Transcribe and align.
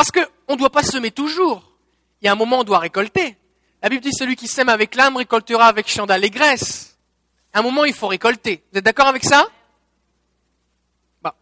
Parce 0.00 0.12
qu'on 0.12 0.54
ne 0.54 0.58
doit 0.58 0.70
pas 0.70 0.82
semer 0.82 1.10
toujours. 1.10 1.62
Il 2.22 2.24
y 2.24 2.28
a 2.28 2.32
un 2.32 2.34
moment 2.34 2.60
on 2.60 2.64
doit 2.64 2.78
récolter. 2.78 3.36
La 3.82 3.90
Bible 3.90 4.02
dit 4.02 4.14
celui 4.14 4.34
qui 4.34 4.48
sème 4.48 4.70
avec 4.70 4.94
l'âme 4.94 5.18
récoltera 5.18 5.66
avec 5.66 5.88
chant 5.88 6.06
d'allégresse. 6.06 6.96
À 7.52 7.58
un 7.58 7.62
moment, 7.62 7.84
il 7.84 7.92
faut 7.92 8.06
récolter. 8.06 8.64
Vous 8.72 8.78
êtes 8.78 8.84
d'accord 8.86 9.08
avec 9.08 9.26
ça? 9.26 9.46
Bon. 11.22 11.32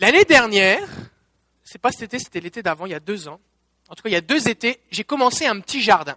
L'année 0.00 0.24
dernière, 0.24 0.82
c'est 1.62 1.78
pas 1.78 1.92
cet 1.92 2.02
été, 2.02 2.18
c'était 2.18 2.40
l'été 2.40 2.60
d'avant, 2.60 2.86
il 2.86 2.90
y 2.90 2.94
a 2.96 2.98
deux 2.98 3.28
ans. 3.28 3.38
En 3.88 3.94
tout 3.94 4.02
cas, 4.02 4.08
il 4.08 4.14
y 4.14 4.16
a 4.16 4.20
deux 4.20 4.48
étés, 4.48 4.80
j'ai 4.90 5.04
commencé 5.04 5.46
un 5.46 5.60
petit 5.60 5.80
jardin. 5.80 6.16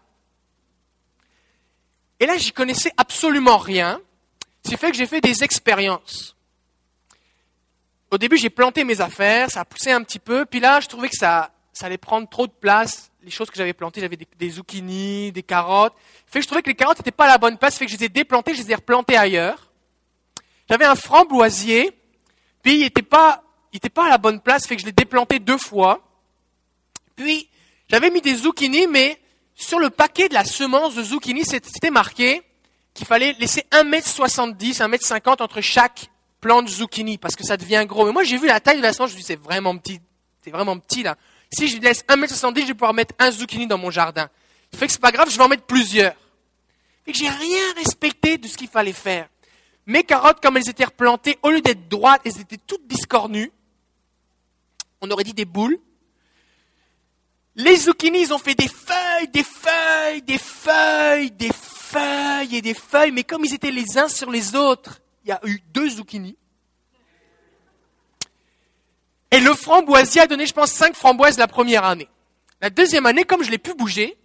Et 2.19 2.25
là, 2.25 2.35
j'y 2.37 2.51
connaissais 2.51 2.93
absolument 2.97 3.57
rien. 3.59 4.01
C'est 4.65 4.75
fait 4.75 4.89
que 4.89 4.97
j'ai 4.97 5.05
fait 5.05 5.21
des 5.21 5.43
expériences. 5.43 6.35
Au 8.13 8.19
début, 8.19 8.37
j'ai 8.37 8.51
planté 8.51 8.83
mes 8.83 9.01
affaires, 9.01 9.49
ça 9.49 9.61
a 9.61 9.65
poussé 9.65 9.89
un 9.89 10.03
petit 10.03 10.19
peu, 10.19 10.45
puis 10.45 10.59
là, 10.59 10.79
je 10.79 10.87
trouvais 10.87 11.09
que 11.09 11.15
ça, 11.17 11.49
ça 11.73 11.87
allait 11.87 11.97
prendre 11.97 12.29
trop 12.29 12.45
de 12.45 12.51
place. 12.51 13.09
Les 13.23 13.31
choses 13.31 13.49
que 13.49 13.55
j'avais 13.55 13.73
plantées, 13.73 14.01
j'avais 14.01 14.15
des, 14.15 14.49
zucchinis, 14.51 15.31
des 15.31 15.41
carottes. 15.41 15.95
Fait 16.27 16.37
que 16.37 16.43
je 16.43 16.47
trouvais 16.47 16.61
que 16.61 16.69
les 16.69 16.75
carottes 16.75 16.99
n'étaient 16.99 17.09
pas 17.09 17.25
à 17.25 17.29
la 17.29 17.39
bonne 17.39 17.57
place, 17.57 17.75
fait 17.75 17.87
que 17.87 17.91
je 17.91 17.97
les 17.97 18.03
ai 18.03 18.09
déplantées, 18.09 18.53
je 18.53 18.61
les 18.61 18.71
ai 18.71 18.75
replantées 18.75 19.17
ailleurs. 19.17 19.71
J'avais 20.69 20.85
un 20.85 20.93
framboisier, 20.93 21.91
puis 22.61 22.75
il 22.75 22.81
n'était 22.81 23.01
pas, 23.01 23.41
pas 23.95 24.05
à 24.05 24.09
la 24.09 24.19
bonne 24.19 24.41
place, 24.41 24.67
fait 24.67 24.75
que 24.75 24.81
je 24.83 24.85
l'ai 24.85 24.91
déplanté 24.91 25.39
deux 25.39 25.57
fois. 25.57 25.99
Puis, 27.15 27.49
j'avais 27.89 28.11
mis 28.11 28.21
des 28.21 28.35
zucchinis, 28.35 28.85
mais 28.85 29.19
sur 29.55 29.79
le 29.79 29.89
paquet 29.89 30.29
de 30.29 30.35
la 30.35 30.45
semence 30.45 30.93
de 30.93 31.01
zucchini, 31.01 31.45
c'était 31.45 31.89
marqué 31.89 32.43
qu'il 32.93 33.07
fallait 33.07 33.35
laisser 33.39 33.65
1m70, 33.71 34.83
1m50 34.83 35.41
entre 35.41 35.61
chaque 35.61 36.11
plant 36.43 36.61
de 36.61 36.67
zucchini, 36.67 37.17
parce 37.17 37.37
que 37.37 37.45
ça 37.45 37.55
devient 37.55 37.85
gros. 37.87 38.05
Mais 38.05 38.11
moi, 38.11 38.23
j'ai 38.23 38.37
vu 38.37 38.47
la 38.47 38.59
taille 38.59 38.75
de 38.75 38.81
la 38.81 38.91
semence, 38.91 39.11
je 39.11 39.15
me 39.15 39.21
suis 39.21 39.33
dit, 39.33 39.39
c'est 39.39 39.41
vraiment 39.41 39.77
petit. 39.77 40.01
C'est 40.43 40.51
vraiment 40.51 40.77
petit, 40.77 41.01
là. 41.01 41.15
Si 41.49 41.69
je 41.69 41.79
laisse 41.79 42.03
1m70, 42.03 42.61
je 42.61 42.65
vais 42.67 42.73
pouvoir 42.73 42.93
mettre 42.93 43.15
un 43.17 43.31
zucchini 43.31 43.65
dans 43.65 43.77
mon 43.77 43.89
jardin. 43.89 44.29
Ça 44.71 44.77
fait 44.77 44.87
que 44.87 44.91
c'est 44.91 45.01
pas 45.01 45.13
grave, 45.13 45.29
je 45.29 45.37
vais 45.37 45.43
en 45.43 45.47
mettre 45.47 45.63
plusieurs. 45.63 46.13
Et 47.07 47.13
que 47.13 47.17
j'ai 47.17 47.29
rien 47.29 47.73
respecté 47.77 48.37
de 48.37 48.47
ce 48.47 48.57
qu'il 48.57 48.67
fallait 48.67 48.91
faire. 48.91 49.29
Mes 49.85 50.03
carottes, 50.03 50.41
comme 50.41 50.57
elles 50.57 50.67
étaient 50.69 50.83
replantées, 50.83 51.39
au 51.43 51.49
lieu 51.49 51.61
d'être 51.61 51.87
droites, 51.87 52.21
elles 52.25 52.41
étaient 52.41 52.59
toutes 52.67 52.87
discornues. 52.87 53.51
On 54.99 55.09
aurait 55.11 55.23
dit 55.23 55.33
des 55.33 55.45
boules. 55.45 55.77
Les 57.55 57.77
zucchinis, 57.77 58.23
ils 58.23 58.33
ont 58.33 58.37
fait 58.37 58.55
des 58.55 58.67
feuilles, 58.67 59.29
des 59.29 59.43
feuilles, 59.43 60.21
des 60.23 60.37
feuilles, 60.37 61.31
des 61.31 61.51
feuilles 61.53 62.55
et 62.57 62.61
des 62.61 62.73
feuilles, 62.73 63.11
mais 63.11 63.23
comme 63.23 63.45
ils 63.45 63.53
étaient 63.53 63.71
les 63.71 63.97
uns 63.97 64.09
sur 64.09 64.29
les 64.29 64.55
autres, 64.55 65.02
il 65.23 65.29
y 65.29 65.31
a 65.31 65.39
eu 65.45 65.59
deux 65.73 65.89
zucchinis. 65.89 66.37
Et 69.31 69.39
le 69.39 69.53
framboisier 69.53 70.21
a 70.21 70.27
donné, 70.27 70.45
je 70.45 70.53
pense, 70.53 70.71
cinq 70.71 70.95
framboises 70.95 71.37
la 71.37 71.47
première 71.47 71.85
année. 71.85 72.07
La 72.61 72.69
deuxième 72.69 73.05
année, 73.05 73.23
comme 73.23 73.43
je 73.43 73.49
l'ai 73.49 73.57
pu 73.57 73.73
bouger, 73.73 74.17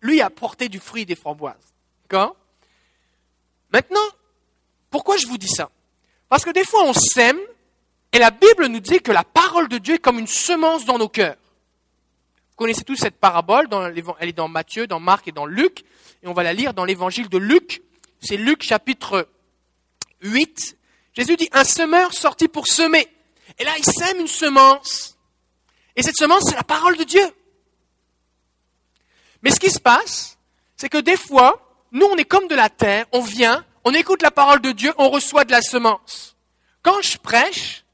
lui 0.00 0.20
a 0.20 0.30
porté 0.30 0.68
du 0.68 0.78
fruit 0.78 1.04
des 1.04 1.16
framboises. 1.16 1.74
D'accord? 2.02 2.36
Maintenant, 3.72 4.00
pourquoi 4.90 5.16
je 5.16 5.26
vous 5.26 5.38
dis 5.38 5.48
ça? 5.48 5.70
Parce 6.28 6.44
que 6.44 6.50
des 6.50 6.64
fois, 6.64 6.84
on 6.84 6.92
sème, 6.92 7.38
et 8.12 8.18
la 8.18 8.30
Bible 8.30 8.66
nous 8.66 8.80
dit 8.80 9.00
que 9.00 9.10
la 9.12 9.24
parole 9.24 9.68
de 9.68 9.78
Dieu 9.78 9.94
est 9.94 9.98
comme 9.98 10.18
une 10.18 10.26
semence 10.26 10.84
dans 10.84 10.98
nos 10.98 11.08
cœurs. 11.08 11.36
Vous 12.50 12.56
connaissez 12.56 12.84
tous 12.84 12.96
cette 12.96 13.16
parabole, 13.16 13.68
elle 14.20 14.28
est 14.28 14.32
dans 14.32 14.48
Matthieu, 14.48 14.86
dans 14.86 15.00
Marc 15.00 15.26
et 15.26 15.32
dans 15.32 15.46
Luc, 15.46 15.84
et 16.22 16.28
on 16.28 16.34
va 16.34 16.42
la 16.42 16.52
lire 16.52 16.74
dans 16.74 16.84
l'évangile 16.84 17.28
de 17.28 17.38
Luc. 17.38 17.82
C'est 18.20 18.36
Luc 18.36 18.62
chapitre 18.62 19.28
8. 20.22 20.76
Jésus 21.14 21.36
dit, 21.36 21.48
un 21.52 21.64
semeur 21.64 22.12
sorti 22.14 22.48
pour 22.48 22.66
semer. 22.66 23.08
Et 23.58 23.64
là, 23.64 23.72
il 23.78 23.84
sème 23.84 24.20
une 24.20 24.28
semence. 24.28 25.16
Et 25.96 26.02
cette 26.02 26.16
semence, 26.16 26.44
c'est 26.48 26.56
la 26.56 26.62
parole 26.62 26.96
de 26.96 27.04
Dieu. 27.04 27.26
Mais 29.42 29.50
ce 29.50 29.60
qui 29.60 29.70
se 29.70 29.80
passe, 29.80 30.38
c'est 30.76 30.88
que 30.88 30.98
des 30.98 31.16
fois, 31.16 31.84
nous, 31.90 32.06
on 32.06 32.16
est 32.16 32.24
comme 32.24 32.48
de 32.48 32.54
la 32.54 32.70
terre, 32.70 33.06
on 33.12 33.20
vient, 33.20 33.64
on 33.84 33.92
écoute 33.92 34.22
la 34.22 34.30
parole 34.30 34.60
de 34.60 34.72
Dieu, 34.72 34.92
on 34.96 35.10
reçoit 35.10 35.44
de 35.44 35.50
la 35.50 35.60
semence. 35.60 36.36
Quand 36.82 37.02
je 37.02 37.18
prêche, 37.18 37.84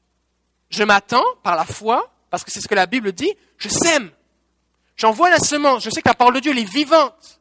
je 0.69 0.83
m'attends 0.83 1.25
par 1.43 1.55
la 1.55 1.65
foi, 1.65 2.13
parce 2.29 2.43
que 2.43 2.51
c'est 2.51 2.61
ce 2.61 2.67
que 2.67 2.75
la 2.75 2.85
Bible 2.85 3.11
dit, 3.11 3.33
je 3.57 3.69
sème. 3.69 4.11
J'envoie 4.95 5.29
la 5.29 5.39
semence, 5.39 5.83
je 5.83 5.89
sais 5.89 6.01
que 6.01 6.09
la 6.09 6.15
parole 6.15 6.35
de 6.35 6.39
Dieu, 6.39 6.51
elle 6.51 6.59
est 6.59 6.63
vivante. 6.63 7.38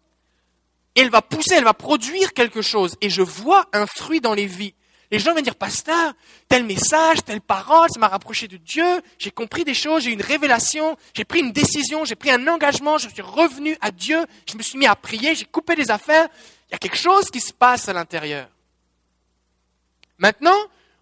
Et 0.94 1.00
elle 1.03 1.10
va 1.10 1.22
pousser, 1.22 1.54
elle 1.54 1.65
va 1.65 1.75
produire 1.75 2.32
quelque 2.32 2.62
chose. 2.62 2.97
Et 3.00 3.10
je 3.10 3.22
vois 3.22 3.66
un 3.72 3.87
fruit 3.87 4.21
dans 4.21 4.34
les 4.34 4.47
vies. 4.47 4.75
Les 5.10 5.19
gens 5.19 5.32
viennent 5.32 5.44
dire, 5.44 5.54
pasteur, 5.54 6.12
tel 6.49 6.65
message, 6.65 7.25
telle 7.25 7.41
parole, 7.41 7.88
ça 7.91 7.99
m'a 7.99 8.09
rapproché 8.09 8.47
de 8.47 8.59
Dieu, 8.59 9.00
j'ai 9.19 9.31
compris 9.31 9.65
des 9.65 9.72
choses, 9.72 10.03
j'ai 10.03 10.10
eu 10.10 10.12
une 10.12 10.22
révélation, 10.22 10.99
j'ai 11.15 11.25
pris 11.25 11.41
une 11.41 11.53
décision, 11.53 12.04
j'ai 12.04 12.15
pris 12.15 12.31
un 12.31 12.47
engagement, 12.47 12.99
je 12.99 13.09
suis 13.09 13.22
revenu 13.22 13.76
à 13.81 13.91
Dieu, 13.91 14.26
je 14.47 14.56
me 14.56 14.62
suis 14.62 14.78
mis 14.78 14.87
à 14.87 14.94
prier, 14.94 15.34
j'ai 15.34 15.47
coupé 15.47 15.76
des 15.76 15.91
affaires. 15.91 16.28
Il 16.69 16.72
y 16.72 16.75
a 16.75 16.78
quelque 16.78 16.99
chose 16.99 17.31
qui 17.31 17.41
se 17.41 17.55
passe 17.55 17.88
à 17.88 17.94
l'intérieur. 17.94 18.49
Maintenant, 20.19 20.59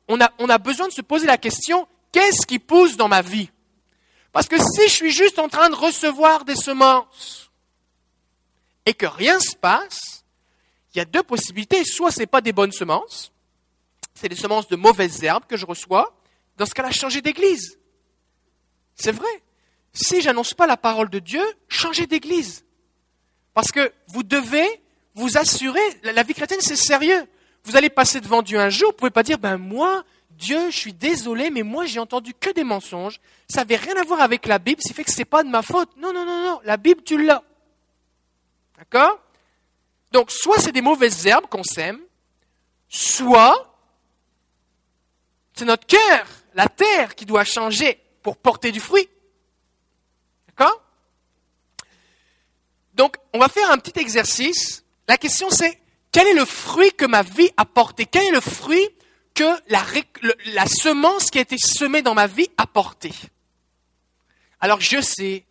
on 0.07 0.21
a, 0.21 0.31
on 0.39 0.49
a 0.49 0.59
besoin 0.59 0.87
de 0.87 0.93
se 0.93 1.03
poser 1.03 1.27
la 1.27 1.39
question, 1.39 1.89
qu'est-ce 2.13 2.47
qui 2.47 2.61
pousse 2.61 2.97
dans 2.97 3.09
ma 3.09 3.23
vie? 3.23 3.51
Parce 4.31 4.47
que 4.47 4.59
si 4.59 4.83
je 4.89 4.93
suis 4.93 5.11
juste 5.11 5.41
en 5.41 5.49
train 5.49 5.69
de 5.69 5.75
recevoir 5.75 6.45
des 6.45 6.55
semences 6.55 7.46
et 8.87 8.95
que 8.95 9.07
rien 9.07 9.35
ne 9.35 9.43
se 9.43 9.57
passe, 9.57 10.25
il 10.95 10.99
y 10.99 11.01
a 11.01 11.05
deux 11.05 11.23
possibilités. 11.23 11.85
Soit 11.85 12.13
ce 12.13 12.21
n'est 12.21 12.27
pas 12.27 12.41
des 12.41 12.53
bonnes 12.53 12.73
semences, 12.73 13.33
c'est 14.15 14.29
des 14.29 14.37
semences 14.37 14.69
de 14.69 14.77
mauvaises 14.77 15.23
herbes 15.23 15.45
que 15.47 15.57
je 15.57 15.67
reçois. 15.67 16.17
Dans 16.57 16.65
ce 16.65 16.73
cas-là, 16.73 16.91
changer 16.91 17.21
d'église. 17.21 17.79
C'est 18.95 19.13
vrai. 19.13 19.29
Si 19.93 20.23
j'annonce 20.23 20.55
pas 20.55 20.67
la 20.67 20.77
parole 20.77 21.11
de 21.11 21.19
Dieu, 21.19 21.43
changez 21.69 22.07
d'église. 22.07 22.65
Parce 23.53 23.73
que 23.73 23.93
vous 24.09 24.23
devez 24.23 24.67
vous 25.15 25.39
assurer, 25.39 25.81
la 26.03 26.23
vie 26.23 26.35
chrétienne 26.35 26.61
c'est 26.61 26.77
sérieux. 26.77 27.27
Vous 27.65 27.77
allez 27.77 27.91
passer 27.91 28.21
devant 28.21 28.43
Dieu 28.43 28.61
un 28.61 28.69
jour, 28.69 28.91
vous 28.91 28.97
pouvez 28.97 29.11
pas 29.11 29.23
dire, 29.23 29.39
ben 29.39 29.57
moi, 29.57 30.05
Dieu, 30.31 30.71
je 30.71 30.77
suis 30.77 30.93
désolé, 30.93 31.51
mais 31.51 31.63
moi 31.63 31.87
j'ai 31.87 31.99
entendu 31.99 32.35
que 32.35 32.51
des 32.51 32.65
mensonges. 32.65 33.21
Ça 33.49 33.61
n'avait 33.61 33.77
rien 33.77 33.97
à 33.97 34.05
voir 34.05 34.21
avec 34.21 34.47
la 34.47 34.59
Bible, 34.59 34.81
ce 34.83 34.89
qui 34.89 34.95
fait 34.95 35.05
que 35.05 35.11
ce 35.11 35.19
n'est 35.19 35.25
pas 35.25 35.43
de 35.43 35.49
ma 35.49 35.63
faute. 35.63 35.89
Non, 35.97 36.13
non, 36.13 36.25
non, 36.25 36.45
non, 36.45 36.61
la 36.65 36.77
Bible, 36.77 37.03
tu 37.03 37.23
l'as. 37.23 37.43
D'accord? 38.79 39.21
Donc, 40.13 40.31
soit 40.31 40.59
c'est 40.61 40.73
des 40.73 40.83
mauvaises 40.83 41.27
herbes 41.27 41.47
qu'on 41.47 41.65
sème, 41.65 42.01
soit 42.89 43.77
c'est 45.55 45.65
notre 45.65 45.87
cœur, 45.87 46.27
la 46.55 46.69
terre, 46.69 47.15
qui 47.15 47.27
doit 47.27 47.45
changer 47.45 48.01
pour 48.23 48.37
porter 48.37 48.73
du 48.73 48.81
fruit. 48.81 49.09
D'accord? 50.49 50.83
Donc, 52.95 53.17
on 53.33 53.39
va 53.39 53.49
faire 53.49 53.71
un 53.71 53.79
petit 53.79 53.99
exercice. 54.01 54.85
La 55.09 55.19
question 55.19 55.49
c'est, 55.51 55.81
quel 56.13 56.27
est 56.29 56.35
le 56.35 56.47
fruit 56.47 56.93
que 56.93 57.05
ma 57.05 57.23
vie 57.23 57.51
a 57.57 57.67
porté? 57.67 58.07
Quel 58.07 58.25
est 58.25 58.31
le 58.31 58.41
fruit 58.41 58.89
que 59.35 59.45
la, 59.69 60.67
semence 60.67 61.31
qui 61.31 61.39
a 61.39 61.43
été 61.43 61.59
semée 61.59 62.01
dans 62.01 62.15
ma 62.15 62.27
vie 62.27 62.49
a 62.57 62.67
porté? 62.67 63.13
Alors 64.61 64.81
je 64.81 65.01
sais, 65.03 65.45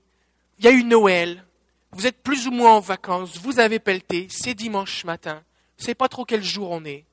il 0.58 0.66
y 0.66 0.68
a 0.68 0.72
eu 0.72 0.84
Noël, 0.84 1.45
vous 1.96 2.06
êtes 2.08 2.22
plus 2.22 2.46
ou 2.48 2.52
moins 2.52 2.74
en 2.74 2.80
vacances, 2.82 3.38
vous 3.38 3.60
avez 3.60 3.80
pelleté, 3.80 4.28
c'est 4.30 4.54
dimanche 4.54 5.06
matin, 5.06 5.36
vous 5.36 5.82
ne 5.82 5.84
savez 5.84 5.96
pas 5.96 6.10
trop 6.10 6.26
quel 6.26 6.44
jour 6.44 6.70
on 6.72 6.84
est. 6.84 7.06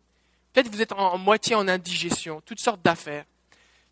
Peut-être 0.52 0.68
vous 0.68 0.82
êtes 0.82 0.90
en, 0.92 1.16
moitié 1.18 1.54
en 1.54 1.68
indigestion, 1.68 2.42
toutes 2.44 2.60
sortes 2.60 2.82
d'affaires. 2.82 3.24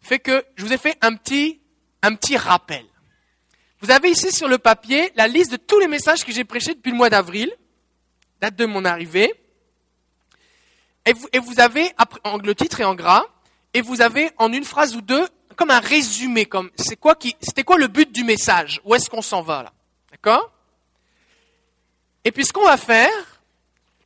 Fait 0.00 0.19
que 0.19 0.45
je 0.56 0.65
vous 0.65 0.73
ai 0.73 0.79
fait 0.79 0.99
un 1.00 1.15
petit, 1.15 1.61
un 2.03 2.15
petit 2.17 2.37
rappel. 2.37 2.84
Vous 3.81 3.93
avez 3.93 4.11
ici 4.11 4.33
sur 4.33 4.49
le 4.49 4.59
papier 4.59 5.12
la 5.15 5.29
liste 5.29 5.53
de 5.53 5.56
tous 5.56 5.79
les 5.79 5.87
messages 5.87 6.25
que 6.25 6.33
j'ai 6.33 6.45
prêchés 6.45 6.75
depuis 6.75 6.91
le 6.91 6.97
mois 6.97 7.09
d'avril, 7.09 7.53
date 8.41 8.56
de 8.56 8.67
mon 8.67 8.84
arrivée. 8.84 9.33
Et 11.06 11.12
vous, 11.39 11.61
avez, 11.61 11.93
le 12.45 12.55
titre 12.55 12.81
est 12.81 12.84
en 12.84 12.95
gras, 12.95 13.25
et 13.75 13.81
vous 13.81 14.03
avez 14.03 14.31
en 14.39 14.53
une 14.53 14.65
phrase 14.65 14.97
ou 14.97 15.00
deux, 15.00 15.27
comme 15.55 15.71
un 15.71 15.81
résumé, 15.81 16.47
comme 16.47 16.70
c'est 16.76 16.97
quoi 16.97 17.14
qui, 17.14 17.37
c'était 17.41 17.64
quoi 17.64 17.79
le 17.79 17.87
but 17.87 18.11
du 18.12 18.25
message? 18.25 18.81
Où 18.85 18.94
est-ce 18.94 19.09
qu'on 19.09 19.23
s'en 19.23 19.41
va 19.41 19.62
là? 19.62 19.73
D'accord? 20.11 20.53
Et 22.25 22.32
puis 22.32 22.44
ce 22.44 22.52
qu'on 22.52 22.64
va 22.64 22.76
faire, 22.76 23.11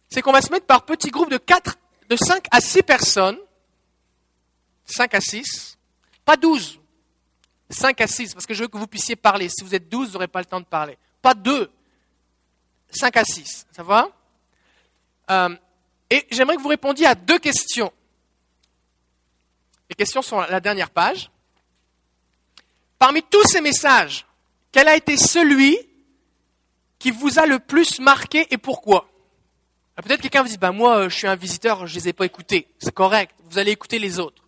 c'est 0.08 0.22
qu'on 0.22 0.32
va 0.32 0.42
se 0.42 0.50
mettre 0.50 0.66
par 0.66 0.84
petits 0.84 1.10
groupes 1.10 1.30
de 1.30 1.38
quatre, 1.38 1.76
de 2.08 2.16
5 2.16 2.44
à 2.50 2.60
6 2.60 2.82
personnes. 2.82 3.38
5 4.84 5.14
à 5.14 5.20
6. 5.20 5.78
Pas 6.24 6.36
12. 6.36 6.80
5 7.70 8.00
à 8.00 8.06
6, 8.06 8.34
parce 8.34 8.46
que 8.46 8.54
je 8.54 8.62
veux 8.62 8.68
que 8.68 8.78
vous 8.78 8.86
puissiez 8.86 9.16
parler. 9.16 9.48
Si 9.48 9.64
vous 9.64 9.74
êtes 9.74 9.88
12, 9.88 10.08
vous 10.08 10.12
n'aurez 10.14 10.28
pas 10.28 10.40
le 10.40 10.44
temps 10.44 10.60
de 10.60 10.66
parler. 10.66 10.96
Pas 11.20 11.34
2. 11.34 11.70
5 12.90 13.16
à 13.16 13.24
6. 13.24 13.66
Ça 13.72 13.82
va? 13.82 14.08
Euh, 15.30 15.56
et 16.10 16.26
j'aimerais 16.30 16.56
que 16.56 16.62
vous 16.62 16.68
répondiez 16.68 17.06
à 17.06 17.14
deux 17.14 17.38
questions. 17.38 17.92
Les 19.88 19.96
questions 19.96 20.22
sont 20.22 20.38
à 20.38 20.48
la 20.48 20.60
dernière 20.60 20.90
page. 20.90 21.30
Parmi 22.98 23.22
tous 23.22 23.44
ces 23.44 23.60
messages, 23.60 24.26
quel 24.70 24.88
a 24.88 24.96
été 24.96 25.16
celui 25.16 25.76
qui 27.04 27.10
vous 27.10 27.38
a 27.38 27.44
le 27.44 27.58
plus 27.58 28.00
marqué 28.00 28.46
et 28.50 28.56
pourquoi 28.56 29.10
Peut-être 30.02 30.22
quelqu'un 30.22 30.42
vous 30.42 30.48
dit, 30.48 30.56
ben 30.56 30.72
moi 30.72 31.00
euh, 31.00 31.08
je 31.10 31.14
suis 31.14 31.26
un 31.26 31.36
visiteur, 31.36 31.86
je 31.86 31.94
ne 31.94 32.00
les 32.00 32.08
ai 32.08 32.12
pas 32.14 32.24
écoutés. 32.24 32.66
C'est 32.78 32.94
correct, 32.94 33.34
vous 33.50 33.58
allez 33.58 33.72
écouter 33.72 33.98
les 33.98 34.18
autres. 34.18 34.42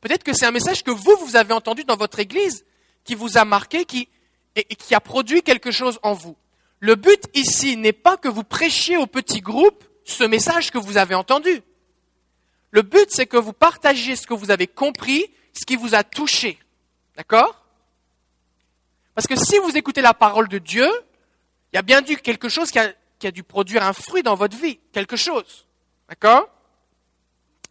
Peut-être 0.00 0.24
que 0.24 0.32
c'est 0.32 0.44
un 0.44 0.50
message 0.50 0.82
que 0.82 0.90
vous, 0.90 1.14
vous 1.20 1.36
avez 1.36 1.54
entendu 1.54 1.84
dans 1.84 1.96
votre 1.96 2.18
église, 2.18 2.64
qui 3.04 3.14
vous 3.14 3.38
a 3.38 3.44
marqué, 3.44 3.84
qui, 3.84 4.08
et 4.56 4.64
qui 4.64 4.92
a 4.96 4.98
produit 4.98 5.42
quelque 5.42 5.70
chose 5.70 6.00
en 6.02 6.14
vous. 6.14 6.36
Le 6.80 6.96
but 6.96 7.22
ici 7.32 7.76
n'est 7.76 7.92
pas 7.92 8.16
que 8.16 8.26
vous 8.26 8.42
prêchiez 8.42 8.96
au 8.96 9.06
petit 9.06 9.40
groupe 9.40 9.84
ce 10.04 10.24
message 10.24 10.72
que 10.72 10.78
vous 10.78 10.96
avez 10.96 11.14
entendu. 11.14 11.62
Le 12.72 12.82
but, 12.82 13.06
c'est 13.10 13.26
que 13.26 13.36
vous 13.36 13.52
partagiez 13.52 14.16
ce 14.16 14.26
que 14.26 14.34
vous 14.34 14.50
avez 14.50 14.66
compris, 14.66 15.30
ce 15.52 15.64
qui 15.64 15.76
vous 15.76 15.94
a 15.94 16.02
touché. 16.02 16.58
D'accord? 17.16 17.64
Parce 19.14 19.28
que 19.28 19.36
si 19.36 19.58
vous 19.58 19.76
écoutez 19.76 20.02
la 20.02 20.12
parole 20.12 20.48
de 20.48 20.58
Dieu, 20.58 20.90
il 21.72 21.76
y 21.76 21.78
a 21.78 21.82
bien 21.82 22.02
dû 22.02 22.16
quelque 22.16 22.48
chose 22.48 22.70
qui 22.70 22.78
a, 22.78 23.30
dû 23.30 23.42
produire 23.42 23.82
un 23.82 23.92
fruit 23.92 24.22
dans 24.22 24.34
votre 24.34 24.56
vie. 24.56 24.78
Quelque 24.92 25.16
chose. 25.16 25.66
D'accord? 26.08 26.48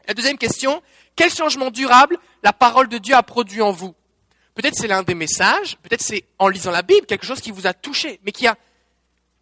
La 0.08 0.14
deuxième 0.14 0.38
question, 0.38 0.82
quel 1.16 1.32
changement 1.32 1.70
durable 1.70 2.18
la 2.44 2.54
parole 2.54 2.88
de 2.88 2.98
Dieu 2.98 3.16
a 3.16 3.24
produit 3.24 3.62
en 3.62 3.72
vous? 3.72 3.94
Peut-être 4.56 4.76
c'est 4.76 4.88
l'un 4.88 5.04
des 5.04 5.16
messages, 5.16 5.78
peut-être 5.84 6.02
c'est 6.02 6.26
en 6.38 6.48
lisant 6.48 6.72
la 6.72 6.82
Bible, 6.82 7.06
quelque 7.06 7.26
chose 7.26 7.42
qui 7.42 7.52
vous 7.52 7.68
a 7.68 7.74
touché, 7.74 8.20
mais 8.24 8.32
qui 8.32 8.48
a, 8.48 8.58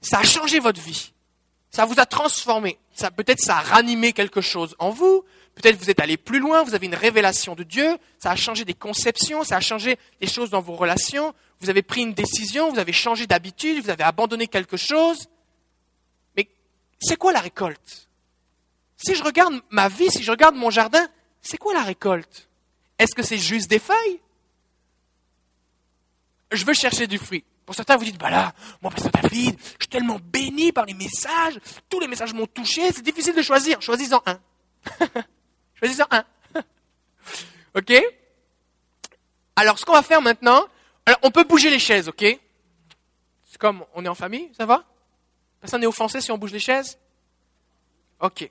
ça 0.02 0.20
a 0.20 0.24
changé 0.24 0.60
votre 0.60 0.82
vie. 0.82 1.14
Ça 1.78 1.86
vous 1.86 2.00
a 2.00 2.08
transformé. 2.08 2.80
Ça, 2.96 3.12
peut-être 3.12 3.40
ça 3.40 3.58
a 3.58 3.62
ranimé 3.62 4.12
quelque 4.12 4.42
chose 4.42 4.76
en 4.80 4.90
vous. 4.90 5.24
Peut-être 5.54 5.78
vous 5.78 5.92
êtes 5.92 6.00
allé 6.00 6.18
plus 6.18 6.40
loin, 6.40 6.64
vous 6.64 6.74
avez 6.74 6.88
une 6.88 6.96
révélation 6.96 7.54
de 7.54 7.62
Dieu. 7.62 8.00
Ça 8.18 8.32
a 8.32 8.36
changé 8.36 8.66
des 8.66 8.74
conceptions, 8.74 9.44
ça 9.44 9.58
a 9.58 9.60
changé 9.60 10.00
des 10.20 10.26
choses 10.26 10.50
dans 10.50 10.60
vos 10.60 10.74
relations. 10.74 11.36
Vous 11.60 11.70
avez 11.70 11.84
pris 11.84 12.02
une 12.02 12.16
décision, 12.16 12.72
vous 12.72 12.80
avez 12.80 12.94
changé 12.94 13.28
d'habitude, 13.28 13.84
vous 13.84 13.92
avez 13.92 14.04
abandonné 14.04 14.48
quelque 14.48 14.76
chose. 14.76 15.28
Mais 16.36 16.50
c'est 17.00 17.16
quoi 17.16 17.32
la 17.32 17.42
récolte? 17.42 18.10
Si 18.96 19.14
je 19.14 19.24
regarde 19.24 19.62
ma 19.70 19.88
vie, 19.88 20.10
si 20.10 20.24
je 20.24 20.32
regarde 20.32 20.56
mon 20.56 20.72
jardin, 20.72 21.08
c'est 21.44 21.58
quoi 21.58 21.76
la 21.76 21.84
récolte? 21.84 22.50
Est-ce 22.98 23.14
que 23.14 23.22
c'est 23.22 23.38
juste 23.38 23.70
des 23.70 23.78
feuilles? 23.78 24.20
Je 26.52 26.66
veux 26.66 26.74
chercher 26.74 27.06
du 27.06 27.20
fruit. 27.20 27.44
Pour 27.68 27.76
certains, 27.76 27.98
vous 27.98 28.06
dites, 28.06 28.18
bah 28.18 28.30
là, 28.30 28.54
moi, 28.82 28.90
pasteur 28.90 29.12
David, 29.12 29.60
je 29.60 29.84
suis 29.84 29.90
tellement 29.90 30.20
béni 30.24 30.72
par 30.72 30.86
les 30.86 30.94
messages, 30.94 31.60
tous 31.90 32.00
les 32.00 32.08
messages 32.08 32.34
m'ont 32.34 32.48
touché, 32.48 32.94
c'est 32.94 33.02
difficile 33.02 33.36
de 33.36 33.42
choisir. 33.42 33.82
Choisis-en 33.82 34.24
un. 34.26 34.40
Choisis-en 35.76 36.06
un. 36.10 36.24
ok? 37.76 37.94
Alors, 39.58 39.78
ce 39.78 39.84
qu'on 39.84 39.92
va 39.92 40.02
faire 40.02 40.22
maintenant, 40.22 40.66
alors, 41.06 41.20
on 41.24 41.30
peut 41.30 41.44
bouger 41.44 41.70
les 41.70 41.78
chaises, 41.78 42.08
ok? 42.08 42.24
C'est 43.44 43.58
comme, 43.58 43.84
on 43.94 44.06
est 44.06 44.08
en 44.08 44.16
famille, 44.16 44.50
ça 44.58 44.66
va? 44.66 44.86
Personne 45.60 45.82
n'est 45.82 45.88
offensé 45.88 46.22
si 46.22 46.32
on 46.32 46.38
bouge 46.38 46.54
les 46.54 46.60
chaises? 46.60 46.98
Ok. 48.22 48.50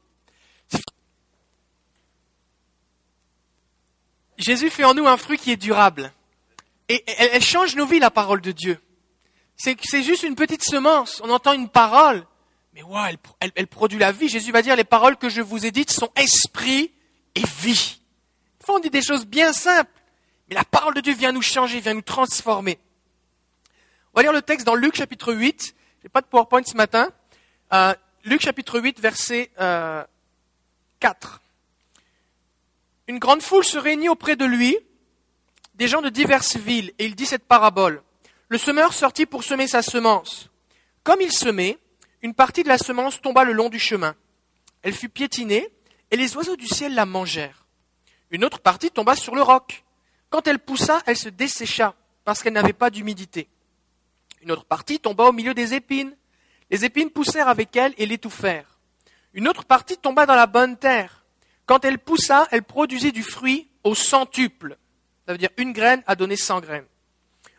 Jésus 4.36 4.68
fait 4.68 4.84
en 4.84 4.92
nous 4.92 5.08
un 5.08 5.16
fruit 5.16 5.38
qui 5.38 5.52
est 5.52 5.56
durable. 5.56 6.12
Et 6.90 7.02
elle, 7.18 7.42
change 7.42 7.76
nos 7.76 7.86
vies, 7.86 7.98
la 7.98 8.10
parole 8.10 8.42
de 8.42 8.52
Dieu. 8.52 8.78
C'est, 9.56 10.02
juste 10.02 10.22
une 10.22 10.34
petite 10.34 10.62
semence. 10.62 11.20
On 11.24 11.30
entend 11.30 11.52
une 11.52 11.68
parole, 11.68 12.26
mais 12.74 12.82
ouais, 12.82 13.16
elle, 13.40 13.66
produit 13.66 13.98
la 13.98 14.12
vie. 14.12 14.28
Jésus 14.28 14.52
va 14.52 14.62
dire, 14.62 14.76
les 14.76 14.84
paroles 14.84 15.16
que 15.16 15.28
je 15.28 15.40
vous 15.40 15.64
ai 15.64 15.70
dites 15.70 15.90
sont 15.90 16.10
esprit 16.14 16.92
et 17.34 17.42
vie. 17.60 18.00
Des 18.60 18.72
on 18.72 18.78
dit 18.78 18.90
des 18.90 19.02
choses 19.02 19.26
bien 19.26 19.52
simples, 19.52 19.90
mais 20.48 20.54
la 20.54 20.64
parole 20.64 20.94
de 20.94 21.00
Dieu 21.00 21.14
vient 21.14 21.32
nous 21.32 21.42
changer, 21.42 21.80
vient 21.80 21.94
nous 21.94 22.02
transformer. 22.02 22.78
On 24.12 24.18
va 24.18 24.22
lire 24.22 24.32
le 24.32 24.42
texte 24.42 24.66
dans 24.66 24.74
Luc 24.74 24.96
chapitre 24.96 25.32
8. 25.32 25.74
J'ai 26.02 26.08
pas 26.08 26.20
de 26.20 26.26
PowerPoint 26.26 26.62
ce 26.64 26.76
matin. 26.76 27.10
Euh, 27.72 27.94
Luc 28.24 28.42
chapitre 28.42 28.80
8, 28.80 29.00
verset 29.00 29.50
euh, 29.60 30.04
4. 31.00 31.40
Une 33.08 33.18
grande 33.18 33.40
foule 33.40 33.64
se 33.64 33.78
réunit 33.78 34.08
auprès 34.08 34.36
de 34.36 34.44
lui, 34.44 34.76
des 35.76 35.86
gens 35.88 36.02
de 36.02 36.08
diverses 36.08 36.56
villes, 36.56 36.92
et 36.98 37.06
il 37.06 37.14
dit 37.14 37.26
cette 37.26 37.44
parabole. 37.44 38.02
Le 38.48 38.58
semeur 38.58 38.92
sortit 38.92 39.26
pour 39.26 39.42
semer 39.42 39.66
sa 39.66 39.82
semence. 39.82 40.50
Comme 41.02 41.20
il 41.20 41.32
semait, 41.32 41.78
une 42.22 42.34
partie 42.34 42.62
de 42.62 42.68
la 42.68 42.78
semence 42.78 43.20
tomba 43.20 43.42
le 43.42 43.52
long 43.52 43.68
du 43.68 43.80
chemin. 43.80 44.14
Elle 44.82 44.94
fut 44.94 45.08
piétinée, 45.08 45.68
et 46.12 46.16
les 46.16 46.36
oiseaux 46.36 46.54
du 46.54 46.68
ciel 46.68 46.94
la 46.94 47.06
mangèrent. 47.06 47.66
Une 48.30 48.44
autre 48.44 48.60
partie 48.60 48.90
tomba 48.90 49.16
sur 49.16 49.34
le 49.34 49.42
roc. 49.42 49.84
Quand 50.30 50.46
elle 50.46 50.60
poussa, 50.60 51.02
elle 51.06 51.16
se 51.16 51.28
dessécha, 51.28 51.94
parce 52.24 52.42
qu'elle 52.42 52.52
n'avait 52.52 52.72
pas 52.72 52.90
d'humidité. 52.90 53.48
Une 54.42 54.52
autre 54.52 54.64
partie 54.64 55.00
tomba 55.00 55.24
au 55.24 55.32
milieu 55.32 55.54
des 55.54 55.74
épines. 55.74 56.16
Les 56.70 56.84
épines 56.84 57.10
poussèrent 57.10 57.48
avec 57.48 57.74
elle 57.74 57.94
et 57.98 58.06
l'étouffèrent. 58.06 58.78
Une 59.34 59.48
autre 59.48 59.64
partie 59.64 59.98
tomba 59.98 60.24
dans 60.24 60.36
la 60.36 60.46
bonne 60.46 60.76
terre. 60.76 61.24
Quand 61.66 61.84
elle 61.84 61.98
poussa, 61.98 62.46
elle 62.52 62.62
produisit 62.62 63.10
du 63.10 63.24
fruit 63.24 63.68
au 63.82 63.96
centuple. 63.96 64.78
Ça 65.26 65.32
veut 65.32 65.38
dire 65.38 65.50
une 65.56 65.72
graine 65.72 66.04
a 66.06 66.14
donné 66.14 66.36
cent 66.36 66.60
graines. 66.60 66.86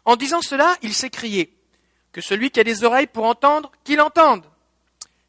En 0.08 0.16
disant 0.16 0.42
cela, 0.42 0.78
il 0.82 0.94
s'écriait 0.94 1.52
Que 2.14 2.22
celui 2.22 2.50
qui 2.50 2.62
a 2.62 2.64
des 2.64 2.86
oreilles 2.86 3.08
pour 3.08 3.26
entendre, 3.26 3.74
qu'il 3.84 4.00
entende. 4.00 4.46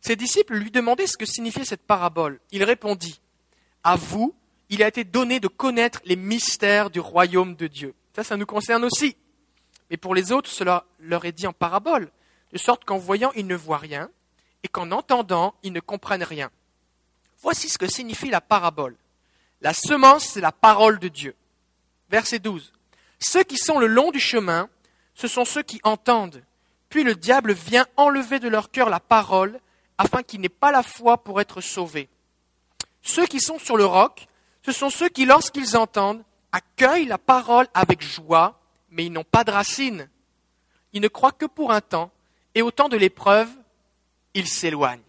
Ses 0.00 0.14
disciples 0.14 0.54
lui 0.54 0.70
demandaient 0.70 1.08
ce 1.08 1.16
que 1.16 1.26
signifiait 1.26 1.64
cette 1.64 1.82
parabole. 1.82 2.38
Il 2.52 2.62
répondit 2.62 3.20
À 3.82 3.96
vous, 3.96 4.36
il 4.68 4.84
a 4.84 4.88
été 4.88 5.02
donné 5.02 5.40
de 5.40 5.48
connaître 5.48 6.00
les 6.04 6.14
mystères 6.14 6.90
du 6.90 7.00
royaume 7.00 7.56
de 7.56 7.66
Dieu. 7.66 7.94
Ça, 8.14 8.22
ça 8.22 8.36
nous 8.36 8.46
concerne 8.46 8.84
aussi. 8.84 9.16
Mais 9.90 9.96
pour 9.96 10.14
les 10.14 10.30
autres, 10.30 10.48
cela 10.48 10.84
leur 11.00 11.24
est 11.24 11.32
dit 11.32 11.48
en 11.48 11.52
parabole, 11.52 12.12
de 12.52 12.58
sorte 12.58 12.84
qu'en 12.84 12.98
voyant, 12.98 13.32
ils 13.34 13.48
ne 13.48 13.56
voient 13.56 13.78
rien, 13.78 14.08
et 14.62 14.68
qu'en 14.68 14.92
entendant, 14.92 15.56
ils 15.64 15.72
ne 15.72 15.80
comprennent 15.80 16.22
rien. 16.22 16.52
Voici 17.42 17.68
ce 17.68 17.78
que 17.78 17.88
signifie 17.88 18.30
la 18.30 18.40
parabole. 18.40 18.94
La 19.60 19.74
semence, 19.74 20.24
c'est 20.24 20.40
la 20.40 20.52
parole 20.52 21.00
de 21.00 21.08
Dieu. 21.08 21.34
Verset 22.10 22.38
12. 22.38 22.72
Ceux 23.18 23.42
qui 23.42 23.56
sont 23.56 23.78
le 23.78 23.86
long 23.86 24.10
du 24.10 24.20
chemin, 24.20 24.68
ce 25.14 25.28
sont 25.28 25.44
ceux 25.44 25.62
qui 25.62 25.80
entendent. 25.82 26.42
Puis 26.88 27.04
le 27.04 27.14
diable 27.14 27.52
vient 27.52 27.86
enlever 27.96 28.38
de 28.38 28.48
leur 28.48 28.70
cœur 28.70 28.88
la 28.88 29.00
parole, 29.00 29.60
afin 29.98 30.22
qu'ils 30.22 30.40
n'aient 30.40 30.48
pas 30.48 30.70
la 30.70 30.82
foi 30.82 31.18
pour 31.18 31.40
être 31.40 31.60
sauvés. 31.60 32.08
Ceux 33.02 33.26
qui 33.26 33.40
sont 33.40 33.58
sur 33.58 33.76
le 33.76 33.84
roc, 33.84 34.28
ce 34.62 34.72
sont 34.72 34.90
ceux 34.90 35.08
qui, 35.08 35.24
lorsqu'ils 35.24 35.76
entendent, 35.76 36.22
accueillent 36.52 37.06
la 37.06 37.18
parole 37.18 37.66
avec 37.74 38.00
joie, 38.00 38.60
mais 38.90 39.06
ils 39.06 39.12
n'ont 39.12 39.24
pas 39.24 39.44
de 39.44 39.50
racines. 39.50 40.08
Ils 40.92 41.02
ne 41.02 41.08
croient 41.08 41.32
que 41.32 41.46
pour 41.46 41.72
un 41.72 41.80
temps, 41.80 42.10
et 42.54 42.62
au 42.62 42.70
temps 42.70 42.88
de 42.88 42.96
l'épreuve, 42.96 43.48
ils 44.34 44.48
s'éloignent. 44.48 45.02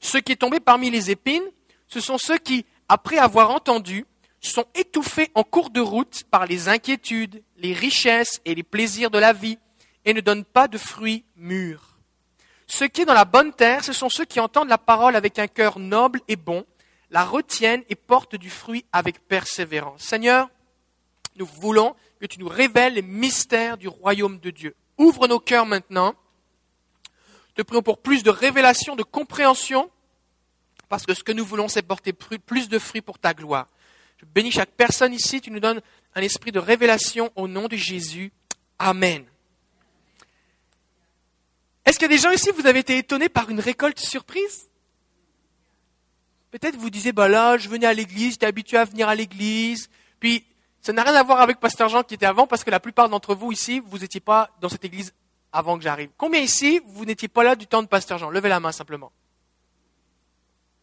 Ceux 0.00 0.20
qui 0.20 0.32
sont 0.32 0.38
tombés 0.38 0.60
parmi 0.60 0.90
les 0.90 1.10
épines, 1.10 1.48
ce 1.88 2.00
sont 2.00 2.18
ceux 2.18 2.38
qui, 2.38 2.64
après 2.88 3.18
avoir 3.18 3.50
entendu, 3.50 4.06
sont 4.40 4.66
étouffés 4.74 5.30
en 5.34 5.42
cours 5.42 5.70
de 5.70 5.80
route 5.80 6.24
par 6.30 6.46
les 6.46 6.68
inquiétudes, 6.68 7.42
les 7.56 7.72
richesses 7.72 8.40
et 8.44 8.54
les 8.54 8.62
plaisirs 8.62 9.10
de 9.10 9.18
la 9.18 9.32
vie 9.32 9.58
et 10.04 10.14
ne 10.14 10.20
donnent 10.20 10.44
pas 10.44 10.68
de 10.68 10.78
fruits 10.78 11.24
mûrs. 11.36 11.98
Ceux 12.66 12.88
qui 12.88 13.02
sont 13.02 13.08
dans 13.08 13.14
la 13.14 13.24
bonne 13.24 13.52
terre, 13.52 13.84
ce 13.84 13.92
sont 13.92 14.08
ceux 14.08 14.24
qui 14.24 14.40
entendent 14.40 14.68
la 14.68 14.78
parole 14.78 15.16
avec 15.16 15.38
un 15.38 15.46
cœur 15.46 15.78
noble 15.78 16.20
et 16.28 16.36
bon, 16.36 16.64
la 17.10 17.24
retiennent 17.24 17.84
et 17.88 17.94
portent 17.94 18.36
du 18.36 18.50
fruit 18.50 18.84
avec 18.92 19.26
persévérance. 19.26 20.02
Seigneur, 20.02 20.48
nous 21.36 21.46
voulons 21.46 21.94
que 22.20 22.26
tu 22.26 22.40
nous 22.40 22.48
révèles 22.48 22.94
les 22.94 23.02
mystères 23.02 23.76
du 23.76 23.88
royaume 23.88 24.38
de 24.38 24.50
Dieu. 24.50 24.74
Ouvre 24.98 25.28
nos 25.28 25.38
cœurs 25.38 25.66
maintenant. 25.66 26.14
Te 27.54 27.62
prions 27.62 27.82
pour 27.82 27.98
plus 27.98 28.22
de 28.22 28.30
révélation, 28.30 28.96
de 28.96 29.02
compréhension, 29.02 29.90
parce 30.88 31.06
que 31.06 31.14
ce 31.14 31.24
que 31.24 31.32
nous 31.32 31.44
voulons, 31.44 31.68
c'est 31.68 31.82
porter 31.82 32.12
plus 32.12 32.68
de 32.68 32.78
fruits 32.78 33.00
pour 33.00 33.18
ta 33.18 33.34
gloire. 33.34 33.66
Je 34.18 34.24
bénis 34.24 34.50
chaque 34.50 34.70
personne 34.70 35.12
ici. 35.12 35.40
Tu 35.40 35.50
nous 35.50 35.60
donnes 35.60 35.80
un 36.14 36.22
esprit 36.22 36.52
de 36.52 36.58
révélation 36.58 37.30
au 37.36 37.48
nom 37.48 37.68
de 37.68 37.76
Jésus. 37.76 38.32
Amen. 38.78 39.24
Est-ce 41.84 41.98
qu'il 41.98 42.10
y 42.10 42.12
a 42.12 42.16
des 42.16 42.22
gens 42.22 42.32
ici, 42.32 42.50
vous 42.50 42.66
avez 42.66 42.80
été 42.80 42.98
étonnés 42.98 43.28
par 43.28 43.48
une 43.48 43.60
récolte 43.60 44.00
surprise? 44.00 44.68
Peut-être 46.50 46.76
vous 46.76 46.90
disiez, 46.90 47.12
bah 47.12 47.28
là, 47.28 47.58
je 47.58 47.68
venais 47.68 47.86
à 47.86 47.92
l'église, 47.92 48.32
j'étais 48.32 48.46
habitué 48.46 48.76
à 48.76 48.84
venir 48.84 49.08
à 49.08 49.14
l'église. 49.14 49.88
Puis, 50.18 50.44
ça 50.80 50.92
n'a 50.92 51.02
rien 51.02 51.14
à 51.14 51.22
voir 51.22 51.40
avec 51.40 51.60
Pasteur 51.60 51.88
Jean 51.88 52.02
qui 52.02 52.14
était 52.14 52.26
avant, 52.26 52.46
parce 52.46 52.64
que 52.64 52.70
la 52.70 52.80
plupart 52.80 53.08
d'entre 53.08 53.34
vous 53.34 53.52
ici, 53.52 53.80
vous 53.80 53.98
n'étiez 53.98 54.20
pas 54.20 54.50
dans 54.60 54.68
cette 54.68 54.84
église 54.84 55.12
avant 55.52 55.76
que 55.76 55.84
j'arrive. 55.84 56.10
Combien 56.16 56.40
ici, 56.40 56.80
vous 56.86 57.04
n'étiez 57.04 57.28
pas 57.28 57.44
là 57.44 57.56
du 57.56 57.66
temps 57.66 57.82
de 57.82 57.88
Pasteur 57.88 58.18
Jean? 58.18 58.30
Levez 58.30 58.48
la 58.48 58.58
main 58.58 58.72
simplement. 58.72 59.12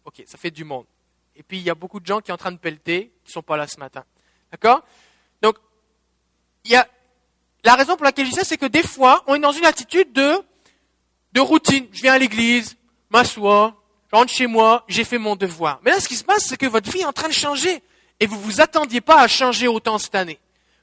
Ok, 0.06 0.24
ça 0.26 0.38
fait 0.38 0.52
du 0.52 0.64
monde. 0.64 0.86
Et 1.36 1.44
puis, 1.44 1.58
il 1.58 1.64
y 1.64 1.70
a 1.70 1.76
beaucoup 1.76 2.00
de 2.00 2.06
gens 2.06 2.20
qui 2.20 2.28
sont 2.28 2.34
en 2.34 2.38
train 2.38 2.52
de 2.52 2.58
pelleter, 2.58 3.12
qui 3.24 3.30
ne 3.30 3.34
sont 3.34 3.42
pas 3.42 3.58
là 3.58 3.68
ce 3.68 3.80
matin. 3.80 4.04
D'accord? 4.52 4.84
Donc, 5.42 5.58
il 6.64 6.72
y 6.72 6.76
a, 6.76 6.88
la 7.64 7.76
raison 7.76 7.96
pour 7.96 8.06
laquelle 8.06 8.26
je 8.26 8.32
dis 8.32 8.38
ça, 8.38 8.44
c'est 8.44 8.58
que 8.58 8.66
des 8.66 8.84
fois, 8.84 9.24
on 9.28 9.36
est 9.36 9.40
dans 9.40 9.52
une 9.52 9.66
attitude 9.66 10.12
de, 10.14 10.34
de 11.32 11.42
routine. 11.42 11.88
Je 11.92 12.02
viens 12.02 12.14
à 12.14 12.18
l'église, 12.18 12.76
m'assois, 13.10 13.76
je 14.12 14.16
rentre 14.16 14.32
chez 14.32 14.48
moi, 14.48 14.84
j'ai 14.88 15.04
fait 15.04 15.18
mon 15.18 15.36
devoir. 15.36 15.80
Mais 15.84 15.92
là, 15.92 16.00
ce 16.00 16.08
qui 16.08 16.16
se 16.16 16.24
passe, 16.24 16.46
c'est 16.46 16.58
que 16.58 16.68
votre 16.68 16.92
vie 16.92 17.00
est 17.00 17.06
en 17.06 17.14
train 17.14 17.30
de 17.30 17.34
changer. 17.34 17.82
Et 18.20 18.28
vous 18.28 18.40
vous 18.40 18.62
attendiez 18.62 19.02
pas 19.02 19.20
à 19.20 19.28
changer 19.28 19.68
autant 19.68 19.98
cette 19.98 20.16
année. 20.16 20.40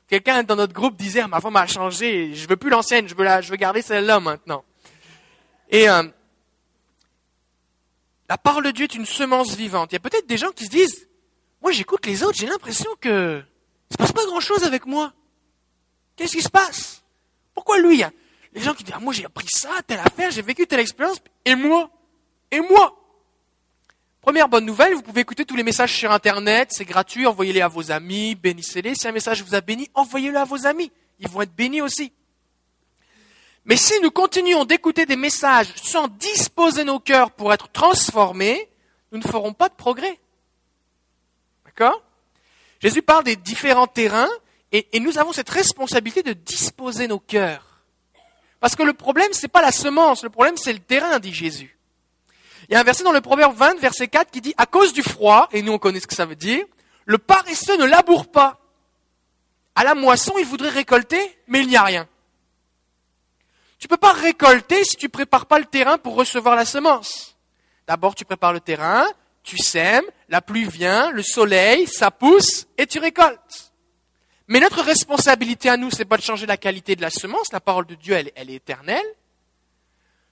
Quelqu'un 0.08 0.42
dans 0.42 0.56
notre 0.56 0.72
groupe 0.72 0.96
disait, 0.96 1.24
ma 1.28 1.40
femme 1.40 1.54
a 1.56 1.66
changé, 1.68 2.34
je 2.34 2.48
veux 2.48 2.56
plus 2.56 2.70
l'ancienne, 2.70 3.08
je 3.08 3.14
veux 3.14 3.22
la, 3.22 3.40
je 3.40 3.50
veux 3.50 3.56
garder 3.56 3.80
celle-là 3.80 4.18
maintenant. 4.18 4.64
Et, 5.70 5.88
euh, 5.88 6.02
la 8.30 8.38
parole 8.38 8.62
de 8.62 8.70
Dieu 8.70 8.84
est 8.84 8.94
une 8.94 9.06
semence 9.06 9.56
vivante. 9.56 9.90
Il 9.90 9.94
y 9.94 9.96
a 9.96 10.00
peut-être 10.00 10.28
des 10.28 10.38
gens 10.38 10.52
qui 10.52 10.64
se 10.64 10.70
disent, 10.70 11.08
moi 11.60 11.72
j'écoute 11.72 12.06
les 12.06 12.22
autres, 12.22 12.38
j'ai 12.38 12.46
l'impression 12.46 12.88
que 13.00 13.42
il 13.90 13.94
se 13.94 13.98
passe 13.98 14.12
pas 14.12 14.24
grand-chose 14.24 14.62
avec 14.62 14.86
moi. 14.86 15.12
Qu'est-ce 16.14 16.36
qui 16.36 16.42
se 16.42 16.48
passe? 16.48 17.02
Pourquoi 17.54 17.80
lui? 17.80 18.04
Les 18.52 18.60
gens 18.60 18.72
qui 18.72 18.84
disent, 18.84 18.94
ah, 18.96 19.00
moi 19.00 19.12
j'ai 19.12 19.24
appris 19.24 19.48
ça, 19.50 19.70
telle 19.84 19.98
affaire, 19.98 20.30
j'ai 20.30 20.42
vécu 20.42 20.64
telle 20.68 20.78
expérience, 20.78 21.18
et 21.44 21.56
moi? 21.56 21.90
Et 22.52 22.60
moi? 22.60 22.96
Première 24.20 24.48
bonne 24.48 24.64
nouvelle, 24.64 24.94
vous 24.94 25.02
pouvez 25.02 25.22
écouter 25.22 25.44
tous 25.44 25.56
les 25.56 25.64
messages 25.64 25.92
sur 25.92 26.12
Internet, 26.12 26.68
c'est 26.70 26.84
gratuit, 26.84 27.26
envoyez-les 27.26 27.62
à 27.62 27.68
vos 27.68 27.90
amis, 27.90 28.36
bénissez-les. 28.36 28.94
Si 28.94 29.08
un 29.08 29.12
message 29.12 29.42
vous 29.42 29.56
a 29.56 29.60
béni, 29.60 29.90
envoyez-le 29.94 30.38
à 30.38 30.44
vos 30.44 30.66
amis, 30.66 30.92
ils 31.18 31.28
vont 31.28 31.42
être 31.42 31.54
bénis 31.56 31.82
aussi. 31.82 32.12
Mais 33.64 33.76
si 33.76 33.98
nous 34.00 34.10
continuons 34.10 34.64
d'écouter 34.64 35.06
des 35.06 35.16
messages 35.16 35.72
sans 35.76 36.08
disposer 36.08 36.84
nos 36.84 36.98
cœurs 36.98 37.30
pour 37.30 37.52
être 37.52 37.70
transformés, 37.70 38.68
nous 39.12 39.18
ne 39.18 39.24
ferons 39.24 39.52
pas 39.52 39.68
de 39.68 39.74
progrès. 39.74 40.18
D'accord? 41.66 42.02
Jésus 42.80 43.02
parle 43.02 43.24
des 43.24 43.36
différents 43.36 43.86
terrains 43.86 44.30
et, 44.72 45.00
nous 45.00 45.18
avons 45.18 45.32
cette 45.32 45.50
responsabilité 45.50 46.22
de 46.22 46.32
disposer 46.32 47.08
nos 47.08 47.18
cœurs. 47.18 47.82
Parce 48.60 48.76
que 48.76 48.82
le 48.82 48.92
problème, 48.92 49.32
ce 49.32 49.42
n'est 49.42 49.48
pas 49.48 49.62
la 49.62 49.72
semence, 49.72 50.22
le 50.22 50.30
problème, 50.30 50.56
c'est 50.56 50.72
le 50.72 50.78
terrain, 50.78 51.18
dit 51.18 51.32
Jésus. 51.32 51.76
Il 52.68 52.74
y 52.74 52.76
a 52.76 52.80
un 52.80 52.84
verset 52.84 53.02
dans 53.02 53.12
le 53.12 53.20
Proverbe 53.20 53.56
20, 53.56 53.80
verset 53.80 54.08
4, 54.08 54.30
qui 54.30 54.40
dit, 54.40 54.54
à 54.56 54.66
cause 54.66 54.92
du 54.92 55.02
froid, 55.02 55.48
et 55.52 55.62
nous 55.62 55.72
on 55.72 55.78
connaît 55.78 55.98
ce 56.00 56.06
que 56.06 56.14
ça 56.14 56.26
veut 56.26 56.36
dire, 56.36 56.64
le 57.04 57.18
paresseux 57.18 57.76
ne 57.78 57.84
laboure 57.84 58.30
pas. 58.30 58.60
À 59.74 59.82
la 59.82 59.94
moisson, 59.94 60.34
il 60.38 60.44
voudrait 60.44 60.68
récolter, 60.68 61.38
mais 61.48 61.60
il 61.60 61.68
n'y 61.68 61.76
a 61.76 61.82
rien. 61.82 62.08
Tu 63.80 63.86
ne 63.86 63.88
peux 63.88 63.96
pas 63.96 64.12
récolter 64.12 64.84
si 64.84 64.96
tu 64.96 65.08
prépares 65.08 65.46
pas 65.46 65.58
le 65.58 65.64
terrain 65.64 65.96
pour 65.96 66.14
recevoir 66.14 66.54
la 66.54 66.66
semence. 66.66 67.36
D'abord, 67.86 68.14
tu 68.14 68.26
prépares 68.26 68.52
le 68.52 68.60
terrain, 68.60 69.06
tu 69.42 69.56
sèmes, 69.56 70.04
la 70.28 70.42
pluie 70.42 70.66
vient, 70.66 71.10
le 71.10 71.22
soleil, 71.22 71.86
ça 71.86 72.10
pousse 72.10 72.66
et 72.76 72.86
tu 72.86 72.98
récoltes. 72.98 73.72
Mais 74.48 74.60
notre 74.60 74.82
responsabilité 74.82 75.70
à 75.70 75.78
nous, 75.78 75.90
c'est 75.90 76.04
pas 76.04 76.18
de 76.18 76.22
changer 76.22 76.44
la 76.44 76.58
qualité 76.58 76.94
de 76.94 77.00
la 77.00 77.08
semence. 77.08 77.52
La 77.52 77.60
parole 77.60 77.86
de 77.86 77.94
Dieu, 77.94 78.14
elle, 78.14 78.30
elle 78.34 78.50
est 78.50 78.56
éternelle. 78.56 79.06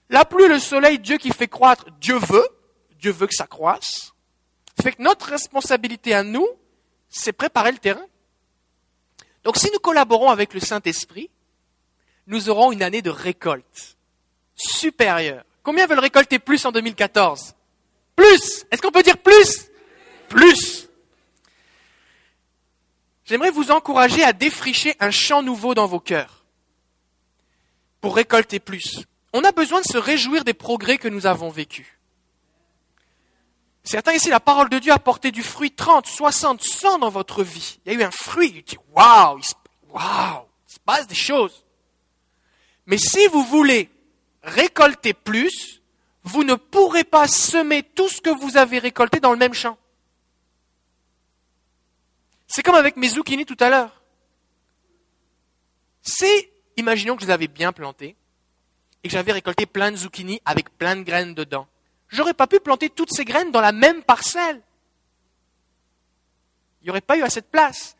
La 0.09 0.25
pluie, 0.25 0.47
le 0.47 0.59
soleil, 0.59 0.99
Dieu 0.99 1.17
qui 1.17 1.31
fait 1.31 1.47
croître, 1.47 1.85
Dieu 1.99 2.19
veut. 2.19 2.47
Dieu 2.99 3.11
veut 3.11 3.27
que 3.27 3.35
ça 3.35 3.47
croisse. 3.47 4.13
Ça 4.77 4.83
fait 4.83 4.91
que 4.91 5.01
notre 5.01 5.25
responsabilité 5.27 6.13
à 6.13 6.21
nous, 6.21 6.47
c'est 7.09 7.33
préparer 7.33 7.71
le 7.71 7.79
terrain. 7.79 8.05
Donc 9.43 9.57
si 9.57 9.71
nous 9.73 9.79
collaborons 9.79 10.29
avec 10.29 10.53
le 10.53 10.59
Saint-Esprit, 10.59 11.31
nous 12.29 12.49
aurons 12.49 12.71
une 12.71 12.83
année 12.83 13.01
de 13.01 13.09
récolte 13.09 13.97
supérieure. 14.55 15.43
Combien 15.63 15.87
veulent 15.87 15.99
récolter 15.99 16.39
plus 16.39 16.63
en 16.65 16.71
2014 16.71 17.55
Plus 18.15 18.65
Est-ce 18.71 18.81
qu'on 18.81 18.91
peut 18.91 19.03
dire 19.03 19.17
plus? 19.17 19.69
Plus 20.29 20.87
J'aimerais 23.25 23.51
vous 23.51 23.71
encourager 23.71 24.23
à 24.23 24.33
défricher 24.33 24.95
un 24.99 25.11
champ 25.11 25.43
nouveau 25.43 25.75
dans 25.75 25.85
vos 25.85 25.99
cœurs 25.99 26.45
pour 28.01 28.15
récolter 28.15 28.59
plus. 28.59 29.05
On 29.33 29.43
a 29.43 29.51
besoin 29.51 29.81
de 29.81 29.85
se 29.85 29.97
réjouir 29.97 30.43
des 30.43 30.53
progrès 30.53 30.97
que 30.97 31.07
nous 31.07 31.27
avons 31.27 31.49
vécus. 31.49 31.85
Certains 33.83 34.13
ici, 34.13 34.29
la 34.29 34.39
parole 34.39 34.69
de 34.69 34.79
Dieu 34.79 34.91
a 34.91 34.99
porté 34.99 35.31
du 35.31 35.43
fruit 35.43 35.71
30, 35.71 36.07
60, 36.07 36.63
100 36.63 36.99
dans 36.99 37.09
votre 37.09 37.43
vie. 37.43 37.79
Il 37.85 37.93
y 37.93 37.95
a 37.95 37.99
eu 37.99 38.03
un 38.03 38.11
fruit. 38.11 38.63
Dit, 38.65 38.77
waouh, 38.93 39.39
waouh, 39.89 40.45
il 40.67 40.73
se 40.73 40.79
passe 40.79 41.07
des 41.07 41.15
choses. 41.15 41.63
Mais 42.89 42.97
si 42.97 43.27
vous 43.27 43.43
voulez 43.43 43.87
récolter 44.41 45.13
plus, 45.13 45.83
vous 46.23 46.43
ne 46.43 46.55
pourrez 46.55 47.03
pas 47.03 47.27
semer 47.27 47.83
tout 47.83 48.09
ce 48.09 48.19
que 48.19 48.31
vous 48.31 48.57
avez 48.57 48.79
récolté 48.79 49.19
dans 49.19 49.31
le 49.31 49.37
même 49.37 49.53
champ. 49.53 49.77
C'est 52.47 52.63
comme 52.63 52.73
avec 52.73 52.97
mes 52.97 53.09
zucchini 53.09 53.45
tout 53.45 53.55
à 53.59 53.69
l'heure. 53.69 54.01
Si, 56.01 56.25
imaginons 56.77 57.15
que 57.15 57.21
je 57.21 57.27
les 57.27 57.31
avais 57.33 57.47
bien 57.47 57.71
plantés, 57.71 58.15
et 59.03 59.07
que 59.07 59.13
j'avais 59.13 59.33
récolté 59.33 59.67
plein 59.67 59.91
de 59.91 59.97
zucchini 59.97 60.41
avec 60.43 60.75
plein 60.75 60.95
de 60.95 61.03
graines 61.03 61.35
dedans, 61.35 61.67
j'aurais 62.07 62.33
pas 62.33 62.47
pu 62.47 62.59
planter 62.59 62.89
toutes 62.89 63.13
ces 63.13 63.23
graines 63.23 63.51
dans 63.51 63.61
la 63.61 63.71
même 63.71 64.01
parcelle. 64.01 64.63
Il 66.81 66.85
n'y 66.85 66.89
aurait 66.89 67.01
pas 67.01 67.17
eu 67.17 67.21
assez 67.21 67.41
de 67.41 67.45
place. 67.45 67.95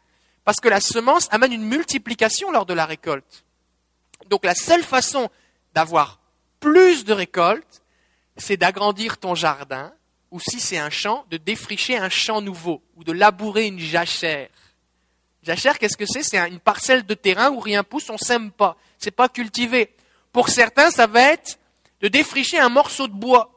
Parce 0.45 0.59
que 0.59 0.67
la 0.67 0.81
semence 0.81 1.27
amène 1.29 1.53
une 1.53 1.63
multiplication 1.63 2.51
lors 2.51 2.65
de 2.65 2.73
la 2.73 2.87
récolte. 2.87 3.45
Donc 4.29 4.45
la 4.45 4.55
seule 4.55 4.83
façon 4.83 5.29
d'avoir 5.73 6.19
plus 6.59 7.03
de 7.03 7.13
récoltes, 7.13 7.81
c'est 8.37 8.57
d'agrandir 8.57 9.17
ton 9.17 9.35
jardin, 9.35 9.91
ou 10.31 10.39
si 10.39 10.59
c'est 10.59 10.77
un 10.77 10.89
champ, 10.89 11.25
de 11.29 11.37
défricher 11.37 11.97
un 11.97 12.09
champ 12.09 12.41
nouveau, 12.41 12.83
ou 12.95 13.03
de 13.03 13.11
labourer 13.11 13.67
une 13.67 13.79
jachère. 13.79 14.49
Jachère, 15.41 15.79
qu'est-ce 15.79 15.97
que 15.97 16.05
c'est? 16.05 16.23
C'est 16.23 16.37
une 16.47 16.59
parcelle 16.59 17.05
de 17.05 17.13
terrain 17.13 17.49
où 17.49 17.59
rien 17.59 17.83
pousse, 17.83 18.09
on 18.09 18.17
sème 18.17 18.51
pas, 18.51 18.77
c'est 18.97 19.11
pas 19.11 19.29
cultivé. 19.29 19.93
Pour 20.31 20.49
certains, 20.49 20.91
ça 20.91 21.07
va 21.07 21.21
être 21.21 21.57
de 22.01 22.07
défricher 22.07 22.59
un 22.59 22.69
morceau 22.69 23.07
de 23.07 23.13
bois, 23.13 23.51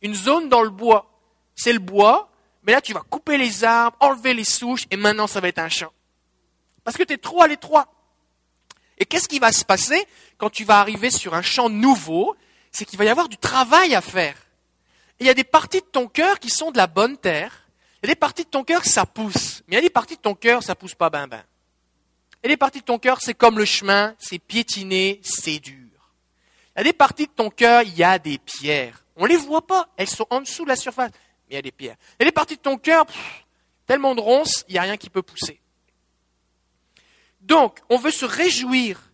une 0.00 0.14
zone 0.14 0.48
dans 0.48 0.62
le 0.62 0.70
bois. 0.70 1.08
C'est 1.54 1.72
le 1.72 1.78
bois, 1.78 2.30
mais 2.62 2.72
là 2.72 2.80
tu 2.80 2.92
vas 2.92 3.00
couper 3.00 3.36
les 3.36 3.64
arbres, 3.64 3.96
enlever 4.00 4.34
les 4.34 4.44
souches, 4.44 4.86
et 4.90 4.96
maintenant 4.96 5.26
ça 5.26 5.40
va 5.40 5.48
être 5.48 5.58
un 5.58 5.68
champ. 5.68 5.92
Parce 6.84 6.96
que 6.96 7.02
tu 7.02 7.14
es 7.14 7.18
trop 7.18 7.42
à 7.42 7.48
l'étroit. 7.48 7.92
Et 9.02 9.04
qu'est-ce 9.04 9.26
qui 9.26 9.40
va 9.40 9.50
se 9.50 9.64
passer 9.64 10.06
quand 10.38 10.48
tu 10.48 10.62
vas 10.62 10.78
arriver 10.78 11.10
sur 11.10 11.34
un 11.34 11.42
champ 11.42 11.68
nouveau? 11.68 12.36
C'est 12.70 12.84
qu'il 12.84 13.00
va 13.00 13.04
y 13.04 13.08
avoir 13.08 13.28
du 13.28 13.36
travail 13.36 13.96
à 13.96 14.00
faire. 14.00 14.36
Il 15.18 15.26
y 15.26 15.28
a 15.28 15.34
des 15.34 15.42
parties 15.42 15.80
de 15.80 15.86
ton 15.86 16.06
cœur 16.06 16.38
qui 16.38 16.50
sont 16.50 16.70
de 16.70 16.76
la 16.76 16.86
bonne 16.86 17.18
terre. 17.18 17.66
Il 18.00 18.06
y 18.06 18.12
a 18.12 18.14
des 18.14 18.18
parties 18.20 18.44
de 18.44 18.48
ton 18.48 18.62
cœur, 18.62 18.84
ça 18.84 19.04
pousse. 19.04 19.64
Mais 19.66 19.72
il 19.72 19.74
y 19.74 19.78
a 19.78 19.80
des 19.80 19.90
parties 19.90 20.14
de 20.14 20.20
ton 20.20 20.36
cœur, 20.36 20.62
ça 20.62 20.76
pousse 20.76 20.94
pas 20.94 21.10
ben 21.10 21.26
ben. 21.26 21.42
Et 22.44 22.48
des 22.48 22.56
parties 22.56 22.78
de 22.78 22.84
ton 22.84 23.00
cœur, 23.00 23.20
c'est 23.20 23.34
comme 23.34 23.58
le 23.58 23.64
chemin, 23.64 24.14
c'est 24.20 24.38
piétiné, 24.38 25.20
c'est 25.24 25.58
dur. 25.58 25.88
Il 26.76 26.78
y 26.78 26.80
a 26.82 26.84
des 26.84 26.92
parties 26.92 27.26
de 27.26 27.32
ton 27.32 27.50
cœur, 27.50 27.82
il 27.82 27.96
y 27.96 28.04
a 28.04 28.20
des 28.20 28.38
pierres. 28.38 29.04
On 29.16 29.24
les 29.24 29.36
voit 29.36 29.66
pas, 29.66 29.88
elles 29.96 30.08
sont 30.08 30.28
en 30.30 30.42
dessous 30.42 30.62
de 30.62 30.68
la 30.68 30.76
surface, 30.76 31.10
mais 31.48 31.50
il 31.50 31.54
y 31.56 31.58
a 31.58 31.62
des 31.62 31.72
pierres. 31.72 31.96
Il 32.20 32.22
y 32.22 32.26
a 32.26 32.30
des 32.30 32.32
parties 32.32 32.56
de 32.56 32.62
ton 32.62 32.78
cœur, 32.78 33.04
tellement 33.84 34.14
de 34.14 34.20
ronces, 34.20 34.64
il 34.68 34.74
n'y 34.74 34.78
a 34.78 34.82
rien 34.82 34.96
qui 34.96 35.10
peut 35.10 35.22
pousser. 35.22 35.60
Donc, 37.42 37.80
on 37.90 37.98
veut 37.98 38.10
se 38.10 38.24
réjouir 38.24 39.10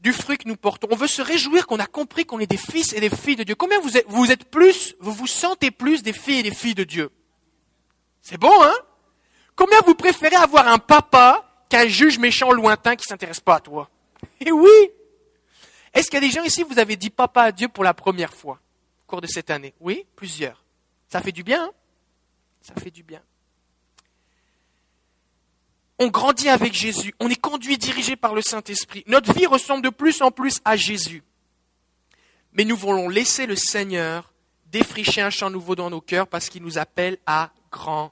du 0.00 0.12
fruit 0.12 0.36
que 0.36 0.48
nous 0.48 0.56
portons. 0.56 0.88
On 0.90 0.96
veut 0.96 1.06
se 1.06 1.22
réjouir 1.22 1.66
qu'on 1.66 1.78
a 1.78 1.86
compris 1.86 2.26
qu'on 2.26 2.40
est 2.40 2.46
des 2.46 2.58
fils 2.58 2.92
et 2.92 3.00
des 3.00 3.08
filles 3.08 3.36
de 3.36 3.44
Dieu. 3.44 3.54
Combien 3.54 3.80
vous 3.80 3.96
êtes, 3.96 4.04
vous 4.08 4.30
êtes 4.30 4.50
plus, 4.50 4.94
vous 5.00 5.12
vous 5.12 5.26
sentez 5.26 5.70
plus 5.70 6.02
des 6.02 6.12
filles 6.12 6.40
et 6.40 6.42
des 6.42 6.54
filles 6.54 6.74
de 6.74 6.84
Dieu? 6.84 7.10
C'est 8.20 8.36
bon, 8.36 8.52
hein? 8.62 8.74
Combien 9.56 9.80
vous 9.86 9.94
préférez 9.94 10.36
avoir 10.36 10.68
un 10.68 10.78
papa 10.78 11.64
qu'un 11.68 11.86
juge 11.86 12.18
méchant 12.18 12.52
lointain 12.52 12.96
qui 12.96 13.04
s'intéresse 13.04 13.40
pas 13.40 13.56
à 13.56 13.60
toi? 13.60 13.88
Eh 14.40 14.52
oui! 14.52 14.90
Est-ce 15.94 16.10
qu'il 16.10 16.20
y 16.20 16.24
a 16.24 16.28
des 16.28 16.34
gens 16.34 16.42
ici, 16.42 16.64
vous 16.64 16.78
avez 16.78 16.96
dit 16.96 17.10
papa 17.10 17.42
à 17.42 17.52
Dieu 17.52 17.68
pour 17.68 17.84
la 17.84 17.94
première 17.94 18.34
fois 18.34 18.60
au 19.06 19.10
cours 19.10 19.20
de 19.20 19.26
cette 19.26 19.50
année? 19.50 19.72
Oui, 19.80 20.04
plusieurs. 20.16 20.64
Ça 21.08 21.20
fait 21.22 21.32
du 21.32 21.44
bien, 21.44 21.64
hein? 21.64 21.70
Ça 22.60 22.74
fait 22.74 22.90
du 22.90 23.02
bien 23.02 23.22
on 25.98 26.08
grandit 26.08 26.48
avec 26.48 26.74
Jésus, 26.74 27.14
on 27.20 27.28
est 27.28 27.40
conduit, 27.40 27.78
dirigé 27.78 28.16
par 28.16 28.34
le 28.34 28.42
Saint-Esprit. 28.42 29.04
Notre 29.06 29.32
vie 29.32 29.46
ressemble 29.46 29.82
de 29.82 29.90
plus 29.90 30.22
en 30.22 30.30
plus 30.30 30.60
à 30.64 30.76
Jésus. 30.76 31.22
Mais 32.52 32.64
nous 32.64 32.76
voulons 32.76 33.08
laisser 33.08 33.46
le 33.46 33.56
Seigneur 33.56 34.32
défricher 34.66 35.20
un 35.20 35.30
champ 35.30 35.50
nouveau 35.50 35.76
dans 35.76 35.90
nos 35.90 36.00
cœurs 36.00 36.26
parce 36.26 36.48
qu'il 36.48 36.62
nous 36.62 36.78
appelle 36.78 37.18
à 37.26 37.50
grandir. 37.70 38.10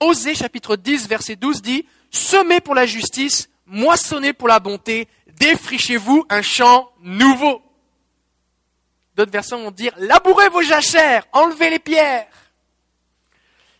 Osée 0.00 0.34
chapitre 0.34 0.76
10 0.76 1.08
verset 1.08 1.36
12 1.36 1.62
dit, 1.62 1.86
Semez 2.10 2.60
pour 2.60 2.74
la 2.74 2.86
justice, 2.86 3.48
moissonnez 3.66 4.32
pour 4.32 4.48
la 4.48 4.60
bonté, 4.60 5.08
défrichez-vous 5.38 6.26
un 6.28 6.42
champ 6.42 6.90
nouveau. 7.00 7.62
D'autres 9.16 9.32
versions 9.32 9.62
vont 9.62 9.70
dire, 9.70 9.92
labourez 9.96 10.48
vos 10.48 10.62
jachères, 10.62 11.26
enlevez 11.32 11.70
les 11.70 11.78
pierres 11.78 12.26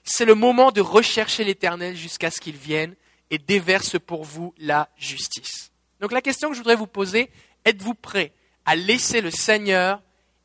c'est 0.09 0.25
le 0.25 0.35
moment 0.35 0.73
de 0.73 0.81
rechercher 0.81 1.45
l'Éternel 1.45 1.95
jusqu'à 1.95 2.31
ce 2.31 2.41
qu'il 2.41 2.57
vienne 2.57 2.95
et 3.31 3.39
déverse 3.39 3.99
pour 3.99 4.25
vous 4.25 4.55
la 4.59 4.89
justice. 4.97 5.71
Donc 6.01 6.13
la 6.13 6.23
question 6.23 6.49
que 6.49 6.55
je 6.55 6.61
voudrais 6.61 6.77
vous 6.77 6.87
poser, 6.87 7.31
êtes-vous 7.65 7.95
prêt 7.95 8.33
à 8.65 8.75
laisser 8.75 9.21
le 9.21 9.31
Seigneur 9.31 10.01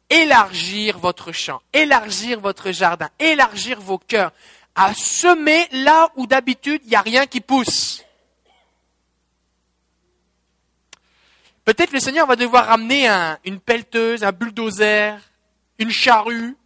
élargir 0.10 1.00
votre 1.00 1.32
champ, 1.32 1.62
élargir 1.72 2.40
votre 2.40 2.72
jardin, 2.72 3.10
élargir 3.20 3.80
vos 3.80 3.98
cœurs, 3.98 4.34
à 4.76 4.94
semer 4.94 5.68
là 5.72 6.12
où 6.18 6.28
d'habitude 6.28 6.82
il 6.84 6.90
n'y 6.90 6.96
a 6.96 7.02
rien 7.02 7.26
qui 7.26 7.40
pousse? 7.40 8.04
Peut-être 11.64 11.94
le 11.94 12.02
Seigneur 12.02 12.28
va 12.28 12.36
devoir 12.36 12.66
ramener 12.66 13.08
une 13.46 13.62
pelleteuse, 13.62 14.26
un 14.26 14.34
bulldozer, 14.34 15.18
une 15.80 15.90
charrue, 15.90 16.58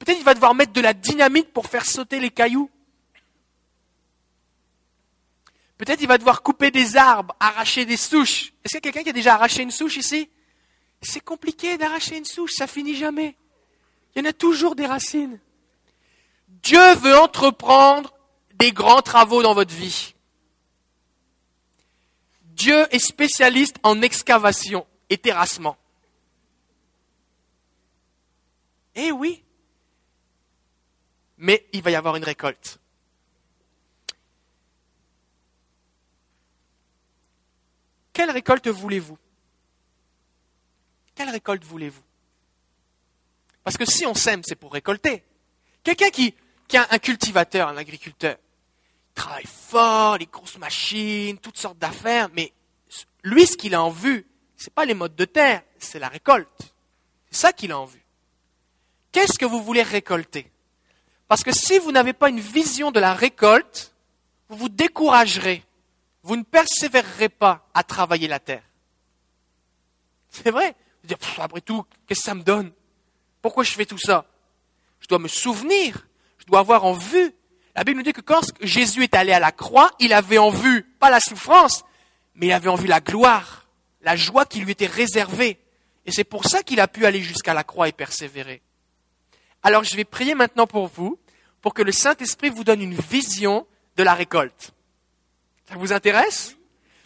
Peut-être 0.00 0.18
il 0.18 0.24
va 0.24 0.34
devoir 0.34 0.54
mettre 0.54 0.72
de 0.72 0.80
la 0.80 0.94
dynamite 0.94 1.52
pour 1.52 1.66
faire 1.66 1.84
sauter 1.84 2.20
les 2.20 2.30
cailloux. 2.30 2.70
Peut-être 5.76 6.00
il 6.00 6.08
va 6.08 6.18
devoir 6.18 6.42
couper 6.42 6.70
des 6.70 6.96
arbres, 6.96 7.36
arracher 7.38 7.84
des 7.84 7.98
souches. 7.98 8.52
Est-ce 8.64 8.78
qu'il 8.78 8.86
y 8.86 8.88
a 8.88 8.92
quelqu'un 8.92 9.02
qui 9.02 9.10
a 9.10 9.12
déjà 9.12 9.34
arraché 9.34 9.62
une 9.62 9.70
souche 9.70 9.98
ici? 9.98 10.28
C'est 11.02 11.20
compliqué 11.20 11.76
d'arracher 11.76 12.16
une 12.16 12.24
souche, 12.24 12.52
ça 12.54 12.66
finit 12.66 12.96
jamais. 12.96 13.36
Il 14.14 14.22
y 14.22 14.26
en 14.26 14.30
a 14.30 14.32
toujours 14.32 14.74
des 14.74 14.86
racines. 14.86 15.38
Dieu 16.48 16.94
veut 16.94 17.16
entreprendre 17.18 18.12
des 18.54 18.72
grands 18.72 19.02
travaux 19.02 19.42
dans 19.42 19.54
votre 19.54 19.74
vie. 19.74 20.14
Dieu 22.44 22.86
est 22.90 22.98
spécialiste 22.98 23.76
en 23.82 24.00
excavation 24.02 24.86
et 25.10 25.18
terrassement. 25.18 25.76
Eh 28.94 29.12
oui. 29.12 29.42
Mais 31.40 31.66
il 31.72 31.82
va 31.82 31.90
y 31.90 31.94
avoir 31.96 32.16
une 32.16 32.24
récolte. 32.24 32.78
Quelle 38.12 38.30
récolte 38.30 38.68
voulez-vous? 38.68 39.18
Quelle 41.14 41.30
récolte 41.30 41.64
voulez-vous? 41.64 42.02
Parce 43.64 43.78
que 43.78 43.86
si 43.86 44.04
on 44.04 44.14
sème, 44.14 44.42
c'est 44.44 44.54
pour 44.54 44.72
récolter. 44.72 45.24
Quelqu'un 45.82 46.10
qui, 46.10 46.34
qui 46.68 46.76
a 46.76 46.86
un 46.90 46.98
cultivateur, 46.98 47.68
un 47.68 47.76
agriculteur, 47.78 48.36
il 49.10 49.14
travaille 49.14 49.46
fort, 49.46 50.18
les 50.18 50.26
grosses 50.26 50.58
machines, 50.58 51.38
toutes 51.38 51.56
sortes 51.56 51.78
d'affaires, 51.78 52.28
mais 52.34 52.52
lui, 53.22 53.46
ce 53.46 53.56
qu'il 53.56 53.74
a 53.74 53.82
en 53.82 53.90
vue, 53.90 54.26
c'est 54.56 54.74
pas 54.74 54.84
les 54.84 54.94
modes 54.94 55.16
de 55.16 55.24
terre, 55.24 55.62
c'est 55.78 55.98
la 55.98 56.08
récolte. 56.08 56.74
C'est 57.30 57.40
ça 57.40 57.52
qu'il 57.54 57.72
a 57.72 57.78
en 57.78 57.86
vue. 57.86 58.04
Qu'est-ce 59.10 59.38
que 59.38 59.46
vous 59.46 59.62
voulez 59.62 59.82
récolter? 59.82 60.50
Parce 61.30 61.44
que 61.44 61.52
si 61.52 61.78
vous 61.78 61.92
n'avez 61.92 62.12
pas 62.12 62.28
une 62.28 62.40
vision 62.40 62.90
de 62.90 62.98
la 62.98 63.14
récolte, 63.14 63.94
vous 64.48 64.56
vous 64.56 64.68
découragerez. 64.68 65.64
Vous 66.24 66.34
ne 66.34 66.42
persévérerez 66.42 67.28
pas 67.28 67.68
à 67.72 67.84
travailler 67.84 68.26
la 68.26 68.40
terre. 68.40 68.64
C'est 70.28 70.50
vrai. 70.50 70.74
Vous 71.02 71.06
dire, 71.06 71.18
après 71.38 71.60
tout, 71.60 71.84
qu'est-ce 72.08 72.18
que 72.18 72.26
ça 72.26 72.34
me 72.34 72.42
donne? 72.42 72.72
Pourquoi 73.42 73.62
je 73.62 73.70
fais 73.70 73.86
tout 73.86 73.96
ça? 73.96 74.24
Je 74.98 75.06
dois 75.06 75.20
me 75.20 75.28
souvenir. 75.28 76.08
Je 76.38 76.46
dois 76.46 76.58
avoir 76.58 76.84
en 76.84 76.94
vue. 76.94 77.32
La 77.76 77.84
Bible 77.84 77.98
nous 77.98 78.04
dit 78.04 78.12
que 78.12 78.22
quand 78.22 78.40
Jésus 78.60 79.04
est 79.04 79.14
allé 79.14 79.30
à 79.30 79.38
la 79.38 79.52
croix, 79.52 79.92
il 80.00 80.12
avait 80.12 80.38
en 80.38 80.50
vue, 80.50 80.82
pas 80.98 81.10
la 81.10 81.20
souffrance, 81.20 81.84
mais 82.34 82.48
il 82.48 82.52
avait 82.52 82.68
en 82.68 82.74
vue 82.74 82.88
la 82.88 83.00
gloire, 83.00 83.68
la 84.02 84.16
joie 84.16 84.46
qui 84.46 84.58
lui 84.58 84.72
était 84.72 84.86
réservée. 84.86 85.60
Et 86.06 86.10
c'est 86.10 86.24
pour 86.24 86.46
ça 86.46 86.64
qu'il 86.64 86.80
a 86.80 86.88
pu 86.88 87.06
aller 87.06 87.22
jusqu'à 87.22 87.54
la 87.54 87.62
croix 87.62 87.86
et 87.86 87.92
persévérer. 87.92 88.62
Alors 89.62 89.84
je 89.84 89.96
vais 89.96 90.04
prier 90.04 90.34
maintenant 90.34 90.66
pour 90.66 90.86
vous, 90.88 91.18
pour 91.60 91.74
que 91.74 91.82
le 91.82 91.92
Saint-Esprit 91.92 92.50
vous 92.50 92.64
donne 92.64 92.80
une 92.80 92.94
vision 92.94 93.66
de 93.96 94.02
la 94.02 94.14
récolte. 94.14 94.72
Ça 95.68 95.76
vous 95.76 95.92
intéresse? 95.92 96.56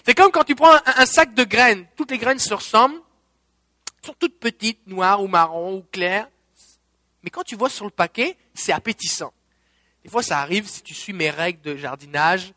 C'est 0.07 0.15
comme 0.15 0.31
quand 0.31 0.45
tu 0.45 0.55
prends 0.55 0.75
un, 0.85 1.07
sac 1.07 1.35
de 1.35 1.45
graines. 1.45 1.87
Toutes 1.97 2.11
les 2.11 2.19
graines 2.19 2.39
se 2.39 2.53
ressemblent, 2.53 3.01
sont 4.03 4.15
toutes 4.19 4.39
petites, 4.39 4.87
noires 4.87 5.23
ou 5.23 5.29
marron 5.29 5.79
ou 5.79 5.85
claires. 5.91 6.29
Mais 7.23 7.31
quand 7.31 7.43
tu 7.43 7.57
vois 7.57 7.71
sur 7.71 7.87
le 7.87 7.91
paquet, 7.91 8.37
c'est 8.53 8.73
appétissant. 8.73 9.33
Des 10.03 10.11
fois, 10.11 10.23
ça 10.23 10.41
arrive, 10.41 10.69
si 10.69 10.83
tu 10.83 10.93
suis 10.93 11.15
mes 11.15 11.31
règles 11.31 11.63
de 11.63 11.77
jardinage, 11.77 12.53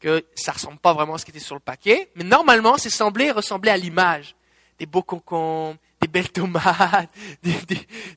que 0.00 0.22
ça 0.34 0.52
ressemble 0.52 0.78
pas 0.78 0.92
vraiment 0.92 1.14
à 1.14 1.18
ce 1.18 1.24
qui 1.24 1.30
était 1.30 1.40
sur 1.40 1.54
le 1.54 1.60
paquet. 1.60 2.10
Mais 2.14 2.24
normalement, 2.24 2.76
c'est 2.76 2.90
semblé 2.90 3.30
ressembler 3.30 3.70
à 3.70 3.76
l'image. 3.78 4.34
Des 4.78 4.84
beaux 4.84 5.02
concombres, 5.02 5.78
des 6.02 6.08
belles 6.08 6.32
tomates, 6.32 7.10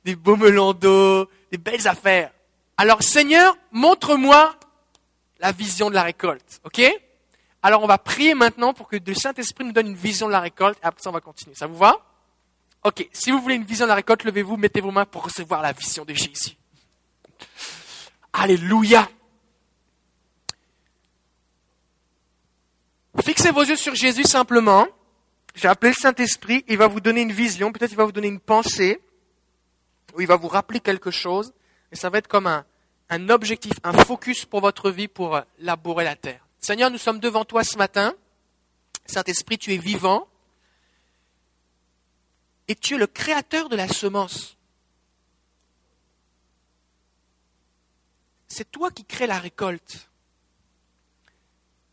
des, 0.04 0.16
beaux 0.16 0.36
melons 0.36 0.74
d'eau, 0.74 1.30
des 1.52 1.58
belles 1.58 1.88
affaires. 1.88 2.32
Alors 2.78 3.04
Seigneur, 3.04 3.56
montre-moi 3.72 4.56
la 5.40 5.52
vision 5.52 5.90
de 5.90 5.96
la 5.96 6.04
récolte, 6.04 6.60
ok? 6.64 6.82
Alors 7.62 7.84
on 7.84 7.88
va 7.88 7.98
prier 7.98 8.34
maintenant 8.34 8.74
pour 8.74 8.88
que 8.88 8.98
le 8.98 9.14
Saint-Esprit 9.14 9.66
nous 9.66 9.72
donne 9.72 9.88
une 9.88 9.96
vision 9.96 10.28
de 10.28 10.32
la 10.32 10.40
récolte 10.40 10.78
et 10.84 10.86
après 10.86 11.02
ça 11.02 11.10
on 11.10 11.14
va 11.14 11.22
continuer. 11.22 11.56
Ça 11.56 11.68
vous 11.68 11.78
va? 11.78 12.02
Ok, 12.84 13.08
si 13.14 13.32
vous 13.32 13.40
voulez 13.40 13.56
une 13.56 13.64
vision 13.64 13.86
de 13.86 13.90
la 13.90 13.96
récolte, 13.96 14.24
levez-vous, 14.24 14.58
mettez 14.58 14.82
vos 14.82 14.92
mains 14.92 15.06
pour 15.06 15.24
recevoir 15.24 15.62
la 15.62 15.72
vision 15.72 16.06
de 16.06 16.14
Jésus. 16.14 16.58
Alléluia. 18.34 19.08
Fixez 23.24 23.52
vos 23.52 23.64
yeux 23.64 23.76
sur 23.76 23.96
Jésus 23.96 24.24
simplement. 24.24 24.88
J'ai 25.56 25.70
appelé 25.70 25.94
le 25.94 26.02
Saint-Esprit, 26.02 26.66
il 26.68 26.78
va 26.78 26.88
vous 26.88 27.00
donner 27.00 27.22
une 27.22 27.32
vision, 27.32 27.72
peut-être 27.72 27.92
il 27.92 27.98
va 27.98 28.04
vous 28.04 28.12
donner 28.12 28.28
une 28.28 28.42
pensée, 28.42 29.02
ou 30.14 30.20
il 30.20 30.28
va 30.28 30.36
vous 30.36 30.50
rappeler 30.50 30.82
quelque 30.82 31.12
chose, 31.12 31.54
et 31.94 31.96
ça 31.96 32.10
va 32.10 32.18
être 32.18 32.28
comme 32.28 32.48
un, 32.48 33.30
objectif, 33.30 33.72
un 33.84 33.94
focus 33.94 34.44
pour 34.44 34.60
votre 34.60 34.92
vie 34.92 35.08
pour 35.08 35.38
euh, 35.38 35.42
labourer 35.60 36.04
la 36.04 36.18
terre. 36.18 36.46
Seigneur, 36.60 36.92
nous 36.92 36.98
sommes 36.98 37.20
devant 37.20 37.46
toi 37.46 37.64
ce 37.64 37.78
matin. 37.78 38.14
Saint-Esprit, 39.06 39.58
tu 39.58 39.74
es 39.74 39.78
vivant. 39.78 40.28
Et 42.68 42.76
tu 42.76 42.96
es 42.96 42.98
le 42.98 43.08
créateur 43.08 43.70
de 43.70 43.76
la 43.76 43.88
semence. 43.88 44.58
C'est 48.48 48.72
toi 48.72 48.90
qui 48.90 49.06
crées 49.06 49.28
la 49.28 49.40
récolte. 49.40 50.10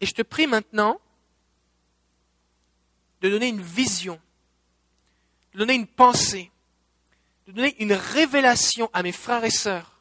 Et 0.01 0.07
je 0.07 0.15
te 0.15 0.23
prie 0.23 0.47
maintenant 0.47 1.01
de 3.23 3.31
donner 3.31 3.49
une 3.49 3.63
vision, 3.63 4.21
de 5.55 5.61
donner 5.61 5.75
une 5.75 5.87
pensée, 5.87 6.51
de 7.47 7.53
donner 7.53 7.75
une 7.81 7.95
révélation 7.95 8.91
à 8.93 9.03
mes 9.03 9.13
frères 9.13 9.45
et 9.45 9.51
sœurs 9.51 10.01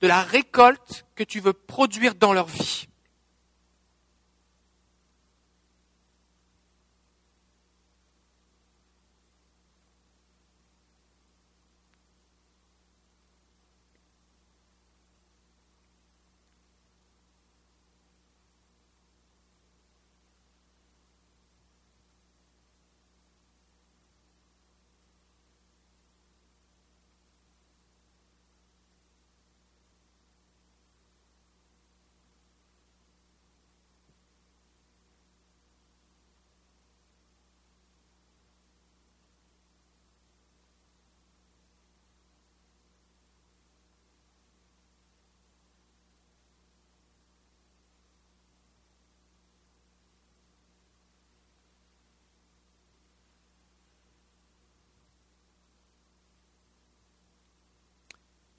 de 0.00 0.06
la 0.06 0.22
récolte 0.22 1.06
que 1.14 1.24
tu 1.24 1.40
veux 1.40 1.52
produire 1.52 2.14
dans 2.14 2.32
leur 2.32 2.46
vie. 2.46 2.86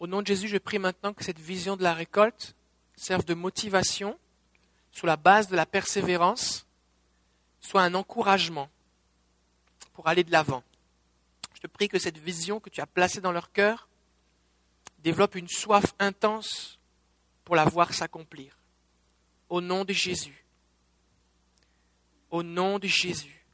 Au 0.02 0.08
nom 0.08 0.24
de 0.24 0.28
Jésus, 0.28 0.48
je 0.48 0.58
prie 0.58 0.80
maintenant 0.80 1.14
que 1.14 1.24
cette 1.24 1.38
vision 1.38 1.78
de 1.78 1.84
la 1.84 1.94
récolte 1.94 2.56
serve 2.96 3.24
de 3.24 3.36
motivation 3.36 4.18
sur 4.92 5.06
la 5.06 5.16
base 5.16 5.48
de 5.48 5.56
la 5.56 5.68
persévérance, 5.68 6.66
soit 7.60 7.84
un 7.84 7.94
encouragement 7.94 8.68
pour 9.94 10.08
aller 10.08 10.24
de 10.24 10.32
l'avant. 10.32 10.64
Je 11.54 11.60
te 11.60 11.68
prie 11.68 11.88
que 11.88 12.00
cette 12.00 12.18
vision 12.18 12.60
que 12.60 12.72
tu 12.72 12.82
as 12.82 12.88
placée 12.88 13.22
dans 13.22 13.32
leur 13.32 13.52
cœur 13.52 13.88
développe 15.04 15.36
une 15.36 15.48
soif 15.48 15.94
intense 16.00 16.80
pour 17.46 17.56
la 17.56 17.66
voir 17.66 17.94
s'accomplir. 17.94 18.58
Au 19.50 19.62
nom 19.62 19.86
de 19.86 19.94
Jésus. 19.94 20.48
Au 22.32 22.42
nom 22.42 22.80
de 22.80 22.88
Jésus. 22.88 23.46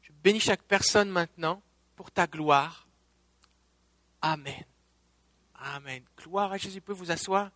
Je 0.00 0.10
bénis 0.24 0.40
chaque 0.40 0.64
personne 0.64 1.08
maintenant 1.08 1.62
pour 1.94 2.10
ta 2.10 2.26
gloire. 2.26 2.88
Amen. 4.20 4.64
Amen. 5.62 6.02
Gloire 6.16 6.52
à 6.52 6.56
Jésus. 6.56 6.80
Peut 6.80 6.92
vous 6.92 7.10
asseoir. 7.10 7.50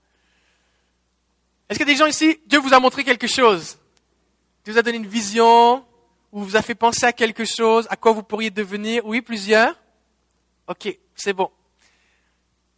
Est-ce 1.69 1.79
qu'il 1.79 1.88
y 1.88 1.90
a 1.90 1.95
des 1.95 1.99
gens 1.99 2.07
ici, 2.07 2.40
Dieu 2.47 2.61
vous 2.61 2.73
a 2.73 2.79
montré 2.79 3.03
quelque 3.03 3.27
chose? 3.27 3.79
Dieu 4.64 4.73
vous 4.73 4.79
a 4.79 4.83
donné 4.83 4.99
une 4.99 5.07
vision 5.07 5.85
ou 6.31 6.42
vous 6.45 6.57
a 6.57 6.62
fait 6.62 6.77
penser 6.77 7.07
à 7.07 7.12
quelque 7.12 7.45
chose, 7.45 7.87
à 7.90 7.97
quoi 7.97 8.12
vous 8.12 8.23
pourriez 8.23 8.51
devenir? 8.51 9.05
Oui, 9.05 9.21
plusieurs 9.21 9.75
Ok, 10.69 10.97
c'est 11.14 11.33
bon. 11.33 11.51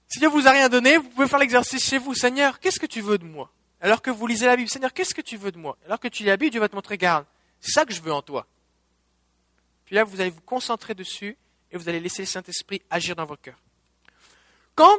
Si 0.07 0.19
Dieu 0.19 0.29
vous 0.29 0.47
a 0.47 0.51
rien 0.51 0.69
donné, 0.69 0.97
vous 0.97 1.09
pouvez 1.09 1.29
faire 1.29 1.39
l'exercice 1.39 1.85
chez 1.85 1.99
vous. 1.99 2.15
Seigneur, 2.15 2.61
qu'est-ce 2.61 2.81
que 2.81 2.87
tu 2.87 3.01
veux 3.01 3.19
de 3.19 3.25
moi? 3.25 3.51
Alors 3.81 4.01
que 4.01 4.11
vous 4.11 4.27
lisez 4.27 4.47
la 4.47 4.57
Bible, 4.57 4.69
Seigneur, 4.69 4.93
qu'est-ce 4.93 5.15
que 5.15 5.21
tu 5.21 5.37
veux 5.37 5.53
de 5.53 5.59
moi? 5.59 5.77
Alors 5.85 6.01
que 6.01 6.09
tu 6.09 6.23
lis 6.23 6.29
la 6.29 6.37
Bible, 6.37 6.51
Dieu 6.51 6.61
va 6.61 6.69
te 6.69 6.75
montrer, 6.75 6.97
garde, 6.97 7.27
c'est 7.61 7.73
ça 7.73 7.85
que 7.85 7.93
je 7.93 8.01
veux 8.01 8.13
en 8.13 8.23
toi. 8.23 8.47
Puis 9.85 9.95
là, 9.95 10.05
vous 10.05 10.21
allez 10.21 10.31
vous 10.31 10.41
concentrer 10.41 10.95
dessus 10.95 11.37
et 11.71 11.77
vous 11.77 11.89
allez 11.89 12.01
laisser 12.01 12.23
le 12.23 12.27
Saint-Esprit 12.27 12.83
agir 12.91 13.17
dans 13.17 13.25
votre 13.25 13.43
cœur. 13.43 13.59
Quand 14.75 14.99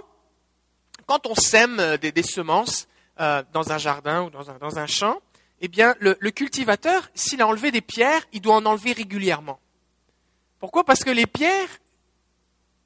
quand 1.09 1.25
on 1.25 1.33
sème 1.33 1.79
euh, 1.79 1.97
des, 1.97 2.21
semences 2.21 2.87
euh, 3.19 3.41
dans 3.51 3.71
un 3.71 3.79
jardin 3.79 4.25
ou 4.25 4.29
dans 4.29 4.77
un, 4.77 4.85
champ, 4.85 5.19
eh 5.59 5.67
bien, 5.67 5.95
le, 5.99 6.13
cultivateur, 6.29 7.09
s'il 7.15 7.41
a 7.41 7.47
enlevé 7.47 7.71
des 7.71 7.81
pierres, 7.81 8.27
il 8.31 8.41
doit 8.41 8.53
en 8.53 8.65
enlever 8.67 8.91
régulièrement. 8.91 9.59
Pourquoi? 10.59 10.83
Parce 10.83 11.03
que 11.03 11.09
les 11.09 11.25
pierres, 11.25 11.79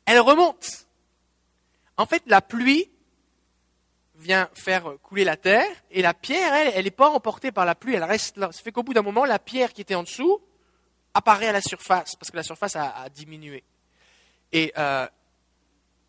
elles 0.05 0.21
remontent. 0.21 0.69
En 1.97 2.05
fait, 2.05 2.23
la 2.27 2.39
pluie 2.39 2.89
vient 4.15 4.49
faire 4.53 4.85
couler 5.03 5.25
la 5.25 5.35
terre, 5.35 5.75
et 5.91 6.01
la 6.01 6.13
pierre, 6.13 6.53
elle, 6.53 6.71
elle 6.75 6.85
n'est 6.85 6.91
pas 6.91 7.09
emportée 7.09 7.51
par 7.51 7.65
la 7.65 7.75
pluie, 7.75 7.95
elle 7.95 8.05
reste 8.05 8.37
là. 8.37 8.53
Ça 8.53 8.61
fait 8.61 8.71
qu'au 8.71 8.83
bout 8.83 8.93
d'un 8.93 9.01
moment, 9.01 9.25
la 9.25 9.37
pierre 9.39 9.73
qui 9.73 9.81
était 9.81 9.95
en 9.95 10.03
dessous 10.03 10.39
apparaît 11.13 11.49
à 11.49 11.51
la 11.51 11.61
surface, 11.61 12.15
parce 12.15 12.31
que 12.31 12.37
la 12.37 12.43
surface 12.43 12.77
a, 12.77 13.09
diminué. 13.09 13.65
Et 14.53 14.71
euh, 14.77 15.07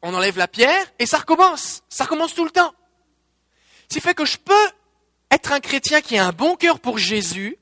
on 0.04 0.12
enlève 0.12 0.36
la 0.36 0.48
pierre, 0.48 0.86
et 0.98 1.06
ça 1.06 1.18
recommence. 1.18 1.82
Ça 1.88 2.04
recommence 2.04 2.34
tout 2.34 2.44
le 2.44 2.50
temps. 2.50 2.74
Ce 3.88 3.94
qui 3.94 4.00
fait 4.02 4.14
que 4.14 4.26
je 4.26 4.36
peux 4.36 4.52
être 5.30 5.50
un 5.50 5.60
chrétien 5.60 6.02
qui 6.02 6.18
a 6.18 6.26
un 6.26 6.32
bon 6.32 6.56
cœur 6.56 6.78
pour 6.78 6.98
Jésus, 6.98 7.56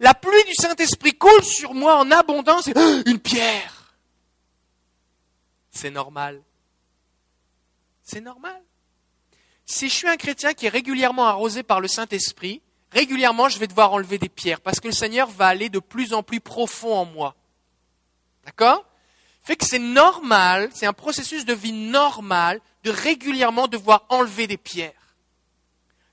la 0.00 0.12
pluie 0.12 0.44
du 0.44 0.54
Saint-Esprit 0.54 1.16
coule 1.16 1.44
sur 1.44 1.74
moi 1.74 1.96
en 1.96 2.10
abondance, 2.10 2.66
et 2.66 2.72
une 3.06 3.20
pierre. 3.20 3.94
C'est 5.70 5.90
normal. 5.90 6.42
C'est 8.02 8.20
normal. 8.20 8.60
Si 9.64 9.88
je 9.88 9.94
suis 9.94 10.08
un 10.08 10.16
chrétien 10.16 10.54
qui 10.54 10.66
est 10.66 10.70
régulièrement 10.70 11.26
arrosé 11.26 11.62
par 11.62 11.80
le 11.80 11.86
Saint-Esprit, 11.86 12.62
régulièrement 12.90 13.48
je 13.48 13.60
vais 13.60 13.68
devoir 13.68 13.92
enlever 13.92 14.18
des 14.18 14.28
pierres 14.28 14.60
parce 14.60 14.80
que 14.80 14.88
le 14.88 14.92
Seigneur 14.92 15.28
va 15.28 15.46
aller 15.46 15.68
de 15.68 15.78
plus 15.78 16.14
en 16.14 16.24
plus 16.24 16.40
profond 16.40 16.96
en 16.96 17.04
moi. 17.04 17.36
D'accord? 18.44 18.84
Fait 19.46 19.54
que 19.54 19.64
c'est 19.64 19.78
normal, 19.78 20.70
c'est 20.74 20.86
un 20.86 20.92
processus 20.92 21.44
de 21.44 21.54
vie 21.54 21.72
normal 21.72 22.60
de 22.82 22.90
régulièrement 22.90 23.68
devoir 23.68 24.04
enlever 24.08 24.48
des 24.48 24.56
pierres. 24.56 25.14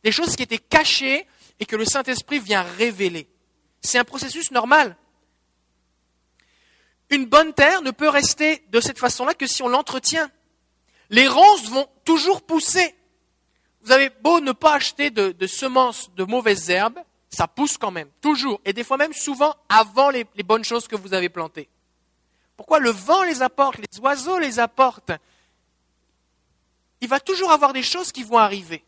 Des 0.03 0.11
choses 0.11 0.35
qui 0.35 0.43
étaient 0.43 0.59
cachées 0.59 1.25
et 1.59 1.65
que 1.65 1.75
le 1.75 1.83
Saint-Esprit 1.83 2.37
vient 2.37 2.61
révéler. 2.61 3.27
C'est 3.81 3.97
un 3.97 4.03
processus 4.03 4.51
normal. 4.51 4.95
Une 7.09 7.25
bonne 7.25 7.55
terre 7.55 7.81
ne 7.81 7.89
peut 7.89 8.07
rester 8.07 8.63
de 8.69 8.79
cette 8.79 8.99
façon-là 8.99 9.33
que 9.33 9.47
si 9.47 9.63
on 9.63 9.67
l'entretient. 9.67 10.29
Les 11.09 11.27
ronces 11.27 11.69
vont 11.69 11.87
toujours 12.05 12.43
pousser. 12.43 12.93
Vous 13.81 13.91
avez 13.91 14.11
beau 14.21 14.41
ne 14.41 14.51
pas 14.51 14.75
acheter 14.75 15.09
de, 15.09 15.47
semences 15.47 16.13
de 16.13 16.23
mauvaises 16.23 16.69
herbes, 16.69 16.99
ça 17.31 17.47
pousse 17.47 17.79
quand 17.79 17.89
même, 17.89 18.09
toujours, 18.21 18.61
et 18.63 18.73
des 18.73 18.83
fois 18.83 18.97
même 18.97 19.13
souvent 19.13 19.55
avant 19.69 20.11
les, 20.11 20.23
bonnes 20.45 20.63
choses 20.63 20.87
que 20.87 20.95
vous 20.95 21.15
avez 21.15 21.29
plantées. 21.29 21.67
Pourquoi 22.55 22.79
le 22.79 22.91
vent 22.91 23.23
les 23.23 23.41
apporte, 23.41 23.77
les 23.77 23.99
oiseaux 23.99 24.39
les 24.39 24.59
apportent? 24.59 25.11
Il 27.01 27.09
va 27.09 27.19
toujours 27.19 27.51
avoir 27.51 27.73
des 27.73 27.83
choses 27.83 28.11
qui 28.11 28.23
vont 28.23 28.37
arriver. 28.37 28.83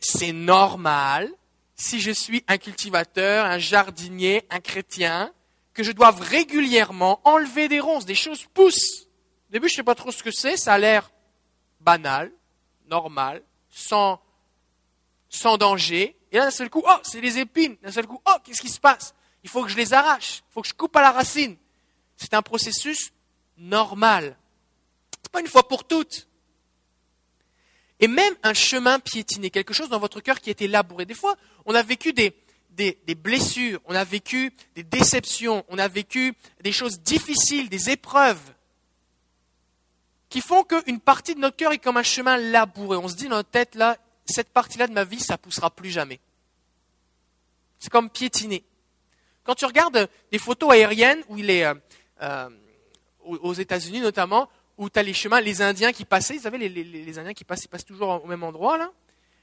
C'est 0.00 0.32
normal, 0.32 1.30
si 1.74 2.00
je 2.00 2.10
suis 2.10 2.44
un 2.48 2.58
cultivateur, 2.58 3.46
un 3.46 3.58
jardinier, 3.58 4.44
un 4.50 4.60
chrétien, 4.60 5.32
que 5.74 5.82
je 5.82 5.92
doive 5.92 6.20
régulièrement 6.20 7.20
enlever 7.24 7.68
des 7.68 7.80
ronces, 7.80 8.04
des 8.04 8.14
choses 8.14 8.44
poussent. 8.52 9.06
Au 9.48 9.52
début, 9.52 9.68
je 9.68 9.74
ne 9.74 9.76
sais 9.76 9.82
pas 9.82 9.94
trop 9.94 10.12
ce 10.12 10.22
que 10.22 10.30
c'est, 10.30 10.56
ça 10.56 10.74
a 10.74 10.78
l'air 10.78 11.10
banal, 11.80 12.32
normal, 12.88 13.42
sans, 13.70 14.20
danger. 15.58 16.16
Et 16.32 16.36
là, 16.36 16.44
d'un 16.44 16.50
seul 16.50 16.70
coup, 16.70 16.82
oh, 16.86 16.98
c'est 17.02 17.20
des 17.20 17.38
épines. 17.38 17.76
D'un 17.82 17.92
seul 17.92 18.06
coup, 18.06 18.20
oh, 18.26 18.36
qu'est-ce 18.44 18.60
qui 18.60 18.68
se 18.68 18.80
passe? 18.80 19.14
Il 19.42 19.50
faut 19.50 19.62
que 19.62 19.70
je 19.70 19.76
les 19.76 19.94
arrache. 19.94 20.42
Il 20.50 20.52
faut 20.52 20.62
que 20.62 20.68
je 20.68 20.74
coupe 20.74 20.94
à 20.96 21.00
la 21.00 21.12
racine. 21.12 21.56
C'est 22.20 22.34
un 22.34 22.42
processus 22.42 23.12
normal. 23.56 24.36
C'est 25.22 25.32
pas 25.32 25.40
une 25.40 25.46
fois 25.46 25.66
pour 25.66 25.84
toutes. 25.84 26.28
Et 27.98 28.08
même 28.08 28.34
un 28.42 28.54
chemin 28.54 29.00
piétiné, 29.00 29.50
quelque 29.50 29.72
chose 29.72 29.88
dans 29.88 29.98
votre 29.98 30.20
cœur 30.20 30.40
qui 30.40 30.50
a 30.50 30.52
été 30.52 30.68
labouré. 30.68 31.06
Des 31.06 31.14
fois, 31.14 31.34
on 31.64 31.74
a 31.74 31.82
vécu 31.82 32.12
des, 32.12 32.34
blessures, 33.14 33.80
on 33.86 33.94
a 33.94 34.04
vécu 34.04 34.52
des 34.74 34.84
déceptions, 34.84 35.64
on 35.68 35.78
a 35.78 35.88
vécu 35.88 36.34
des 36.62 36.72
choses 36.72 37.00
difficiles, 37.00 37.68
des 37.68 37.90
épreuves 37.90 38.52
qui 40.28 40.40
font 40.40 40.62
qu'une 40.62 41.00
partie 41.00 41.34
de 41.34 41.40
notre 41.40 41.56
cœur 41.56 41.72
est 41.72 41.78
comme 41.78 41.96
un 41.96 42.02
chemin 42.02 42.36
labouré. 42.36 42.96
On 42.98 43.08
se 43.08 43.16
dit 43.16 43.24
dans 43.24 43.36
notre 43.36 43.50
tête, 43.50 43.74
là, 43.74 43.96
cette 44.26 44.50
partie-là 44.50 44.86
de 44.86 44.92
ma 44.92 45.04
vie, 45.04 45.20
ça 45.20 45.38
poussera 45.38 45.70
plus 45.70 45.90
jamais. 45.90 46.20
C'est 47.78 47.90
comme 47.90 48.10
piétiner. 48.10 48.62
Quand 49.42 49.54
tu 49.54 49.64
regardes 49.64 50.08
des 50.30 50.38
photos 50.38 50.70
aériennes 50.70 51.22
où 51.28 51.38
il 51.38 51.50
est, 51.50 51.64
euh, 52.22 52.48
aux 53.24 53.52
États-Unis 53.52 54.00
notamment, 54.00 54.48
où 54.80 54.88
tu 54.88 54.98
as 54.98 55.02
les 55.02 55.12
chemins, 55.12 55.40
les 55.40 55.60
Indiens 55.60 55.92
qui 55.92 56.04
passaient, 56.04 56.34
vous 56.34 56.42
savez, 56.42 56.56
les, 56.56 57.18
Indiens 57.18 57.34
qui 57.34 57.44
passent, 57.44 57.64
ils 57.64 57.68
passent 57.68 57.84
toujours 57.84 58.24
au 58.24 58.26
même 58.26 58.42
endroit, 58.42 58.78
là. 58.78 58.90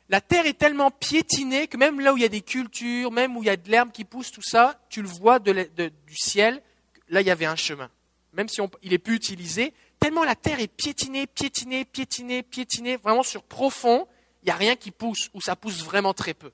La 0.10 0.22
terre 0.22 0.46
est 0.46 0.58
tellement 0.58 0.90
piétinée 0.90 1.68
que 1.68 1.76
même 1.76 2.00
là 2.00 2.13
où 2.13 2.18
il 2.18 2.22
y 2.22 2.26
a 2.26 2.30
des 2.30 2.42
cultures, 2.42 3.12
même 3.12 3.36
où 3.36 3.44
il 3.44 3.48
y 3.48 3.50
a 3.50 3.58
de 3.58 3.70
l'herbe 3.70 3.92
qui 3.92 4.06
pousse, 4.06 4.32
tout 4.32 4.42
ça, 4.42 4.80
tu 4.90 5.02
le 5.02 5.08
vois 5.08 5.40
du 5.40 6.16
ciel, 6.16 6.63
là 7.10 7.20
il 7.22 7.28
y 7.28 7.30
avait 7.30 7.46
un 7.46 7.58
chemin. 7.58 7.90
Même 8.32 8.48
si 8.48 8.62
il 8.84 8.94
est 8.94 9.00
plus 9.00 9.16
utilisé, 9.16 9.74
tellement 10.00 10.24
la 10.24 10.36
terre 10.36 10.62
est 10.62 10.68
piétinée, 10.68 11.28
piétinée, 11.28 11.84
piétinée, 11.84 12.42
piétinée, 12.42 12.96
vraiment 12.96 13.24
sur 13.24 13.44
profond, 13.44 14.08
il 14.44 14.46
n'y 14.46 14.52
a 14.52 14.56
rien 14.56 14.78
qui 14.78 14.92
pousse, 14.92 15.30
ou 15.34 15.42
ça 15.42 15.58
pousse 15.58 15.84
vraiment 15.84 16.13
très 16.13 16.34
peu. 16.34 16.52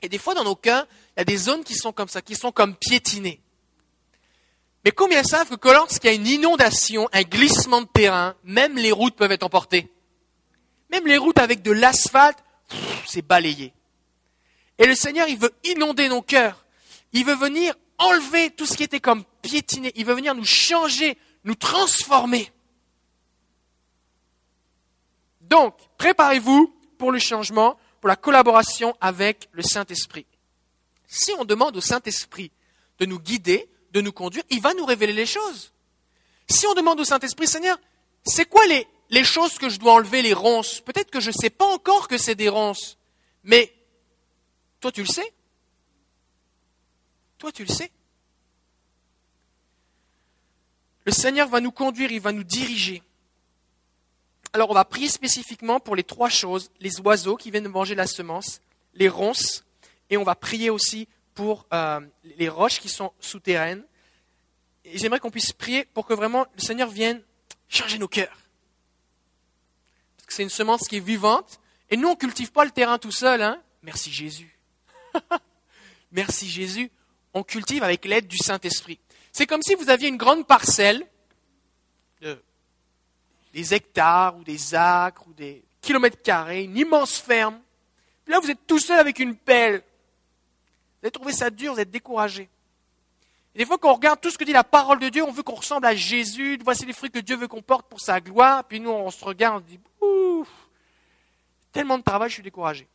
Et 0.00 0.08
des 0.08 0.18
fois, 0.18 0.34
dans 0.34 0.44
nos 0.44 0.56
cas, 0.56 0.86
il 1.16 1.20
y 1.20 1.22
a 1.22 1.24
des 1.24 1.36
zones 1.36 1.64
qui 1.64 1.74
sont 1.74 1.92
comme 1.92 2.08
ça, 2.08 2.22
qui 2.22 2.36
sont 2.36 2.52
comme 2.52 2.76
piétinées. 2.76 3.40
Mais 4.86 4.92
combien 4.92 5.24
savent 5.24 5.56
que 5.56 5.68
lorsqu'il 5.68 6.10
y 6.10 6.12
a 6.12 6.16
une 6.16 6.28
inondation, 6.28 7.08
un 7.12 7.22
glissement 7.22 7.80
de 7.80 7.88
terrain, 7.88 8.36
même 8.44 8.76
les 8.76 8.92
routes 8.92 9.16
peuvent 9.16 9.32
être 9.32 9.42
emportées? 9.42 9.92
Même 10.90 11.08
les 11.08 11.16
routes 11.16 11.40
avec 11.40 11.60
de 11.62 11.72
l'asphalte, 11.72 12.38
c'est 13.04 13.26
balayé. 13.26 13.74
Et 14.78 14.86
le 14.86 14.94
Seigneur, 14.94 15.26
il 15.26 15.38
veut 15.38 15.52
inonder 15.64 16.08
nos 16.08 16.22
cœurs. 16.22 16.64
Il 17.12 17.24
veut 17.24 17.34
venir 17.34 17.74
enlever 17.98 18.50
tout 18.50 18.64
ce 18.64 18.76
qui 18.76 18.84
était 18.84 19.00
comme 19.00 19.24
piétiné. 19.42 19.90
Il 19.96 20.06
veut 20.06 20.14
venir 20.14 20.36
nous 20.36 20.44
changer, 20.44 21.18
nous 21.42 21.56
transformer. 21.56 22.52
Donc, 25.40 25.74
préparez-vous 25.98 26.72
pour 26.96 27.10
le 27.10 27.18
changement, 27.18 27.76
pour 28.00 28.06
la 28.06 28.14
collaboration 28.14 28.96
avec 29.00 29.48
le 29.50 29.64
Saint-Esprit. 29.64 30.26
Si 31.08 31.32
on 31.40 31.44
demande 31.44 31.76
au 31.76 31.80
Saint-Esprit 31.80 32.52
de 33.00 33.06
nous 33.06 33.18
guider, 33.18 33.68
de 33.96 34.02
nous 34.02 34.12
conduire, 34.12 34.44
il 34.50 34.60
va 34.60 34.74
nous 34.74 34.84
révéler 34.84 35.14
les 35.14 35.24
choses. 35.24 35.72
Si 36.50 36.66
on 36.66 36.74
demande 36.74 37.00
au 37.00 37.04
Saint-Esprit, 37.04 37.46
Seigneur, 37.46 37.80
c'est 38.26 38.44
quoi 38.44 38.66
les, 38.66 38.86
les 39.08 39.24
choses 39.24 39.56
que 39.56 39.70
je 39.70 39.78
dois 39.78 39.94
enlever, 39.94 40.20
les 40.20 40.34
ronces? 40.34 40.80
Peut-être 40.82 41.10
que 41.10 41.18
je 41.18 41.30
ne 41.30 41.34
sais 41.34 41.48
pas 41.48 41.64
encore 41.64 42.06
que 42.06 42.18
c'est 42.18 42.34
des 42.34 42.50
ronces, 42.50 42.98
mais 43.42 43.72
toi 44.80 44.92
tu 44.92 45.00
le 45.00 45.06
sais. 45.06 45.32
Toi 47.38 47.50
tu 47.52 47.64
le 47.64 47.72
sais. 47.72 47.90
Le 51.06 51.12
Seigneur 51.12 51.48
va 51.48 51.62
nous 51.62 51.72
conduire, 51.72 52.12
il 52.12 52.20
va 52.20 52.32
nous 52.32 52.44
diriger. 52.44 53.02
Alors 54.52 54.70
on 54.70 54.74
va 54.74 54.84
prier 54.84 55.08
spécifiquement 55.08 55.80
pour 55.80 55.96
les 55.96 56.04
trois 56.04 56.28
choses, 56.28 56.70
les 56.80 57.00
oiseaux 57.00 57.36
qui 57.36 57.50
viennent 57.50 57.68
manger 57.68 57.94
la 57.94 58.06
semence, 58.06 58.60
les 58.92 59.08
ronces, 59.08 59.64
et 60.10 60.18
on 60.18 60.22
va 60.22 60.34
prier 60.34 60.68
aussi 60.68 61.08
pour 61.36 61.66
euh, 61.72 62.00
les 62.38 62.48
roches 62.48 62.80
qui 62.80 62.88
sont 62.88 63.12
souterraines. 63.20 63.84
Et 64.84 64.98
j'aimerais 64.98 65.20
qu'on 65.20 65.30
puisse 65.30 65.52
prier 65.52 65.84
pour 65.84 66.06
que 66.06 66.14
vraiment 66.14 66.46
le 66.56 66.60
Seigneur 66.60 66.88
vienne 66.88 67.22
changer 67.68 67.98
nos 67.98 68.08
cœurs. 68.08 68.38
Parce 70.16 70.26
que 70.26 70.32
c'est 70.32 70.42
une 70.42 70.48
semence 70.48 70.88
qui 70.88 70.96
est 70.96 71.00
vivante, 71.00 71.60
et 71.90 71.96
nous 71.96 72.08
on 72.08 72.12
ne 72.12 72.16
cultive 72.16 72.50
pas 72.50 72.64
le 72.64 72.70
terrain 72.70 72.98
tout 72.98 73.12
seul. 73.12 73.42
Hein 73.42 73.62
Merci 73.82 74.10
Jésus. 74.10 74.58
Merci 76.10 76.48
Jésus. 76.48 76.90
On 77.34 77.42
cultive 77.42 77.82
avec 77.82 78.06
l'aide 78.06 78.26
du 78.26 78.38
Saint-Esprit. 78.38 78.98
C'est 79.30 79.46
comme 79.46 79.62
si 79.62 79.74
vous 79.74 79.90
aviez 79.90 80.08
une 80.08 80.16
grande 80.16 80.46
parcelle, 80.46 81.06
de, 82.22 82.42
des 83.52 83.74
hectares 83.74 84.38
ou 84.38 84.44
des 84.44 84.74
acres 84.74 85.26
ou 85.28 85.34
des 85.34 85.62
kilomètres 85.82 86.22
carrés, 86.22 86.64
une 86.64 86.78
immense 86.78 87.18
ferme. 87.18 87.60
Puis 88.24 88.32
là, 88.32 88.40
vous 88.40 88.50
êtes 88.50 88.66
tout 88.66 88.78
seul 88.78 88.98
avec 88.98 89.18
une 89.18 89.36
pelle. 89.36 89.82
Vous 91.06 91.08
avez 91.08 91.12
trouvé 91.12 91.32
ça 91.32 91.50
dur, 91.50 91.72
vous 91.72 91.78
êtes 91.78 91.90
découragé. 91.92 92.48
Des 93.54 93.64
fois, 93.64 93.78
quand 93.78 93.90
on 93.90 93.94
regarde 93.94 94.20
tout 94.20 94.28
ce 94.28 94.36
que 94.36 94.42
dit 94.42 94.52
la 94.52 94.64
parole 94.64 94.98
de 94.98 95.08
Dieu, 95.08 95.22
on 95.22 95.30
veut 95.30 95.44
qu'on 95.44 95.54
ressemble 95.54 95.86
à 95.86 95.94
Jésus. 95.94 96.58
Voici 96.64 96.84
les 96.84 96.92
fruits 96.92 97.12
que 97.12 97.20
Dieu 97.20 97.36
veut 97.36 97.46
qu'on 97.46 97.62
porte 97.62 97.88
pour 97.88 98.00
sa 98.00 98.20
gloire. 98.20 98.64
Puis 98.64 98.80
nous, 98.80 98.90
on 98.90 99.08
se 99.12 99.24
regarde, 99.24 99.62
on 99.62 99.66
se 99.66 99.70
dit, 99.70 100.50
tellement 101.70 101.96
de 101.96 102.02
travail, 102.02 102.28
je 102.28 102.34
suis 102.34 102.42
découragé. 102.42 102.88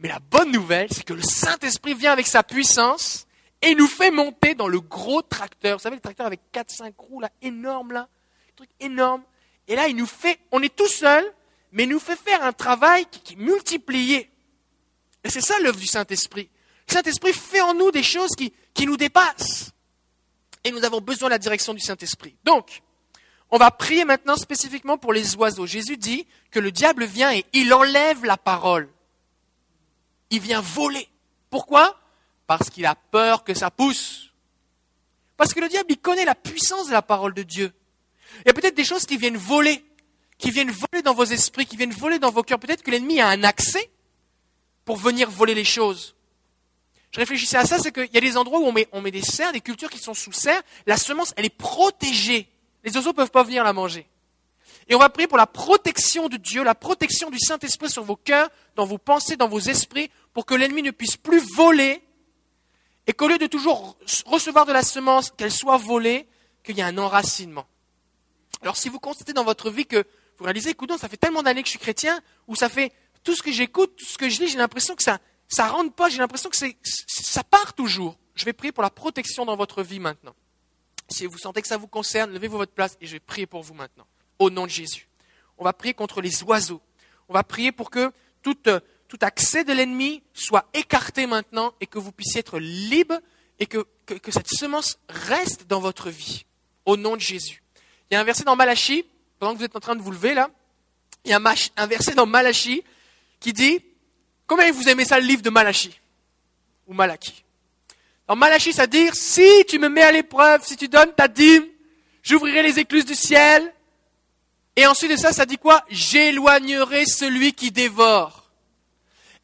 Mais 0.00 0.08
la 0.08 0.18
bonne 0.18 0.50
nouvelle, 0.50 0.88
c'est 0.92 1.04
que 1.04 1.14
le 1.14 1.22
Saint-Esprit 1.22 1.94
vient 1.94 2.10
avec 2.10 2.26
sa 2.26 2.42
puissance 2.42 3.28
et 3.62 3.76
nous 3.76 3.86
fait 3.86 4.10
monter 4.10 4.56
dans 4.56 4.66
le 4.66 4.80
gros 4.80 5.22
tracteur. 5.22 5.76
Vous 5.76 5.82
savez, 5.84 5.94
le 5.94 6.02
tracteur 6.02 6.26
avec 6.26 6.40
4-5 6.52 6.92
roues, 6.98 7.20
là, 7.20 7.30
énorme, 7.40 7.92
là, 7.92 8.08
truc 8.56 8.68
énorme. 8.80 9.22
Et 9.68 9.76
là, 9.76 9.86
il 9.86 9.94
nous 9.94 10.06
fait, 10.06 10.40
on 10.50 10.60
est 10.60 10.74
tout 10.74 10.88
seul, 10.88 11.24
mais 11.70 11.84
il 11.84 11.88
nous 11.88 12.00
fait 12.00 12.16
faire 12.16 12.42
un 12.42 12.52
travail 12.52 13.06
qui, 13.06 13.34
est 13.34 13.36
multiplié. 13.36 14.28
Et 15.22 15.30
c'est 15.30 15.40
ça 15.40 15.54
l'œuvre 15.60 15.78
du 15.78 15.86
Saint-Esprit. 15.86 16.50
Saint-Esprit 16.86 17.32
fait 17.32 17.60
en 17.60 17.74
nous 17.74 17.90
des 17.90 18.02
choses 18.02 18.30
qui, 18.36 18.52
qui 18.74 18.86
nous 18.86 18.96
dépassent. 18.96 19.72
Et 20.64 20.70
nous 20.70 20.84
avons 20.84 21.00
besoin 21.00 21.28
de 21.28 21.34
la 21.34 21.38
direction 21.38 21.74
du 21.74 21.80
Saint-Esprit. 21.80 22.36
Donc, 22.44 22.82
on 23.50 23.58
va 23.58 23.70
prier 23.70 24.04
maintenant 24.04 24.36
spécifiquement 24.36 24.98
pour 24.98 25.12
les 25.12 25.36
oiseaux. 25.36 25.66
Jésus 25.66 25.96
dit 25.96 26.26
que 26.50 26.58
le 26.58 26.72
diable 26.72 27.04
vient 27.04 27.32
et 27.32 27.44
il 27.52 27.72
enlève 27.72 28.24
la 28.24 28.36
parole. 28.36 28.88
Il 30.30 30.40
vient 30.40 30.60
voler. 30.60 31.08
Pourquoi? 31.50 31.98
Parce 32.46 32.70
qu'il 32.70 32.86
a 32.86 32.96
peur 32.96 33.44
que 33.44 33.54
ça 33.54 33.70
pousse. 33.70 34.32
Parce 35.36 35.54
que 35.54 35.60
le 35.60 35.68
diable, 35.68 35.90
il 35.90 35.98
connaît 35.98 36.24
la 36.24 36.34
puissance 36.34 36.88
de 36.88 36.92
la 36.92 37.02
parole 37.02 37.34
de 37.34 37.42
Dieu. 37.42 37.72
Il 38.40 38.48
y 38.48 38.50
a 38.50 38.54
peut-être 38.54 38.74
des 38.74 38.84
choses 38.84 39.06
qui 39.06 39.16
viennent 39.16 39.36
voler, 39.36 39.84
qui 40.38 40.50
viennent 40.50 40.70
voler 40.70 41.02
dans 41.02 41.14
vos 41.14 41.24
esprits, 41.24 41.66
qui 41.66 41.76
viennent 41.76 41.92
voler 41.92 42.18
dans 42.18 42.30
vos 42.30 42.42
cœurs. 42.42 42.58
Peut-être 42.58 42.82
que 42.82 42.90
l'ennemi 42.90 43.20
a 43.20 43.28
un 43.28 43.44
accès 43.44 43.90
pour 44.84 44.96
venir 44.96 45.30
voler 45.30 45.54
les 45.54 45.64
choses. 45.64 46.15
Je 47.16 47.20
réfléchissais 47.22 47.56
à 47.56 47.64
ça, 47.64 47.78
c'est 47.78 47.92
qu'il 47.92 48.12
y 48.12 48.18
a 48.18 48.20
des 48.20 48.36
endroits 48.36 48.60
où 48.60 48.70
on 48.92 49.00
met, 49.00 49.10
des 49.10 49.22
serres, 49.22 49.50
des 49.50 49.62
cultures 49.62 49.88
qui 49.88 49.98
sont 49.98 50.12
sous 50.12 50.32
serre. 50.32 50.60
La 50.84 50.98
semence, 50.98 51.32
elle 51.38 51.46
est 51.46 51.48
protégée. 51.48 52.46
Les 52.84 52.94
oiseaux 52.94 53.08
ne 53.08 53.14
peuvent 53.14 53.30
pas 53.30 53.42
venir 53.42 53.64
la 53.64 53.72
manger. 53.72 54.06
Et 54.86 54.94
on 54.94 54.98
va 54.98 55.08
prier 55.08 55.26
pour 55.26 55.38
la 55.38 55.46
protection 55.46 56.28
de 56.28 56.36
Dieu, 56.36 56.62
la 56.62 56.74
protection 56.74 57.30
du 57.30 57.38
Saint-Esprit 57.38 57.88
sur 57.88 58.04
vos 58.04 58.16
cœurs, 58.16 58.50
dans 58.74 58.84
vos 58.84 58.98
pensées, 58.98 59.36
dans 59.36 59.48
vos 59.48 59.60
esprits, 59.60 60.10
pour 60.34 60.44
que 60.44 60.54
l'ennemi 60.54 60.82
ne 60.82 60.90
puisse 60.90 61.16
plus 61.16 61.40
voler, 61.54 62.02
et 63.06 63.14
qu'au 63.14 63.28
lieu 63.28 63.38
de 63.38 63.46
toujours 63.46 63.96
recevoir 64.26 64.66
de 64.66 64.74
la 64.74 64.82
semence, 64.82 65.30
qu'elle 65.30 65.50
soit 65.50 65.78
volée, 65.78 66.28
qu'il 66.64 66.76
y 66.76 66.80
ait 66.80 66.84
un 66.84 66.98
enracinement. 66.98 67.66
Alors 68.60 68.76
si 68.76 68.90
vous 68.90 69.00
constatez 69.00 69.32
dans 69.32 69.44
votre 69.44 69.70
vie 69.70 69.86
que 69.86 70.04
vous 70.36 70.44
réalisez, 70.44 70.68
écoute, 70.68 70.92
ça 70.98 71.08
fait 71.08 71.16
tellement 71.16 71.42
d'années 71.42 71.62
que 71.62 71.68
je 71.68 71.70
suis 71.70 71.78
chrétien, 71.78 72.20
ou 72.46 72.56
ça 72.56 72.68
fait 72.68 72.92
tout 73.24 73.34
ce 73.34 73.42
que 73.42 73.52
j'écoute, 73.52 73.96
tout 73.96 74.04
ce 74.04 74.18
que 74.18 74.28
je 74.28 74.38
lis, 74.42 74.48
j'ai 74.48 74.58
l'impression 74.58 74.94
que 74.94 75.02
ça 75.02 75.18
ça 75.48 75.68
rentre 75.68 75.94
pas, 75.94 76.08
j'ai 76.08 76.18
l'impression 76.18 76.50
que 76.50 76.56
c'est, 76.56 76.76
ça 76.82 77.44
part 77.44 77.74
toujours. 77.74 78.16
Je 78.34 78.44
vais 78.44 78.52
prier 78.52 78.72
pour 78.72 78.82
la 78.82 78.90
protection 78.90 79.44
dans 79.44 79.56
votre 79.56 79.82
vie 79.82 80.00
maintenant. 80.00 80.34
Si 81.08 81.24
vous 81.26 81.38
sentez 81.38 81.62
que 81.62 81.68
ça 81.68 81.76
vous 81.76 81.86
concerne, 81.86 82.32
levez-vous 82.32 82.58
votre 82.58 82.72
place 82.72 82.96
et 83.00 83.06
je 83.06 83.12
vais 83.12 83.20
prier 83.20 83.46
pour 83.46 83.62
vous 83.62 83.74
maintenant 83.74 84.06
au 84.38 84.50
nom 84.50 84.64
de 84.64 84.70
Jésus. 84.70 85.08
On 85.58 85.64
va 85.64 85.72
prier 85.72 85.94
contre 85.94 86.20
les 86.20 86.42
oiseaux. 86.42 86.82
On 87.28 87.34
va 87.34 87.42
prier 87.42 87.72
pour 87.72 87.90
que 87.90 88.12
tout, 88.42 88.56
euh, 88.66 88.80
tout 89.08 89.18
accès 89.22 89.64
de 89.64 89.72
l'ennemi 89.72 90.22
soit 90.32 90.68
écarté 90.74 91.26
maintenant 91.26 91.74
et 91.80 91.86
que 91.86 91.98
vous 91.98 92.12
puissiez 92.12 92.40
être 92.40 92.58
libre 92.58 93.18
et 93.58 93.66
que, 93.66 93.86
que, 94.04 94.30
cette 94.30 94.48
semence 94.48 94.98
reste 95.08 95.66
dans 95.66 95.80
votre 95.80 96.10
vie. 96.10 96.44
Au 96.84 96.96
nom 96.96 97.16
de 97.16 97.20
Jésus. 97.20 97.62
Il 98.10 98.14
y 98.14 98.16
a 98.16 98.20
un 98.20 98.24
verset 98.24 98.44
dans 98.44 98.54
Malachie, 98.54 99.04
pendant 99.38 99.54
que 99.54 99.58
vous 99.58 99.64
êtes 99.64 99.76
en 99.76 99.80
train 99.80 99.96
de 99.96 100.02
vous 100.02 100.10
lever 100.10 100.34
là, 100.34 100.50
il 101.24 101.30
y 101.30 101.34
a 101.34 101.40
un 101.76 101.86
verset 101.86 102.14
dans 102.14 102.26
Malachie 102.26 102.84
qui 103.40 103.52
dit, 103.52 103.80
combien 104.46 104.70
vous 104.72 104.88
aimez 104.88 105.04
ça 105.04 105.18
le 105.18 105.26
livre 105.26 105.42
de 105.42 105.50
Malachie 105.50 105.98
Ou 106.86 106.94
Malachie? 106.94 107.44
Dans 108.26 108.36
Malachie, 108.36 108.72
ça 108.72 108.86
dit, 108.86 109.08
si 109.12 109.64
tu 109.68 109.78
me 109.78 109.88
mets 109.88 110.02
à 110.02 110.12
l'épreuve, 110.12 110.64
si 110.64 110.76
tu 110.76 110.88
donnes 110.88 111.12
ta 111.14 111.28
dîme, 111.28 111.66
j'ouvrirai 112.22 112.62
les 112.62 112.78
écluses 112.78 113.04
du 113.04 113.14
ciel, 113.14 113.72
et 114.76 114.86
ensuite 114.86 115.10
de 115.10 115.16
ça, 115.16 115.32
ça 115.32 115.46
dit 115.46 115.56
quoi? 115.56 115.82
J'éloignerai 115.88 117.06
celui 117.06 117.54
qui 117.54 117.70
dévore. 117.70 118.50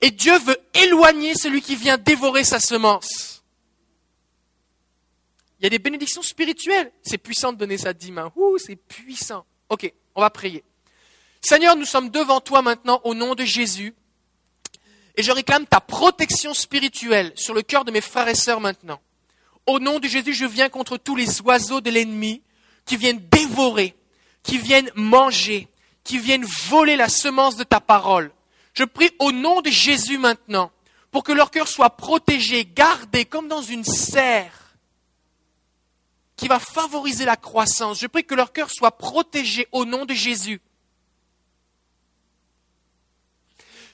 Et 0.02 0.10
Dieu 0.10 0.36
veut 0.38 0.58
éloigner 0.74 1.34
celui 1.34 1.62
qui 1.62 1.74
vient 1.74 1.96
dévorer 1.96 2.44
sa 2.44 2.60
semence. 2.60 3.42
Il 5.58 5.62
y 5.62 5.66
a 5.66 5.70
des 5.70 5.78
bénédictions 5.78 6.22
spirituelles. 6.22 6.92
C'est 7.02 7.18
puissant 7.18 7.52
de 7.52 7.58
donner 7.58 7.78
sa 7.78 7.92
dîme. 7.92 8.18
Hein. 8.18 8.32
Ouh, 8.36 8.58
c'est 8.58 8.76
puissant. 8.76 9.46
Ok, 9.68 9.90
on 10.14 10.20
va 10.20 10.28
prier. 10.28 10.64
Seigneur, 11.40 11.76
nous 11.76 11.84
sommes 11.84 12.10
devant 12.10 12.40
toi 12.40 12.60
maintenant 12.62 13.00
au 13.04 13.14
nom 13.14 13.34
de 13.34 13.44
Jésus. 13.44 13.94
Et 15.16 15.22
je 15.22 15.32
réclame 15.32 15.66
ta 15.66 15.80
protection 15.80 16.54
spirituelle 16.54 17.32
sur 17.34 17.54
le 17.54 17.62
cœur 17.62 17.84
de 17.84 17.90
mes 17.90 18.00
frères 18.00 18.28
et 18.28 18.34
sœurs 18.34 18.60
maintenant. 18.60 19.00
Au 19.66 19.78
nom 19.78 20.00
de 20.00 20.08
Jésus, 20.08 20.32
je 20.32 20.46
viens 20.46 20.68
contre 20.68 20.96
tous 20.96 21.14
les 21.14 21.40
oiseaux 21.42 21.80
de 21.80 21.90
l'ennemi 21.90 22.42
qui 22.84 22.96
viennent 22.96 23.22
dévorer, 23.30 23.94
qui 24.42 24.58
viennent 24.58 24.90
manger, 24.94 25.68
qui 26.02 26.18
viennent 26.18 26.44
voler 26.44 26.96
la 26.96 27.08
semence 27.08 27.56
de 27.56 27.64
ta 27.64 27.80
parole. 27.80 28.32
Je 28.74 28.84
prie 28.84 29.10
au 29.18 29.32
nom 29.32 29.60
de 29.60 29.70
Jésus 29.70 30.18
maintenant 30.18 30.72
pour 31.10 31.22
que 31.22 31.32
leur 31.32 31.50
cœur 31.50 31.68
soit 31.68 31.90
protégé, 31.90 32.64
gardé 32.64 33.24
comme 33.24 33.46
dans 33.46 33.62
une 33.62 33.84
serre 33.84 34.76
qui 36.36 36.48
va 36.48 36.58
favoriser 36.58 37.24
la 37.24 37.36
croissance. 37.36 38.00
Je 38.00 38.06
prie 38.06 38.24
que 38.24 38.34
leur 38.34 38.52
cœur 38.52 38.70
soit 38.70 38.96
protégé 38.96 39.68
au 39.70 39.84
nom 39.84 40.06
de 40.06 40.14
Jésus. 40.14 40.60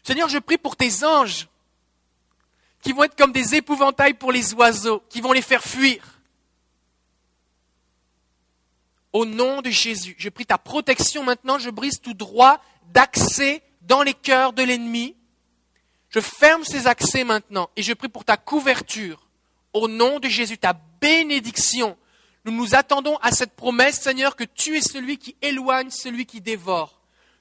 Seigneur, 0.08 0.30
je 0.30 0.38
prie 0.38 0.56
pour 0.56 0.74
tes 0.74 1.04
anges 1.04 1.48
qui 2.80 2.94
vont 2.94 3.04
être 3.04 3.14
comme 3.14 3.30
des 3.30 3.56
épouvantails 3.56 4.14
pour 4.14 4.32
les 4.32 4.54
oiseaux, 4.54 5.02
qui 5.10 5.20
vont 5.20 5.32
les 5.32 5.42
faire 5.42 5.62
fuir. 5.62 6.02
Au 9.12 9.26
nom 9.26 9.60
de 9.60 9.68
Jésus, 9.68 10.16
je 10.18 10.30
prie 10.30 10.46
ta 10.46 10.56
protection 10.56 11.24
maintenant, 11.24 11.58
je 11.58 11.68
brise 11.68 12.00
tout 12.00 12.14
droit 12.14 12.58
d'accès 12.86 13.62
dans 13.82 14.02
les 14.02 14.14
cœurs 14.14 14.54
de 14.54 14.62
l'ennemi. 14.62 15.14
Je 16.08 16.20
ferme 16.20 16.64
ces 16.64 16.86
accès 16.86 17.22
maintenant 17.22 17.68
et 17.76 17.82
je 17.82 17.92
prie 17.92 18.08
pour 18.08 18.24
ta 18.24 18.38
couverture. 18.38 19.28
Au 19.74 19.88
nom 19.88 20.20
de 20.20 20.28
Jésus, 20.28 20.56
ta 20.56 20.72
bénédiction. 21.02 21.98
Nous 22.46 22.52
nous 22.52 22.74
attendons 22.74 23.18
à 23.18 23.30
cette 23.30 23.54
promesse, 23.54 24.00
Seigneur, 24.00 24.36
que 24.36 24.44
tu 24.44 24.78
es 24.78 24.80
celui 24.80 25.18
qui 25.18 25.36
éloigne 25.42 25.90
celui 25.90 26.24
qui 26.24 26.40
dévore. 26.40 26.97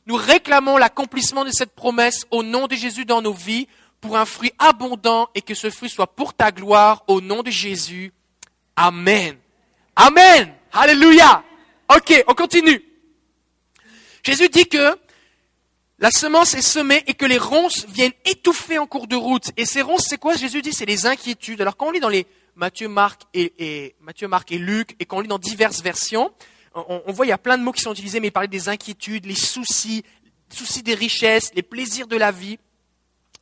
Nous 0.07 0.15
réclamons 0.15 0.77
l'accomplissement 0.77 1.43
de 1.43 1.51
cette 1.51 1.75
promesse 1.75 2.25
au 2.31 2.41
nom 2.41 2.67
de 2.67 2.75
Jésus 2.75 3.03
dans 3.03 3.21
nos 3.21 3.33
vies 3.33 3.67
pour 3.99 4.15
un 4.15 4.23
fruit 4.23 4.53
abondant 4.57 5.29
et 5.35 5.41
que 5.41 5.53
ce 5.53 5.69
fruit 5.69 5.89
soit 5.89 6.07
pour 6.07 6.33
ta 6.33 6.53
gloire 6.53 7.03
au 7.07 7.19
nom 7.19 7.43
de 7.43 7.51
Jésus. 7.51 8.13
Amen. 8.77 9.37
Amen. 9.97 10.53
Alléluia. 10.71 11.43
Ok, 11.93 12.23
on 12.27 12.33
continue. 12.33 12.81
Jésus 14.23 14.47
dit 14.47 14.67
que 14.67 14.97
la 15.99 16.11
semence 16.11 16.53
est 16.53 16.61
semée 16.61 17.03
et 17.07 17.13
que 17.13 17.25
les 17.25 17.37
ronces 17.37 17.85
viennent 17.89 18.13
étouffer 18.23 18.77
en 18.77 18.87
cours 18.87 19.07
de 19.07 19.15
route. 19.17 19.51
Et 19.57 19.65
ces 19.65 19.81
ronces, 19.81 20.05
c'est 20.07 20.17
quoi 20.17 20.37
Jésus 20.37 20.61
dit, 20.61 20.71
c'est 20.71 20.85
les 20.85 21.05
inquiétudes. 21.05 21.59
Alors 21.59 21.75
quand 21.75 21.87
on 21.87 21.91
lit 21.91 21.99
dans 21.99 22.07
les 22.07 22.27
Matthieu, 22.55 22.87
Marc 22.87 23.23
et, 23.33 23.95
Matthieu, 23.99 24.29
Marc 24.29 24.53
et 24.53 24.57
Luc, 24.57 24.95
et 24.99 25.05
quand 25.05 25.17
on 25.17 25.21
lit 25.21 25.27
dans 25.27 25.37
diverses 25.37 25.81
versions, 25.81 26.31
on, 26.73 27.01
on, 27.05 27.11
voit 27.11 27.25
il 27.25 27.29
y 27.29 27.33
a 27.33 27.37
plein 27.37 27.57
de 27.57 27.63
mots 27.63 27.71
qui 27.71 27.81
sont 27.81 27.93
utilisés, 27.93 28.19
mais 28.19 28.27
il 28.27 28.31
parlait 28.31 28.47
des 28.47 28.69
inquiétudes, 28.69 29.25
les 29.25 29.35
soucis, 29.35 30.03
soucis 30.49 30.83
des 30.83 30.93
richesses, 30.93 31.51
les 31.53 31.63
plaisirs 31.63 32.07
de 32.07 32.17
la 32.17 32.31
vie. 32.31 32.57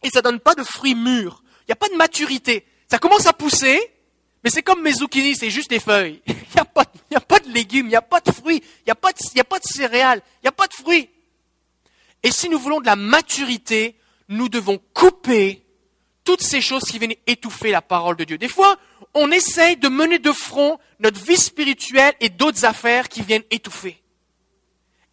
Et 0.03 0.09
ça 0.09 0.21
donne 0.21 0.39
pas 0.39 0.55
de 0.55 0.63
fruits 0.63 0.95
mûrs. 0.95 1.43
Il 1.61 1.65
n'y 1.69 1.73
a 1.73 1.77
pas 1.77 1.89
de 1.89 1.95
maturité. 1.95 2.65
Ça 2.89 2.99
commence 2.99 3.25
à 3.25 3.33
pousser, 3.33 3.79
mais 4.43 4.49
c'est 4.51 4.61
comme 4.61 4.81
mes 4.83 4.93
zucchinis, 4.93 5.35
c'est 5.35 5.49
juste 5.49 5.69
des 5.69 5.79
feuilles. 5.79 6.21
Il 6.27 6.33
n'y 6.55 6.61
a, 6.61 6.65
pas, 6.65 6.85
a 7.15 7.19
pas 7.19 7.39
de 7.39 7.49
légumes, 7.49 7.88
il 7.88 7.89
n'y 7.89 7.95
a 7.97 8.01
pas 8.01 8.21
de 8.21 8.31
fruits, 8.31 8.63
il 8.63 8.83
n'y 8.85 8.91
a, 8.91 8.95
pas 8.95 9.11
de, 9.11 9.39
a 9.39 9.43
pas 9.43 9.59
de 9.59 9.65
céréales, 9.65 10.21
il 10.38 10.45
n'y 10.45 10.47
a 10.47 10.53
pas 10.53 10.67
de 10.67 10.73
fruits. 10.73 11.09
Et 12.23 12.31
si 12.31 12.47
nous 12.47 12.57
voulons 12.57 12.79
de 12.79 12.85
la 12.85 12.95
maturité, 12.95 13.97
nous 14.29 14.47
devons 14.47 14.79
couper 14.93 15.64
toutes 16.25 16.41
ces 16.41 16.59
choses 16.59 16.83
qui 16.83 16.99
viennent 16.99 17.15
étouffer 17.27 17.71
la 17.71 17.81
parole 17.81 18.17
de 18.17 18.25
Dieu. 18.25 18.38
Des 18.38 18.49
fois, 18.49 18.77
on 19.13 19.31
essaye 19.31 19.77
de 19.77 19.88
mener 19.88 20.19
de 20.19 20.31
front 20.33 20.77
notre 20.99 21.23
vie 21.23 21.38
spirituelle 21.38 22.13
et 22.19 22.29
d'autres 22.29 22.65
affaires 22.65 23.07
qui 23.07 23.21
viennent 23.21 23.43
étouffer. 23.51 24.01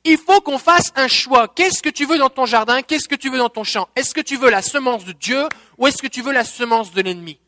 Il 0.04 0.18
faut 0.18 0.40
qu'on 0.40 0.58
fasse 0.58 0.90
un 0.96 1.06
choix. 1.06 1.46
Qu'est-ce 1.46 1.82
que 1.82 1.90
tu 1.90 2.06
veux 2.06 2.18
dans 2.18 2.30
ton 2.30 2.46
jardin? 2.46 2.82
Qu'est-ce 2.82 3.08
que 3.08 3.14
tu 3.14 3.30
veux 3.30 3.38
dans 3.38 3.50
ton 3.50 3.62
champ? 3.62 3.88
Est-ce 3.94 4.14
que 4.14 4.20
tu 4.20 4.36
veux 4.36 4.50
la 4.50 4.62
semence 4.62 5.04
de 5.04 5.12
Dieu 5.12 5.48
ou 5.78 5.86
est-ce 5.86 6.02
que 6.02 6.08
tu 6.08 6.22
veux 6.22 6.32
la 6.32 6.44
semence 6.44 6.90
de 6.90 7.02
l'ennemi? 7.02 7.38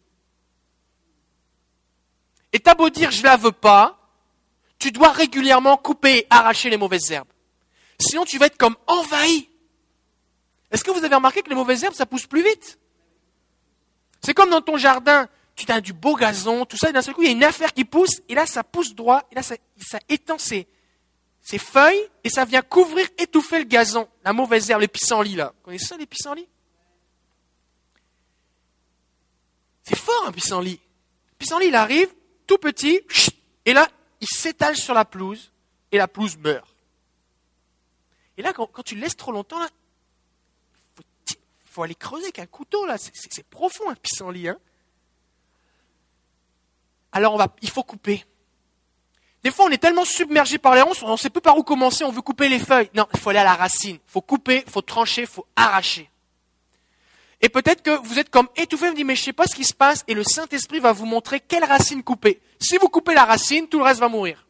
Et 2.52 2.60
t'as 2.60 2.74
beau 2.74 2.90
dire 2.90 3.10
je 3.10 3.24
la 3.24 3.36
veux 3.36 3.50
pas, 3.50 3.98
tu 4.78 4.92
dois 4.92 5.10
régulièrement 5.10 5.76
couper 5.76 6.18
et 6.18 6.26
arracher 6.30 6.70
les 6.70 6.76
mauvaises 6.76 7.10
herbes. 7.10 7.32
Sinon 7.98 8.24
tu 8.24 8.38
vas 8.38 8.46
être 8.46 8.58
comme 8.58 8.76
envahi. 8.86 9.48
Est-ce 10.70 10.84
que 10.84 10.92
vous 10.92 11.04
avez 11.04 11.14
remarqué 11.14 11.42
que 11.42 11.48
les 11.48 11.56
mauvaises 11.56 11.82
herbes, 11.82 11.94
ça 11.94 12.06
pousse 12.06 12.26
plus 12.26 12.44
vite? 12.44 12.78
C'est 14.24 14.32
comme 14.32 14.48
dans 14.48 14.62
ton 14.62 14.78
jardin, 14.78 15.28
tu 15.54 15.70
as 15.70 15.82
du 15.82 15.92
beau 15.92 16.16
gazon, 16.16 16.64
tout 16.64 16.78
ça, 16.78 16.88
et 16.88 16.92
d'un 16.92 17.02
seul 17.02 17.14
coup, 17.14 17.22
il 17.22 17.26
y 17.26 17.28
a 17.28 17.32
une 17.32 17.44
affaire 17.44 17.74
qui 17.74 17.84
pousse, 17.84 18.22
et 18.28 18.34
là, 18.34 18.46
ça 18.46 18.64
pousse 18.64 18.94
droit, 18.94 19.22
et 19.30 19.34
là, 19.34 19.42
ça, 19.42 19.56
étend 20.08 20.38
ses, 20.38 20.66
feuilles, 21.42 22.08
et 22.24 22.30
ça 22.30 22.46
vient 22.46 22.62
couvrir, 22.62 23.06
étouffer 23.18 23.58
le 23.58 23.64
gazon, 23.64 24.08
la 24.24 24.32
mauvaise 24.32 24.70
herbe, 24.70 24.80
les 24.80 24.88
pissenlits, 24.88 25.36
là. 25.36 25.52
Vous 25.56 25.64
connaissez 25.64 25.84
ça, 25.84 25.96
les 25.98 26.06
pissenlits 26.06 26.48
C'est 29.82 29.98
fort, 29.98 30.24
un 30.26 30.32
pissenlit. 30.32 30.80
Le 31.32 31.36
pissenlit, 31.36 31.66
il 31.66 31.74
arrive, 31.74 32.08
tout 32.46 32.56
petit, 32.56 33.02
et 33.66 33.74
là, 33.74 33.86
il 34.22 34.28
s'étale 34.28 34.76
sur 34.76 34.94
la 34.94 35.04
pelouse, 35.04 35.52
et 35.92 35.98
la 35.98 36.08
pelouse 36.08 36.38
meurt. 36.38 36.74
Et 38.38 38.42
là, 38.42 38.54
quand, 38.54 38.82
tu 38.82 38.94
le 38.94 39.02
laisses 39.02 39.16
trop 39.16 39.32
longtemps, 39.32 39.60
il 39.62 39.68
faut, 41.74 41.82
aller 41.82 41.94
creuser 41.94 42.24
avec 42.24 42.38
un 42.38 42.46
couteau, 42.46 42.86
là. 42.86 42.96
C'est 42.98 43.46
profond, 43.48 43.90
un 43.90 43.94
pissenlit, 43.94 44.48
hein. 44.48 44.58
Alors, 47.12 47.34
on 47.34 47.36
va, 47.36 47.54
il 47.62 47.70
faut 47.70 47.82
couper. 47.82 48.24
Des 49.44 49.50
fois, 49.50 49.66
on 49.66 49.70
est 49.70 49.78
tellement 49.78 50.04
submergé 50.04 50.58
par 50.58 50.74
les 50.74 50.80
ronces, 50.80 51.02
on 51.02 51.12
ne 51.12 51.16
sait 51.16 51.30
plus 51.30 51.42
par 51.42 51.58
où 51.58 51.62
commencer, 51.62 52.02
on 52.02 52.10
veut 52.10 52.22
couper 52.22 52.48
les 52.48 52.58
feuilles. 52.58 52.90
Non, 52.94 53.06
il 53.12 53.20
faut 53.20 53.30
aller 53.30 53.38
à 53.38 53.44
la 53.44 53.54
racine. 53.54 53.96
Il 53.96 54.10
faut 54.10 54.22
couper, 54.22 54.64
il 54.66 54.72
faut 54.72 54.82
trancher, 54.82 55.22
il 55.22 55.26
faut 55.26 55.46
arracher. 55.54 56.10
Et 57.40 57.50
peut-être 57.50 57.82
que 57.82 57.90
vous 58.06 58.18
êtes 58.18 58.30
comme 58.30 58.48
étouffé, 58.56 58.88
vous 58.88 58.94
dites, 58.94 59.04
mais 59.04 59.14
je 59.14 59.20
ne 59.20 59.24
sais 59.26 59.32
pas 59.34 59.46
ce 59.46 59.54
qui 59.54 59.64
se 59.64 59.74
passe, 59.74 60.02
et 60.08 60.14
le 60.14 60.24
Saint-Esprit 60.24 60.80
va 60.80 60.92
vous 60.92 61.04
montrer 61.04 61.40
quelle 61.40 61.64
racine 61.64 62.02
couper. 62.02 62.40
Si 62.58 62.78
vous 62.78 62.88
coupez 62.88 63.14
la 63.14 63.24
racine, 63.24 63.68
tout 63.68 63.78
le 63.78 63.84
reste 63.84 64.00
va 64.00 64.08
mourir. 64.08 64.46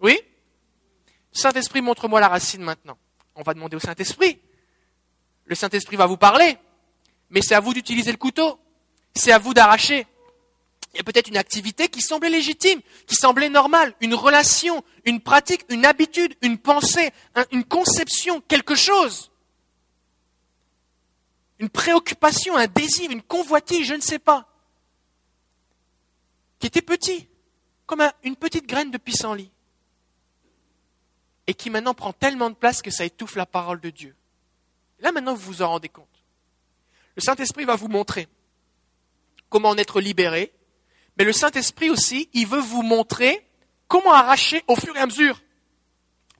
Oui? 0.00 0.20
Saint-Esprit, 1.30 1.80
montre-moi 1.80 2.20
la 2.20 2.28
racine 2.28 2.62
maintenant. 2.62 2.98
On 3.36 3.42
va 3.42 3.54
demander 3.54 3.76
au 3.76 3.80
Saint-Esprit. 3.80 4.40
Le 5.48 5.54
Saint-Esprit 5.54 5.96
va 5.96 6.06
vous 6.06 6.18
parler, 6.18 6.58
mais 7.30 7.40
c'est 7.40 7.54
à 7.54 7.60
vous 7.60 7.72
d'utiliser 7.72 8.12
le 8.12 8.18
couteau. 8.18 8.60
C'est 9.14 9.32
à 9.32 9.38
vous 9.38 9.54
d'arracher. 9.54 10.06
Il 10.92 10.98
y 10.98 11.00
a 11.00 11.04
peut-être 11.04 11.28
une 11.28 11.38
activité 11.38 11.88
qui 11.88 12.02
semblait 12.02 12.28
légitime, 12.28 12.80
qui 13.06 13.14
semblait 13.14 13.48
normale, 13.48 13.94
une 14.00 14.14
relation, 14.14 14.84
une 15.04 15.20
pratique, 15.20 15.64
une 15.70 15.86
habitude, 15.86 16.34
une 16.42 16.58
pensée, 16.58 17.12
une 17.50 17.64
conception, 17.64 18.42
quelque 18.42 18.74
chose. 18.74 19.30
Une 21.58 21.70
préoccupation, 21.70 22.56
un 22.56 22.66
désir, 22.66 23.10
une 23.10 23.22
convoitise, 23.22 23.86
je 23.86 23.94
ne 23.94 24.00
sais 24.00 24.18
pas. 24.18 24.48
Qui 26.58 26.66
était 26.66 26.82
petit, 26.82 27.26
comme 27.86 28.02
une 28.22 28.36
petite 28.36 28.66
graine 28.66 28.90
de 28.90 28.98
pissenlit. 28.98 29.50
Et 31.46 31.54
qui 31.54 31.70
maintenant 31.70 31.94
prend 31.94 32.12
tellement 32.12 32.50
de 32.50 32.54
place 32.54 32.82
que 32.82 32.90
ça 32.90 33.06
étouffe 33.06 33.36
la 33.36 33.46
parole 33.46 33.80
de 33.80 33.90
Dieu. 33.90 34.14
Là 35.00 35.12
maintenant 35.12 35.34
vous 35.34 35.52
vous 35.52 35.62
en 35.62 35.68
rendez 35.68 35.88
compte. 35.88 36.06
Le 37.16 37.22
Saint-Esprit 37.22 37.64
va 37.64 37.76
vous 37.76 37.88
montrer 37.88 38.28
comment 39.48 39.70
en 39.70 39.78
être 39.78 40.00
libéré, 40.00 40.52
mais 41.16 41.24
le 41.24 41.32
Saint-Esprit 41.32 41.90
aussi, 41.90 42.28
il 42.32 42.46
veut 42.46 42.60
vous 42.60 42.82
montrer 42.82 43.44
comment 43.88 44.12
arracher 44.12 44.62
au 44.68 44.76
fur 44.76 44.96
et 44.96 45.00
à 45.00 45.06
mesure. 45.06 45.40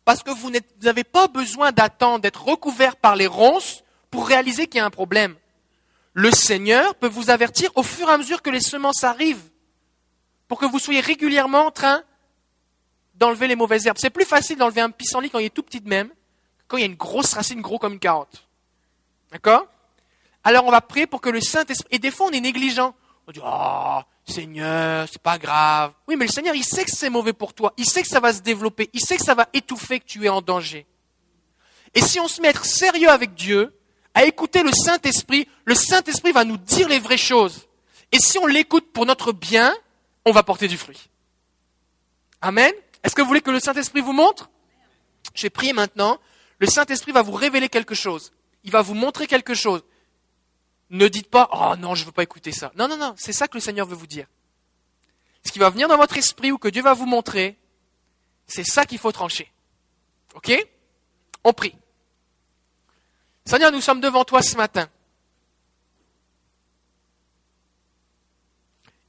Parce 0.05 0.23
que 0.23 0.31
vous 0.31 0.51
n'avez 0.83 1.05
pas 1.05 1.29
besoin 1.29 1.73
d'attendre 1.73 2.21
d'être 2.21 2.45
recouvert 2.45 2.97
par 2.97 3.17
les 3.17 3.27
ronces 3.27 3.83
pour 4.11 4.27
réaliser 4.27 4.67
qu'il 4.67 4.79
y 4.79 4.81
a 4.81 4.87
un 4.87 4.91
problème. 4.91 5.35
Le 6.15 6.31
Seigneur 6.31 6.95
peut 6.95 7.09
vous 7.09 7.31
avertir 7.31 7.71
au 7.77 7.83
fur 7.83 8.09
et 8.09 8.13
à 8.13 8.19
mesure 8.19 8.41
que 8.41 8.51
les 8.51 8.61
semences 8.61 9.05
arrivent, 9.05 9.51
pour 10.47 10.59
que 10.59 10.67
vous 10.67 10.79
soyez 10.79 11.01
régulièrement 11.01 11.67
en 11.67 11.71
train 11.71 12.03
d'enlever 13.15 13.49
les 13.49 13.57
mauvaises 13.57 13.87
herbes. 13.87 13.99
C'est 14.01 14.11
plus 14.11 14.25
facile 14.25 14.57
d'enlever 14.57 14.81
un 14.81 14.91
pissenlit 14.91 15.29
quand 15.29 15.41
il 15.41 15.47
est 15.47 15.55
tout 15.55 15.63
petit 15.63 15.81
de 15.81 15.89
même, 15.89 16.11
quand 16.69 16.77
il 16.77 16.81
y 16.81 16.85
a 16.85 16.87
une 16.87 16.95
grosse 16.95 17.35
racine 17.35 17.61
gros 17.61 17.79
comme 17.79 17.95
une 17.95 17.99
carotte. 17.99 18.48
D'accord? 19.33 19.67
Alors 20.45 20.65
on 20.65 20.71
va 20.71 20.81
prier 20.81 21.07
pour 21.07 21.21
que 21.21 21.31
le 21.31 21.41
Saint-Esprit... 21.41 21.89
Et 21.91 21.99
des 21.99 22.11
fois 22.11 22.27
on 22.27 22.31
est 22.31 22.41
négligent. 22.41 22.95
On 23.29 23.31
dit, 23.31 23.41
oh, 23.45 24.01
Seigneur, 24.25 25.07
c'est 25.11 25.21
pas 25.21 25.37
grave. 25.37 25.93
Oui, 26.07 26.17
mais 26.17 26.25
le 26.25 26.31
Seigneur, 26.31 26.55
il 26.55 26.65
sait 26.65 26.87
que 26.87 26.91
c'est 26.91 27.11
mauvais 27.11 27.35
pour 27.35 27.53
toi. 27.53 27.75
Il 27.77 27.85
sait 27.85 28.01
que 28.01 28.09
ça 28.09 28.21
va 28.21 28.33
se 28.33 28.41
développer. 28.41 28.89
Il 28.95 29.01
sait 29.01 29.19
que 29.19 29.23
ça 29.23 29.35
va 29.35 29.49
étouffer, 29.53 30.01
que 30.01 30.07
tu 30.07 30.25
es 30.25 30.31
en 30.31 30.41
danger. 30.41 30.87
Et 31.95 32.01
si 32.01 32.21
on 32.21 32.27
se 32.29 32.41
met 32.41 32.49
à 32.49 32.51
être 32.53 32.65
sérieux 32.65 33.11
avec 33.11 33.35
Dieu, 33.35 33.79
à 34.15 34.25
écouter 34.25 34.63
le 34.63 34.73
Saint-Esprit, 34.73 35.47
le 35.67 35.75
Saint-Esprit 35.75 36.33
va 36.33 36.45
nous 36.45 36.57
dire 36.57 36.89
les 36.89 36.99
vraies 36.99 37.19
choses. 37.19 37.69
Et 38.13 38.19
si 38.19 38.39
on 38.39 38.47
l'écoute 38.47 38.93
pour 38.95 39.05
notre 39.05 39.33
bien, 39.33 39.75
on 40.25 40.33
va 40.33 40.43
porter 40.43 40.67
du 40.67 40.79
fruit. 40.79 41.11
Amen? 42.41 42.73
Est-ce 43.03 43.15
que 43.15 43.21
vous 43.21 43.29
voulez 43.29 43.43
que 43.43 43.51
le 43.51 43.61
Saint-Esprit 43.61 44.01
vous 44.01 44.15
montre? 44.15 44.49
Je 45.35 45.43
vais 45.43 45.51
prier 45.51 45.75
maintenant. 45.75 46.19
Le 46.61 46.67
Saint-Esprit 46.67 47.13
va 47.13 47.21
vous 47.21 47.33
révéler 47.33 47.69
quelque 47.69 47.95
chose 47.95 48.33
il 48.65 48.71
va 48.71 48.83
vous 48.83 48.95
montrer 48.95 49.27
quelque 49.27 49.55
chose. 49.55 49.83
Ne 50.91 51.09
dites 51.09 51.29
pas, 51.29 51.49
oh 51.53 51.77
non, 51.77 51.95
je 51.95 52.03
ne 52.03 52.07
veux 52.07 52.13
pas 52.13 52.23
écouter 52.23 52.53
ça. 52.53 52.73
Non, 52.77 52.89
non, 52.89 52.97
non, 52.97 53.15
c'est 53.17 53.33
ça 53.33 53.49
que 53.49 53.57
le 53.57 53.61
Seigneur 53.61 53.87
veut 53.87 53.97
vous 53.97 54.07
dire. 54.07 54.27
Ce 55.45 55.53
qui 55.53 55.59
va 55.59 55.71
venir 55.71 55.89
dans 55.89 55.97
votre 55.97 56.17
esprit 56.17 56.51
ou 56.51 56.59
que 56.59 56.69
Dieu 56.69 56.83
va 56.83 56.95
vous 56.95 57.07
montrer, 57.07 57.59
c'est 58.47 58.65
ça 58.65 58.87
qu'il 58.87 58.99
faut 58.99 59.13
trancher. 59.13 59.53
OK? 60.35 60.53
On 61.45 61.53
prie. 61.53 61.75
Seigneur, 63.45 63.73
nous 63.73 63.81
sommes 63.81 64.01
devant 64.01 64.25
toi 64.25 64.43
ce 64.43 64.57
matin. 64.57 64.89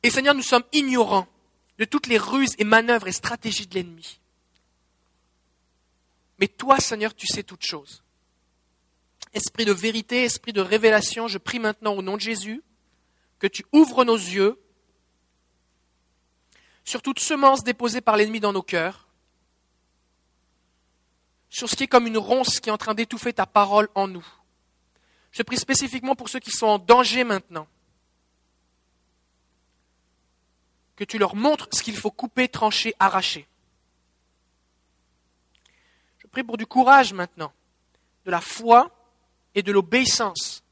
Et 0.03 0.09
Seigneur, 0.09 0.33
nous 0.33 0.41
sommes 0.41 0.63
ignorants 0.71 1.27
de 1.77 1.85
toutes 1.85 2.07
les 2.07 2.17
ruses 2.17 2.55
et 2.57 2.63
manœuvres 2.63 3.07
et 3.07 3.11
stratégies 3.11 3.67
de 3.67 3.75
l'ennemi. 3.75 4.19
Mais 6.39 6.47
toi, 6.47 6.79
Seigneur, 6.79 7.13
tu 7.13 7.27
sais 7.27 7.43
toutes 7.43 7.65
choses. 7.65 8.03
Esprit 9.33 9.65
de 9.65 9.71
vérité, 9.71 10.23
esprit 10.23 10.53
de 10.53 10.61
révélation, 10.61 11.27
je 11.27 11.37
prie 11.37 11.59
maintenant 11.59 11.93
au 11.93 12.01
nom 12.01 12.15
de 12.15 12.21
Jésus 12.21 12.63
que 13.37 13.47
tu 13.47 13.63
ouvres 13.71 14.03
nos 14.03 14.17
yeux 14.17 14.59
sur 16.83 17.01
toute 17.01 17.19
semence 17.19 17.63
déposée 17.63 18.01
par 18.01 18.17
l'ennemi 18.17 18.39
dans 18.39 18.53
nos 18.53 18.63
cœurs, 18.63 19.07
sur 21.49 21.69
ce 21.69 21.75
qui 21.75 21.83
est 21.83 21.87
comme 21.87 22.07
une 22.07 22.17
ronce 22.17 22.59
qui 22.59 22.69
est 22.69 22.71
en 22.71 22.77
train 22.77 22.95
d'étouffer 22.95 23.33
ta 23.33 23.45
parole 23.45 23.89
en 23.95 24.07
nous. 24.07 24.25
Je 25.31 25.43
prie 25.43 25.57
spécifiquement 25.57 26.15
pour 26.15 26.29
ceux 26.29 26.39
qui 26.39 26.51
sont 26.51 26.65
en 26.65 26.79
danger 26.79 27.23
maintenant. 27.23 27.67
Que 30.95 31.03
tu 31.03 31.17
leur 31.17 31.35
montres 31.35 31.67
ce 31.71 31.83
qu'il 31.83 31.95
faut 31.95 32.11
couper, 32.11 32.49
trancher, 32.49 32.93
arracher. 32.99 33.47
Je 36.17 36.27
prie 36.27 36.43
pour 36.43 36.57
du 36.57 36.65
courage 36.65 37.13
maintenant, 37.13 37.53
de 38.25 38.31
la 38.31 38.41
foi 38.41 38.98
et 39.55 39.63
de 39.63 39.71
l'obéissance 39.71 40.63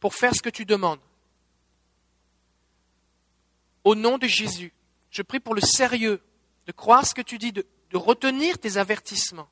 pour 0.00 0.14
faire 0.14 0.34
ce 0.34 0.42
que 0.42 0.50
tu 0.50 0.64
demandes. 0.64 1.00
Au 3.84 3.94
nom 3.94 4.18
de 4.18 4.26
Jésus, 4.26 4.72
je 5.10 5.22
prie 5.22 5.40
pour 5.40 5.54
le 5.54 5.60
sérieux, 5.60 6.22
de 6.66 6.72
croire 6.72 7.06
ce 7.06 7.14
que 7.14 7.22
tu 7.22 7.38
dis, 7.38 7.52
de, 7.52 7.66
retenir 7.94 8.58
tes 8.58 8.78
avertissements, 8.78 9.48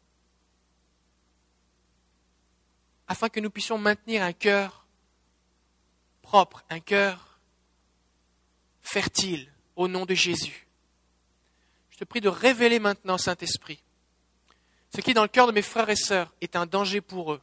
afin 3.07 3.29
que 3.29 3.41
nous 3.41 3.51
puissions 3.51 3.77
maintenir 3.77 4.23
un 4.23 4.33
cœur 4.33 4.87
propre, 6.23 6.65
un 6.71 6.81
cœur 6.81 7.39
fertile, 8.81 9.53
au 9.77 9.89
nom 9.89 10.07
de 10.07 10.15
Jésus. 10.15 10.67
Je 11.91 11.99
te 11.99 12.05
prie 12.05 12.21
de 12.21 12.29
révéler 12.29 12.79
maintenant, 12.79 13.19
Saint-Esprit, 13.19 13.83
ce 14.95 15.01
qui, 15.01 15.15
dans 15.15 15.23
le 15.23 15.29
cœur 15.29 15.47
de 15.47 15.53
mes 15.53 15.63
frères 15.63 15.91
et 15.91 15.97
sœurs, 15.97 16.33
est 16.41 16.57
un 16.57 16.67
danger 16.67 17.01
pour 17.01 17.33
eux. 17.33 17.41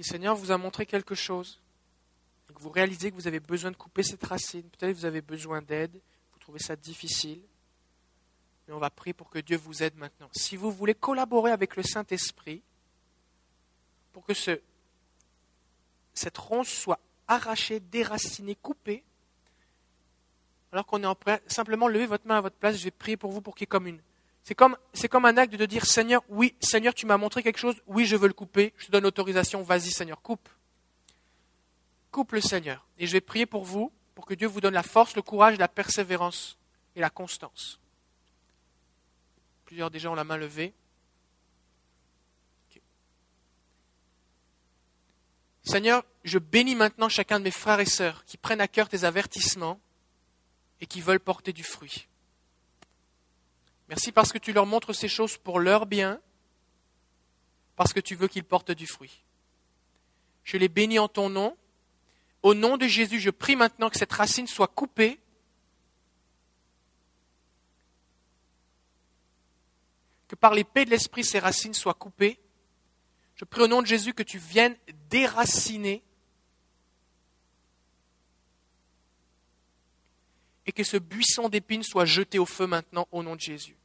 Le 0.00 0.04
Seigneur 0.04 0.34
vous 0.34 0.50
a 0.50 0.56
montré 0.56 0.86
quelque 0.86 1.14
chose, 1.14 1.60
et 2.48 2.54
que 2.54 2.62
vous 2.62 2.70
réalisez 2.70 3.10
que 3.10 3.16
vous 3.16 3.26
avez 3.26 3.38
besoin 3.38 3.70
de 3.70 3.76
couper 3.76 4.02
cette 4.02 4.24
racine, 4.24 4.62
peut-être 4.62 4.94
que 4.94 4.96
vous 4.96 5.04
avez 5.04 5.20
besoin 5.20 5.60
d'aide, 5.60 5.92
vous 6.32 6.38
trouvez 6.38 6.58
ça 6.58 6.74
difficile, 6.74 7.42
mais 8.66 8.72
on 8.72 8.78
va 8.78 8.88
prier 8.88 9.12
pour 9.12 9.28
que 9.28 9.40
Dieu 9.40 9.58
vous 9.58 9.82
aide 9.82 9.94
maintenant. 9.96 10.30
Si 10.32 10.56
vous 10.56 10.72
voulez 10.72 10.94
collaborer 10.94 11.50
avec 11.50 11.76
le 11.76 11.82
Saint-Esprit, 11.82 12.62
pour 14.14 14.24
que 14.24 14.32
ce, 14.32 14.58
cette 16.14 16.38
ronce 16.38 16.70
soit 16.70 17.00
arrachée, 17.28 17.78
déracinée, 17.78 18.54
coupée, 18.54 19.04
alors 20.72 20.86
qu'on 20.86 21.02
est 21.02 21.06
en 21.06 21.14
train, 21.14 21.40
simplement 21.46 21.88
levez 21.88 22.06
votre 22.06 22.26
main 22.26 22.38
à 22.38 22.40
votre 22.40 22.56
place, 22.56 22.78
je 22.78 22.84
vais 22.84 22.90
prier 22.90 23.18
pour 23.18 23.32
vous 23.32 23.42
pour 23.42 23.54
qu'il 23.54 23.64
y 23.64 23.64
ait 23.64 23.66
comme 23.66 23.86
une 23.86 24.00
c'est 24.42 24.54
comme, 24.54 24.76
un 25.24 25.36
acte 25.36 25.54
de 25.54 25.66
dire 25.66 25.84
Seigneur, 25.84 26.22
oui, 26.28 26.54
Seigneur, 26.60 26.94
tu 26.94 27.06
m'as 27.06 27.16
montré 27.16 27.42
quelque 27.42 27.58
chose, 27.58 27.76
oui, 27.86 28.06
je 28.06 28.16
veux 28.16 28.28
le 28.28 28.34
couper, 28.34 28.72
je 28.78 28.86
te 28.86 28.92
donne 28.92 29.04
l'autorisation, 29.04 29.62
vas-y 29.62 29.90
Seigneur, 29.90 30.22
coupe. 30.22 30.48
Coupe 32.10 32.32
le 32.32 32.40
Seigneur. 32.40 32.86
Et 32.98 33.06
je 33.06 33.12
vais 33.12 33.20
prier 33.20 33.46
pour 33.46 33.64
vous, 33.64 33.92
pour 34.14 34.26
que 34.26 34.34
Dieu 34.34 34.48
vous 34.48 34.60
donne 34.60 34.74
la 34.74 34.82
force, 34.82 35.14
le 35.14 35.22
courage, 35.22 35.58
la 35.58 35.68
persévérance 35.68 36.58
et 36.96 37.00
la 37.00 37.10
constance. 37.10 37.80
Plusieurs 39.64 39.90
déjà 39.90 40.10
ont 40.10 40.16
la 40.16 40.24
main 40.24 40.36
levée. 40.36 40.74
Seigneur, 45.62 46.04
je 46.24 46.40
bénis 46.40 46.74
maintenant 46.74 47.08
chacun 47.08 47.38
de 47.38 47.44
mes 47.44 47.52
frères 47.52 47.78
et 47.78 47.86
sœurs 47.86 48.24
qui 48.24 48.36
prennent 48.36 48.60
à 48.60 48.66
cœur 48.66 48.88
tes 48.88 49.04
avertissements 49.04 49.78
et 50.80 50.86
qui 50.86 51.00
veulent 51.00 51.20
porter 51.20 51.52
du 51.52 51.62
fruit. 51.62 52.08
Merci 53.90 54.12
parce 54.12 54.32
que 54.32 54.38
tu 54.38 54.52
leur 54.52 54.66
montres 54.66 54.94
ces 54.94 55.08
choses 55.08 55.36
pour 55.36 55.58
leur 55.58 55.84
bien, 55.84 56.20
parce 57.74 57.92
que 57.92 57.98
tu 57.98 58.14
veux 58.14 58.28
qu'ils 58.28 58.44
portent 58.44 58.70
du 58.70 58.86
fruit. 58.86 59.24
Je 60.44 60.56
les 60.56 60.68
bénis 60.68 61.00
en 61.00 61.08
ton 61.08 61.28
nom. 61.28 61.56
Au 62.44 62.54
nom 62.54 62.76
de 62.76 62.86
Jésus, 62.86 63.18
je 63.18 63.30
prie 63.30 63.56
maintenant 63.56 63.90
que 63.90 63.98
cette 63.98 64.12
racine 64.12 64.46
soit 64.46 64.68
coupée. 64.68 65.18
Que 70.28 70.36
par 70.36 70.54
l'épée 70.54 70.84
de 70.84 70.90
l'Esprit, 70.90 71.24
ces 71.24 71.40
racines 71.40 71.74
soient 71.74 71.92
coupées. 71.92 72.38
Je 73.34 73.44
prie 73.44 73.62
au 73.62 73.66
nom 73.66 73.82
de 73.82 73.88
Jésus 73.88 74.14
que 74.14 74.22
tu 74.22 74.38
viennes 74.38 74.76
déraciner 75.10 76.04
et 80.70 80.72
que 80.72 80.84
ce 80.84 80.96
buisson 80.96 81.48
d'épines 81.48 81.82
soit 81.82 82.04
jeté 82.04 82.38
au 82.38 82.46
feu 82.46 82.68
maintenant 82.68 83.08
au 83.10 83.24
nom 83.24 83.34
de 83.34 83.40
Jésus. 83.40 83.76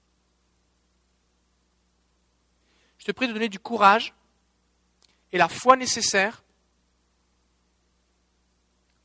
Je 3.00 3.06
te 3.06 3.12
prie 3.12 3.28
de 3.28 3.34
donner 3.34 3.50
du 3.50 3.58
courage 3.58 4.14
et 5.32 5.40
la 5.40 5.48
foi 5.48 5.78
nécessaire 5.78 6.44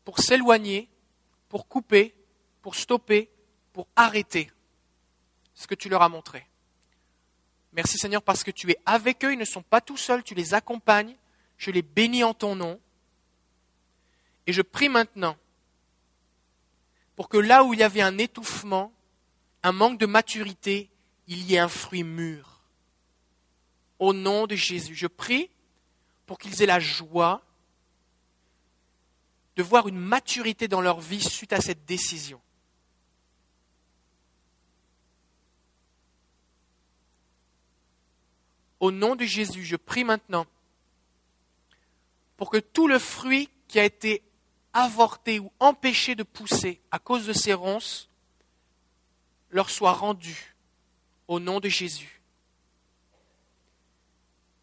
pour 0.04 0.18
s'éloigner, 0.18 0.90
pour 1.48 1.68
couper, 1.68 2.14
pour 2.60 2.74
stopper, 2.74 3.30
pour 3.72 3.88
arrêter 3.96 4.52
ce 5.54 5.66
que 5.66 5.74
tu 5.74 5.88
leur 5.88 6.02
as 6.02 6.10
montré. 6.10 6.46
Merci 7.72 7.96
Seigneur 7.96 8.20
parce 8.20 8.44
que 8.44 8.50
tu 8.50 8.70
es 8.70 8.76
avec 8.84 9.24
eux, 9.24 9.32
ils 9.32 9.38
ne 9.38 9.46
sont 9.46 9.62
pas 9.62 9.80
tout 9.80 9.96
seuls, 9.96 10.22
tu 10.22 10.34
les 10.34 10.52
accompagnes, 10.52 11.16
je 11.56 11.70
les 11.70 11.80
bénis 11.80 12.24
en 12.24 12.34
ton 12.34 12.56
nom. 12.56 12.78
Et 14.46 14.52
je 14.52 14.60
prie 14.60 14.90
maintenant 14.90 15.38
pour 17.20 17.28
que 17.28 17.36
là 17.36 17.64
où 17.64 17.74
il 17.74 17.80
y 17.80 17.82
avait 17.82 18.00
un 18.00 18.16
étouffement, 18.16 18.94
un 19.62 19.72
manque 19.72 19.98
de 19.98 20.06
maturité, 20.06 20.88
il 21.26 21.42
y 21.42 21.54
ait 21.54 21.58
un 21.58 21.68
fruit 21.68 22.02
mûr. 22.02 22.62
Au 23.98 24.14
nom 24.14 24.46
de 24.46 24.54
Jésus, 24.54 24.94
je 24.94 25.06
prie 25.06 25.50
pour 26.24 26.38
qu'ils 26.38 26.62
aient 26.62 26.66
la 26.66 26.80
joie 26.80 27.42
de 29.56 29.62
voir 29.62 29.86
une 29.86 29.98
maturité 29.98 30.66
dans 30.66 30.80
leur 30.80 30.98
vie 30.98 31.20
suite 31.20 31.52
à 31.52 31.60
cette 31.60 31.84
décision. 31.84 32.40
Au 38.78 38.90
nom 38.90 39.14
de 39.14 39.26
Jésus, 39.26 39.66
je 39.66 39.76
prie 39.76 40.04
maintenant 40.04 40.46
pour 42.38 42.48
que 42.48 42.56
tout 42.56 42.88
le 42.88 42.98
fruit 42.98 43.50
qui 43.68 43.78
a 43.78 43.84
été 43.84 44.22
avorté 44.72 45.38
ou 45.38 45.52
empêché 45.58 46.14
de 46.14 46.22
pousser 46.22 46.80
à 46.90 46.98
cause 46.98 47.26
de 47.26 47.32
ces 47.32 47.54
ronces 47.54 48.08
leur 49.50 49.70
soit 49.70 49.92
rendu 49.92 50.54
au 51.28 51.40
nom 51.40 51.60
de 51.60 51.68
Jésus. 51.68 52.20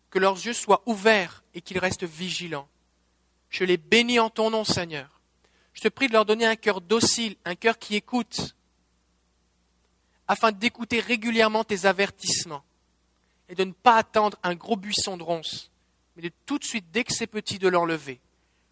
Que 0.09 0.19
leurs 0.19 0.45
yeux 0.45 0.53
soient 0.53 0.83
ouverts 0.85 1.43
et 1.53 1.61
qu'ils 1.61 1.79
restent 1.79 2.05
vigilants. 2.05 2.69
Je 3.49 3.63
les 3.63 3.77
bénis 3.77 4.19
en 4.19 4.29
ton 4.29 4.49
nom, 4.49 4.63
Seigneur. 4.63 5.21
Je 5.73 5.81
te 5.81 5.87
prie 5.89 6.07
de 6.07 6.13
leur 6.13 6.25
donner 6.25 6.45
un 6.45 6.55
cœur 6.55 6.81
docile, 6.81 7.35
un 7.45 7.55
cœur 7.55 7.77
qui 7.77 7.95
écoute, 7.95 8.55
afin 10.27 10.51
d'écouter 10.51 10.99
régulièrement 10.99 11.63
tes 11.63 11.85
avertissements 11.85 12.63
et 13.47 13.55
de 13.55 13.63
ne 13.63 13.71
pas 13.71 13.95
attendre 13.95 14.37
un 14.43 14.55
gros 14.55 14.75
buisson 14.75 15.17
de 15.17 15.23
ronces, 15.23 15.71
mais 16.15 16.23
de 16.23 16.31
tout 16.45 16.57
de 16.57 16.63
suite, 16.63 16.85
dès 16.91 17.03
que 17.03 17.13
c'est 17.13 17.27
petit, 17.27 17.59
de 17.59 17.67
l'enlever. 17.67 18.19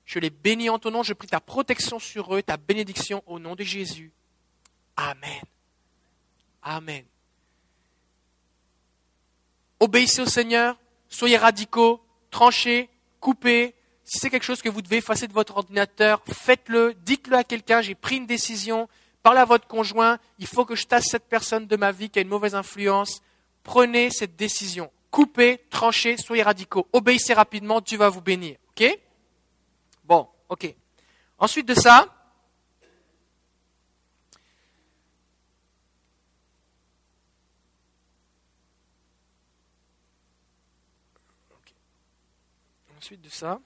Je 0.06 0.20
les 0.20 0.30
bénis 0.30 0.70
en 0.70 0.80
ton 0.80 0.92
nom, 0.92 1.04
je 1.04 1.14
prie 1.14 1.28
ta 1.28 1.40
protection 1.40 2.00
sur 2.00 2.36
eux, 2.36 2.44
ta 2.44 2.58
bénédiction 2.58 3.24
au 3.26 3.40
nom 3.40 3.56
de 3.56 3.64
Jésus. 3.64 4.12
Amen. 4.96 5.42
Amen. 6.62 7.04
Obéissez 9.80 10.22
au 10.22 10.26
Seigneur, 10.26 10.78
soyez 11.10 11.38
radicaux, 11.38 12.02
tranchez, 12.32 12.90
coupez. 13.20 13.76
Si 14.04 14.20
c'est 14.20 14.30
quelque 14.30 14.44
chose 14.44 14.62
que 14.62 14.70
vous 14.70 14.84
devez 14.84 14.98
effacer 14.98 15.28
de 15.28 15.34
votre 15.34 15.58
ordinateur, 15.58 16.24
faites-le, 16.32 16.94
dites-le 17.04 17.36
à 17.36 17.44
quelqu'un, 17.44 17.82
j'ai 17.82 17.96
pris 17.96 18.18
une 18.18 18.28
décision, 18.28 18.88
parlez 19.24 19.40
à 19.40 19.46
votre 19.46 19.68
conjoint, 19.68 20.20
il 20.38 20.46
faut 20.46 20.66
que 20.66 20.76
je 20.76 20.86
tasse 20.86 21.06
cette 21.06 21.28
personne 21.28 21.66
de 21.66 21.76
ma 21.76 21.92
vie 21.92 22.10
qui 22.12 22.20
a 22.20 22.22
une 22.22 22.28
mauvaise 22.28 22.54
influence, 22.54 23.24
prenez 23.64 24.12
cette 24.12 24.36
décision. 24.36 24.92
Coupez, 25.10 25.62
tranchez, 25.70 26.18
soyez 26.18 26.44
radicaux. 26.44 26.88
Obéissez 26.94 27.34
rapidement, 27.34 27.82
Dieu 27.82 27.98
va 27.98 28.10
vous 28.10 28.22
bénir. 28.22 28.58
OK? 28.70 29.00
OK. 30.56 30.74
Ensuite 31.38 31.68
de 31.68 31.74
ça, 31.74 32.10
Ensuite 42.98 43.22
de 43.22 43.30
ça, 43.30 43.60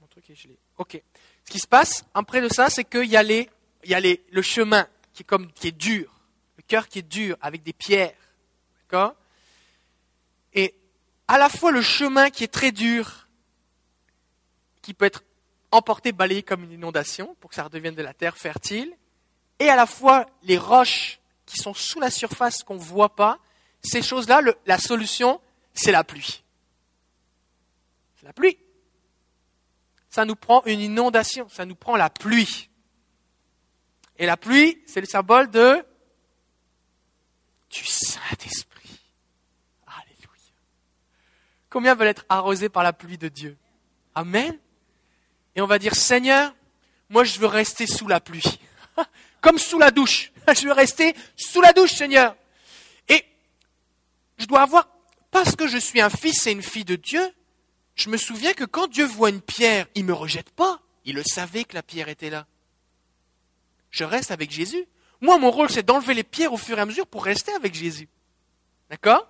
mon 0.00 0.06
truc 0.08 0.28
est 0.30 0.34
gelé. 0.34 0.58
Ok. 0.78 1.00
Ce 1.44 1.50
qui 1.52 1.60
se 1.60 1.68
passe 1.68 2.04
après 2.14 2.40
de 2.40 2.48
ça, 2.48 2.68
c'est 2.68 2.82
qu'il 2.84 3.04
y 3.04 3.16
a, 3.16 3.22
il 3.22 3.46
y 3.84 3.94
a 3.94 4.00
les, 4.00 4.24
le 4.32 4.42
chemin 4.42 4.88
qui 5.12 5.22
est, 5.22 5.26
comme, 5.26 5.52
qui 5.52 5.68
est 5.68 5.72
dur 5.72 6.20
cœur 6.70 6.86
qui 6.86 7.00
est 7.00 7.10
dur, 7.10 7.36
avec 7.40 7.64
des 7.64 7.72
pierres. 7.72 8.14
D'accord? 8.82 9.14
Et 10.54 10.72
à 11.26 11.36
la 11.36 11.48
fois 11.48 11.72
le 11.72 11.82
chemin 11.82 12.30
qui 12.30 12.44
est 12.44 12.52
très 12.52 12.70
dur, 12.70 13.26
qui 14.90 14.94
peut 14.94 15.04
être 15.04 15.22
emporté, 15.70 16.10
balayé 16.10 16.42
comme 16.42 16.64
une 16.64 16.72
inondation 16.72 17.36
pour 17.38 17.50
que 17.50 17.54
ça 17.54 17.62
redevienne 17.62 17.94
de 17.94 18.02
la 18.02 18.12
terre 18.12 18.36
fertile, 18.36 18.92
et 19.60 19.68
à 19.68 19.76
la 19.76 19.86
fois 19.86 20.26
les 20.42 20.58
roches 20.58 21.20
qui 21.46 21.58
sont 21.58 21.74
sous 21.74 22.00
la 22.00 22.10
surface 22.10 22.64
qu'on 22.64 22.74
ne 22.74 22.80
voit 22.80 23.14
pas, 23.14 23.38
ces 23.80 24.02
choses-là, 24.02 24.40
la 24.66 24.78
solution, 24.78 25.40
c'est 25.72 25.92
la 25.92 26.02
pluie. 26.02 26.42
C'est 28.16 28.26
la 28.26 28.32
pluie. 28.32 28.58
Ça 30.08 30.24
nous 30.24 30.34
prend 30.34 30.64
une 30.66 30.80
inondation, 30.80 31.48
ça 31.48 31.64
nous 31.64 31.76
prend 31.76 31.94
la 31.94 32.10
pluie. 32.10 32.68
Et 34.18 34.26
la 34.26 34.36
pluie, 34.36 34.82
c'est 34.88 35.00
le 35.00 35.06
symbole 35.06 35.52
de 35.52 35.86
du 37.70 37.84
Saint-Esprit. 37.84 38.98
Alléluia. 39.86 40.52
Combien 41.70 41.94
veulent 41.94 42.08
être 42.08 42.26
arrosés 42.28 42.68
par 42.68 42.82
la 42.82 42.92
pluie 42.92 43.18
de 43.18 43.28
Dieu? 43.28 43.56
Amen. 44.16 44.58
Et 45.56 45.60
on 45.60 45.66
va 45.66 45.78
dire, 45.78 45.94
Seigneur, 45.94 46.54
moi 47.08 47.24
je 47.24 47.38
veux 47.38 47.46
rester 47.46 47.86
sous 47.86 48.06
la 48.06 48.20
pluie. 48.20 48.60
Comme 49.40 49.58
sous 49.58 49.78
la 49.78 49.90
douche. 49.90 50.32
Je 50.54 50.66
veux 50.66 50.72
rester 50.72 51.14
sous 51.36 51.60
la 51.60 51.72
douche, 51.72 51.92
Seigneur. 51.92 52.34
Et 53.08 53.24
je 54.36 54.46
dois 54.46 54.62
avoir, 54.62 54.88
parce 55.30 55.54
que 55.54 55.66
je 55.68 55.78
suis 55.78 56.00
un 56.00 56.10
fils 56.10 56.46
et 56.46 56.52
une 56.52 56.62
fille 56.62 56.84
de 56.84 56.96
Dieu, 56.96 57.32
je 57.94 58.08
me 58.08 58.16
souviens 58.16 58.52
que 58.52 58.64
quand 58.64 58.88
Dieu 58.88 59.04
voit 59.04 59.30
une 59.30 59.40
pierre, 59.40 59.86
il 59.94 60.02
ne 60.02 60.08
me 60.08 60.14
rejette 60.14 60.50
pas. 60.50 60.80
Il 61.04 61.14
le 61.14 61.22
savait 61.22 61.64
que 61.64 61.74
la 61.74 61.82
pierre 61.82 62.08
était 62.08 62.30
là. 62.30 62.46
Je 63.90 64.04
reste 64.04 64.30
avec 64.30 64.50
Jésus. 64.50 64.86
Moi, 65.20 65.38
mon 65.38 65.50
rôle, 65.50 65.70
c'est 65.70 65.82
d'enlever 65.82 66.14
les 66.14 66.24
pierres 66.24 66.52
au 66.52 66.56
fur 66.56 66.78
et 66.78 66.80
à 66.80 66.86
mesure 66.86 67.06
pour 67.06 67.24
rester 67.24 67.52
avec 67.52 67.74
Jésus. 67.74 68.08
D'accord? 68.88 69.26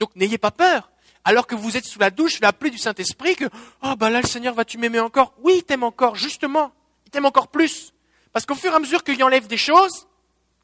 Donc, 0.00 0.14
n'ayez 0.16 0.38
pas 0.38 0.50
peur. 0.50 0.90
Alors 1.24 1.46
que 1.46 1.54
vous 1.54 1.76
êtes 1.76 1.84
sous 1.84 1.98
la 1.98 2.10
douche, 2.10 2.40
la 2.40 2.52
pluie 2.52 2.70
du 2.70 2.78
Saint-Esprit, 2.78 3.36
que, 3.36 3.44
oh, 3.82 3.94
bah 3.96 4.10
là, 4.10 4.20
le 4.20 4.26
Seigneur 4.26 4.54
va-tu 4.54 4.78
m'aimer 4.78 5.00
encore? 5.00 5.34
Oui, 5.42 5.54
il 5.58 5.64
t'aime 5.64 5.82
encore, 5.82 6.14
justement. 6.14 6.72
Il 7.06 7.10
t'aime 7.10 7.26
encore 7.26 7.48
plus. 7.48 7.92
Parce 8.32 8.46
qu'au 8.46 8.54
fur 8.54 8.72
et 8.72 8.74
à 8.74 8.78
mesure 8.78 9.02
qu'il 9.02 9.22
enlève 9.24 9.46
des 9.46 9.56
choses, 9.56 10.06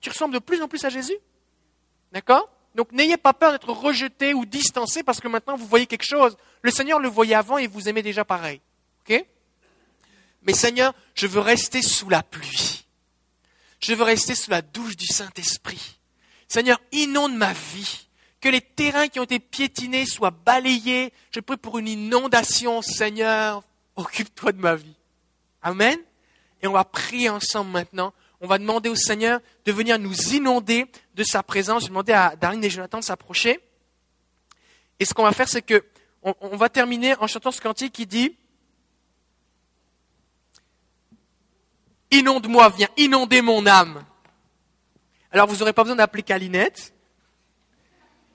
tu 0.01 0.11
ressembles 0.11 0.35
de 0.35 0.39
plus 0.39 0.63
en 0.63 0.69
plus 0.69 0.85
à 0.85 0.91
Jésus. 0.91 1.17
D'accord? 2.13 2.49
Donc, 2.75 2.93
n'ayez 2.93 3.17
pas 3.17 3.33
peur 3.33 3.53
d'être 3.53 3.71
rejeté 3.71 4.35
ou 4.35 4.45
distancé 4.47 5.03
parce 5.03 5.21
que 5.21 5.29
maintenant 5.29 5.57
vous 5.57 5.67
voyez 5.67 5.87
quelque 5.87 6.05
chose. 6.05 6.37
Le 6.63 6.71
Seigneur 6.71 6.99
le 6.99 7.09
voyait 7.09 7.35
avant 7.35 7.57
et 7.59 7.67
vous 7.67 7.89
aimait 7.89 8.03
déjà 8.03 8.25
pareil. 8.25 8.61
OK? 9.09 9.25
Mais 10.43 10.53
Seigneur, 10.53 10.93
je 11.15 11.27
veux 11.27 11.41
rester 11.41 11.83
sous 11.83 12.09
la 12.09 12.23
pluie. 12.23 12.87
Je 13.81 13.95
veux 13.95 14.03
rester 14.03 14.35
sous 14.35 14.51
la 14.51 14.63
douche 14.63 14.97
du 14.97 15.07
Saint-Esprit. 15.07 15.99
Seigneur, 16.49 16.81
inonde 16.93 17.35
ma 17.35 17.53
vie. 17.53 18.07
Que 18.45 18.51
les 18.51 18.61
terrains 18.61 19.09
qui 19.09 19.19
ont 19.21 19.25
été 19.25 19.39
piétinés 19.39 20.05
soient 20.05 20.31
balayés. 20.31 21.15
Je 21.31 21.41
prie 21.41 21.57
pour 21.57 21.79
une 21.79 21.89
inondation, 21.89 22.83
Seigneur. 22.83 23.63
Occupe-toi 23.97 24.53
de 24.53 24.61
ma 24.61 24.75
vie. 24.75 24.97
Amen. 25.63 25.99
Et 26.61 26.67
on 26.67 26.73
va 26.73 26.85
prier 26.85 27.31
ensemble 27.31 27.71
maintenant. 27.71 28.13
On 28.43 28.47
va 28.47 28.59
demander 28.59 28.91
au 28.91 28.97
Seigneur 28.97 29.41
de 29.65 29.73
venir 29.73 29.99
nous 29.99 30.35
inonder 30.35 30.85
de 31.15 31.25
sa 31.25 31.43
présence. 31.43 31.85
Je 31.85 31.87
vais 31.87 31.93
demander 31.93 32.13
à 32.13 32.37
Darine 32.37 32.63
et 32.63 32.69
Jonathan 32.69 32.99
de 32.99 33.05
s'approcher. 33.05 33.61
Et 35.01 35.07
ce 35.07 35.15
qu'on 35.15 35.23
va 35.23 35.33
faire, 35.33 35.49
c'est 35.49 35.63
que 35.63 35.83
on, 36.23 36.59
va 36.59 36.69
terminer 36.69 37.15
en 37.21 37.27
chantant 37.27 37.51
ce 37.51 37.63
cantique 37.63 37.95
qui 37.95 38.05
dit 38.05 38.37
Inonde-moi, 42.11 42.69
viens 42.77 42.91
inonder 42.99 43.41
mon 43.41 43.65
âme. 43.65 44.05
Alors 45.33 45.49
vous 45.49 45.57
n'aurez 45.57 45.73
pas 45.73 45.85
besoin 45.85 45.97
d'appeler 45.97 46.23
Calinette. 46.23 46.95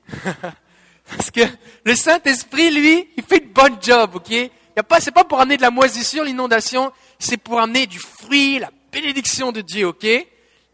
Parce 1.10 1.32
que 1.32 1.42
le 1.84 1.96
Saint-Esprit, 1.96 2.72
lui, 2.72 3.10
il 3.18 3.24
fait 3.24 3.44
une 3.44 3.52
bonne 3.52 3.78
job, 3.82 4.16
ok? 4.16 4.30
Ce 4.30 5.06
n'est 5.06 5.12
pas 5.12 5.24
pour 5.24 5.40
amener 5.40 5.58
de 5.58 5.62
la 5.62 5.72
moisissure, 5.72 6.24
l'inondation, 6.24 6.92
c'est 7.18 7.38
pour 7.38 7.60
amener 7.60 7.88
du 7.88 8.00
fruit, 8.00 8.60
la 8.60 8.72
bénédiction 8.92 9.52
de 9.52 9.62
Dieu, 9.62 9.88
ok? 9.88 10.06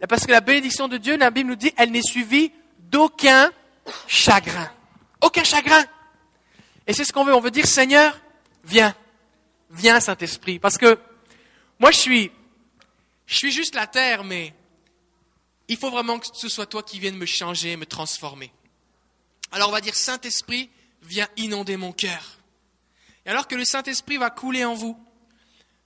Parce 0.07 0.25
que 0.25 0.31
la 0.31 0.41
bénédiction 0.41 0.87
de 0.87 0.97
Dieu, 0.97 1.17
la 1.17 1.31
Bible 1.31 1.49
nous 1.49 1.55
dit, 1.55 1.73
elle 1.77 1.91
n'est 1.91 2.01
suivie 2.01 2.51
d'aucun 2.79 3.51
chagrin. 4.07 4.69
Aucun 5.21 5.43
chagrin. 5.43 5.83
Et 6.85 6.93
c'est 6.93 7.05
ce 7.05 7.13
qu'on 7.13 7.23
veut. 7.23 7.33
On 7.33 7.39
veut 7.39 7.51
dire, 7.51 7.65
Seigneur, 7.65 8.19
viens. 8.63 8.93
Viens, 9.71 9.99
Saint-Esprit. 9.99 10.59
Parce 10.59 10.77
que 10.77 10.99
moi, 11.79 11.91
je 11.91 11.97
suis 11.97 12.31
je 13.25 13.37
suis 13.37 13.51
juste 13.51 13.75
la 13.75 13.87
terre, 13.87 14.23
mais 14.23 14.53
il 15.67 15.77
faut 15.77 15.89
vraiment 15.89 16.19
que 16.19 16.27
ce 16.31 16.47
soit 16.47 16.67
toi 16.67 16.83
qui 16.83 16.99
viennes 16.99 17.17
me 17.17 17.25
changer, 17.25 17.75
me 17.75 17.85
transformer. 17.85 18.51
Alors 19.51 19.69
on 19.69 19.71
va 19.71 19.81
dire, 19.81 19.95
Saint-Esprit, 19.95 20.69
viens 21.01 21.27
inonder 21.37 21.77
mon 21.77 21.91
cœur. 21.91 22.39
Et 23.25 23.29
alors 23.29 23.47
que 23.47 23.55
le 23.55 23.65
Saint-Esprit 23.65 24.17
va 24.17 24.29
couler 24.29 24.65
en 24.65 24.73
vous, 24.73 24.97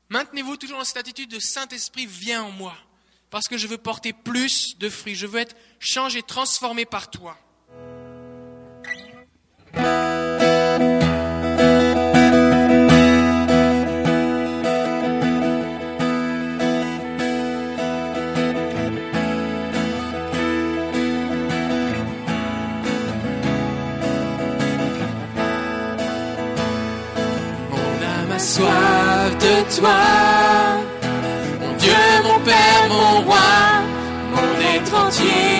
maintenez-vous 0.10 0.57
toujours 0.57 0.80
dans 0.80 0.84
cette 0.84 0.97
attitude 0.97 1.30
de 1.30 1.39
Saint-Esprit, 1.39 2.05
viens 2.05 2.43
en 2.43 2.51
moi. 2.51 2.76
Parce 3.30 3.47
que 3.47 3.57
je 3.57 3.68
veux 3.68 3.78
porter 3.78 4.12
plus 4.12 4.78
de 4.80 4.89
fruits, 4.89 5.16
je 5.16 5.28
veux 5.28 5.39
être 5.39 5.55
changé, 5.80 6.24
transformé 6.24 6.86
par 6.86 7.12
toi. 7.12 7.38
Soif 28.49 29.31
de 29.45 29.55
toi. 29.75 29.99
Mon 31.61 31.73
Dieu, 31.77 32.03
mon 32.23 32.39
Père, 32.47 32.85
mon 32.89 33.21
roi, 33.27 33.49
mon 34.33 34.51
être 34.75 34.93
entier 35.05 35.59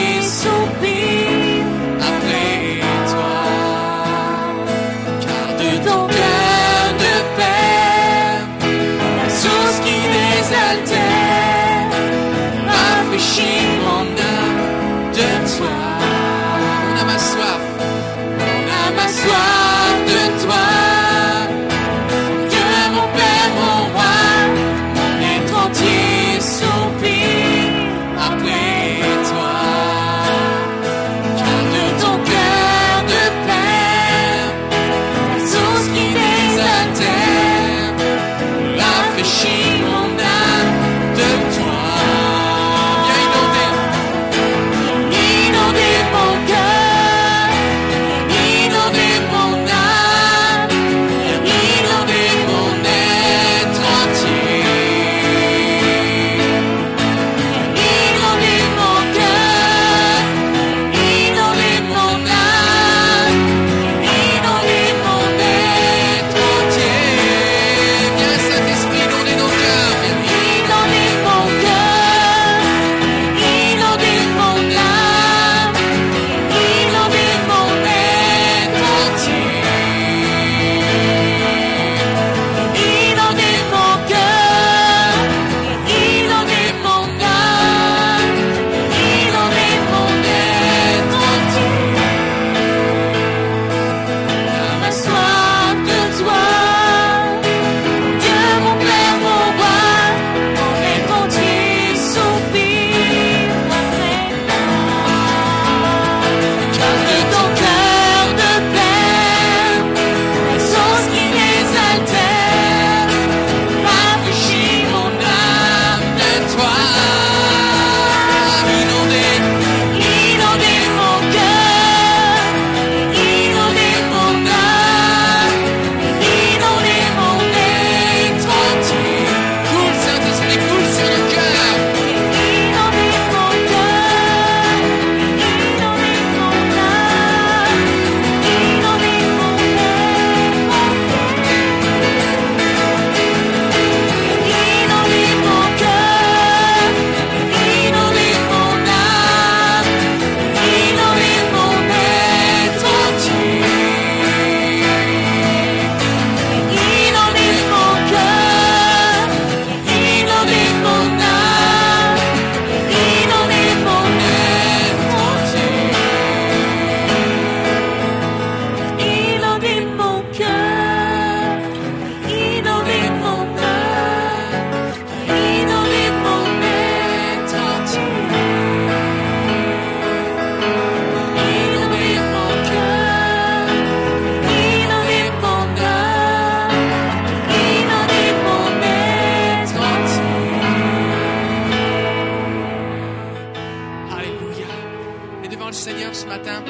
le 195.70 195.76
Seigneur 195.76 196.16
ce 196.16 196.26
matin. 196.26 196.64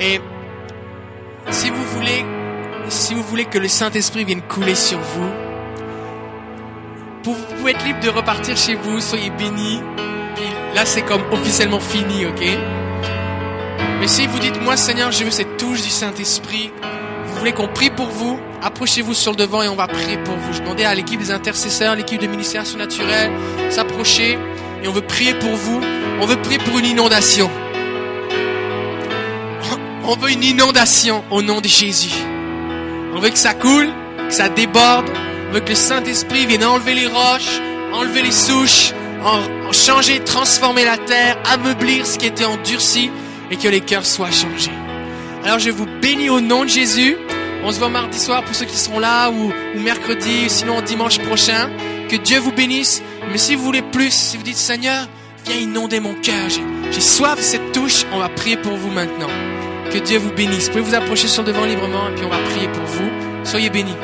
Et 0.00 0.20
si 1.50 1.68
vous 1.68 1.84
voulez, 1.94 2.24
si 2.88 3.14
vous 3.14 3.22
voulez 3.22 3.44
que 3.44 3.58
le 3.58 3.68
Saint-Esprit 3.68 4.24
vienne 4.24 4.40
couler 4.42 4.74
sur 4.74 4.98
vous, 4.98 5.30
vous 7.24 7.36
pouvez 7.56 7.72
être 7.72 7.84
libre 7.84 8.00
de 8.00 8.08
repartir 8.08 8.56
chez 8.56 8.74
vous, 8.74 9.00
soyez 9.00 9.30
bénis. 9.30 9.80
Là, 10.74 10.86
c'est 10.86 11.02
comme 11.02 11.22
officiellement 11.30 11.80
fini, 11.80 12.24
ok? 12.24 12.42
Mais 14.00 14.08
si 14.08 14.26
vous 14.26 14.38
dites, 14.38 14.60
moi 14.62 14.76
Seigneur, 14.76 15.12
je 15.12 15.24
veux 15.24 15.30
cette 15.30 15.58
touche 15.58 15.82
du 15.82 15.90
Saint-Esprit, 15.90 16.72
vous 17.26 17.38
voulez 17.38 17.52
qu'on 17.52 17.68
prie 17.68 17.90
pour 17.90 18.08
vous, 18.08 18.40
approchez-vous 18.62 19.14
sur 19.14 19.32
le 19.32 19.36
devant 19.36 19.62
et 19.62 19.68
on 19.68 19.76
va 19.76 19.86
prier 19.88 20.16
pour 20.24 20.34
vous. 20.36 20.54
Je 20.54 20.60
demandais 20.60 20.84
à 20.84 20.94
l'équipe 20.94 21.20
des 21.20 21.30
intercesseurs, 21.30 21.96
l'équipe 21.96 22.20
de 22.20 22.26
ministère 22.26 22.64
surnaturel, 22.64 23.30
s'approcher 23.68 24.38
et 24.82 24.88
on 24.88 24.92
veut 24.92 25.02
prier 25.02 25.34
pour 25.34 25.50
vous. 25.50 25.80
On 26.20 26.26
veut 26.26 26.36
prier 26.36 26.58
pour 26.58 26.78
une 26.78 26.86
inondation. 26.86 27.50
On 30.04 30.16
veut 30.16 30.32
une 30.32 30.42
inondation 30.42 31.24
au 31.30 31.42
nom 31.42 31.60
de 31.60 31.68
Jésus. 31.68 32.14
On 33.14 33.20
veut 33.20 33.30
que 33.30 33.38
ça 33.38 33.54
coule, 33.54 33.88
que 34.28 34.34
ça 34.34 34.48
déborde. 34.48 35.08
On 35.48 35.54
veut 35.54 35.60
que 35.60 35.70
le 35.70 35.74
Saint-Esprit 35.74 36.46
vienne 36.46 36.64
enlever 36.64 36.94
les 36.94 37.06
roches, 37.06 37.60
enlever 37.92 38.22
les 38.22 38.32
souches, 38.32 38.92
changer, 39.72 40.20
transformer 40.20 40.84
la 40.84 40.98
terre, 40.98 41.38
ameublir 41.52 42.06
ce 42.06 42.18
qui 42.18 42.26
était 42.26 42.44
endurci 42.44 43.10
et 43.50 43.56
que 43.56 43.68
les 43.68 43.80
cœurs 43.80 44.06
soient 44.06 44.30
changés. 44.30 44.72
Alors 45.44 45.58
je 45.58 45.70
vous 45.70 45.86
bénis 46.00 46.30
au 46.30 46.40
nom 46.40 46.64
de 46.64 46.68
Jésus. 46.68 47.16
On 47.64 47.70
se 47.70 47.78
voit 47.78 47.88
mardi 47.88 48.18
soir 48.18 48.42
pour 48.42 48.54
ceux 48.56 48.64
qui 48.64 48.76
seront 48.76 48.98
là 48.98 49.30
ou, 49.30 49.52
ou 49.76 49.80
mercredi, 49.80 50.48
sinon 50.48 50.80
dimanche 50.82 51.20
prochain. 51.20 51.70
Que 52.08 52.16
Dieu 52.16 52.40
vous 52.40 52.52
bénisse. 52.52 53.02
Mais 53.30 53.38
si 53.38 53.54
vous 53.54 53.62
voulez 53.64 53.82
plus, 53.82 54.10
si 54.10 54.36
vous 54.36 54.42
dites 54.42 54.56
Seigneur, 54.56 55.08
viens 55.46 55.56
inonder 55.56 56.00
mon 56.00 56.14
cœur. 56.14 56.48
J'ai- 56.48 57.00
soif 57.00 57.36
de 57.36 57.42
cette 57.42 57.72
touche. 57.72 58.04
On 58.12 58.18
va 58.18 58.28
prier 58.28 58.56
pour 58.56 58.76
vous 58.76 58.90
maintenant. 58.90 59.28
Que 59.92 59.98
Dieu 59.98 60.18
vous 60.18 60.30
bénisse. 60.32 60.66
Vous 60.66 60.70
pouvez 60.72 60.82
vous 60.84 60.94
approcher 60.94 61.28
sur 61.28 61.44
devant 61.44 61.64
librement 61.64 62.08
et 62.08 62.14
puis 62.14 62.24
on 62.24 62.28
va 62.30 62.38
prier 62.50 62.68
pour 62.68 62.84
vous. 62.84 63.10
Soyez 63.44 63.70
bénis. 63.70 63.94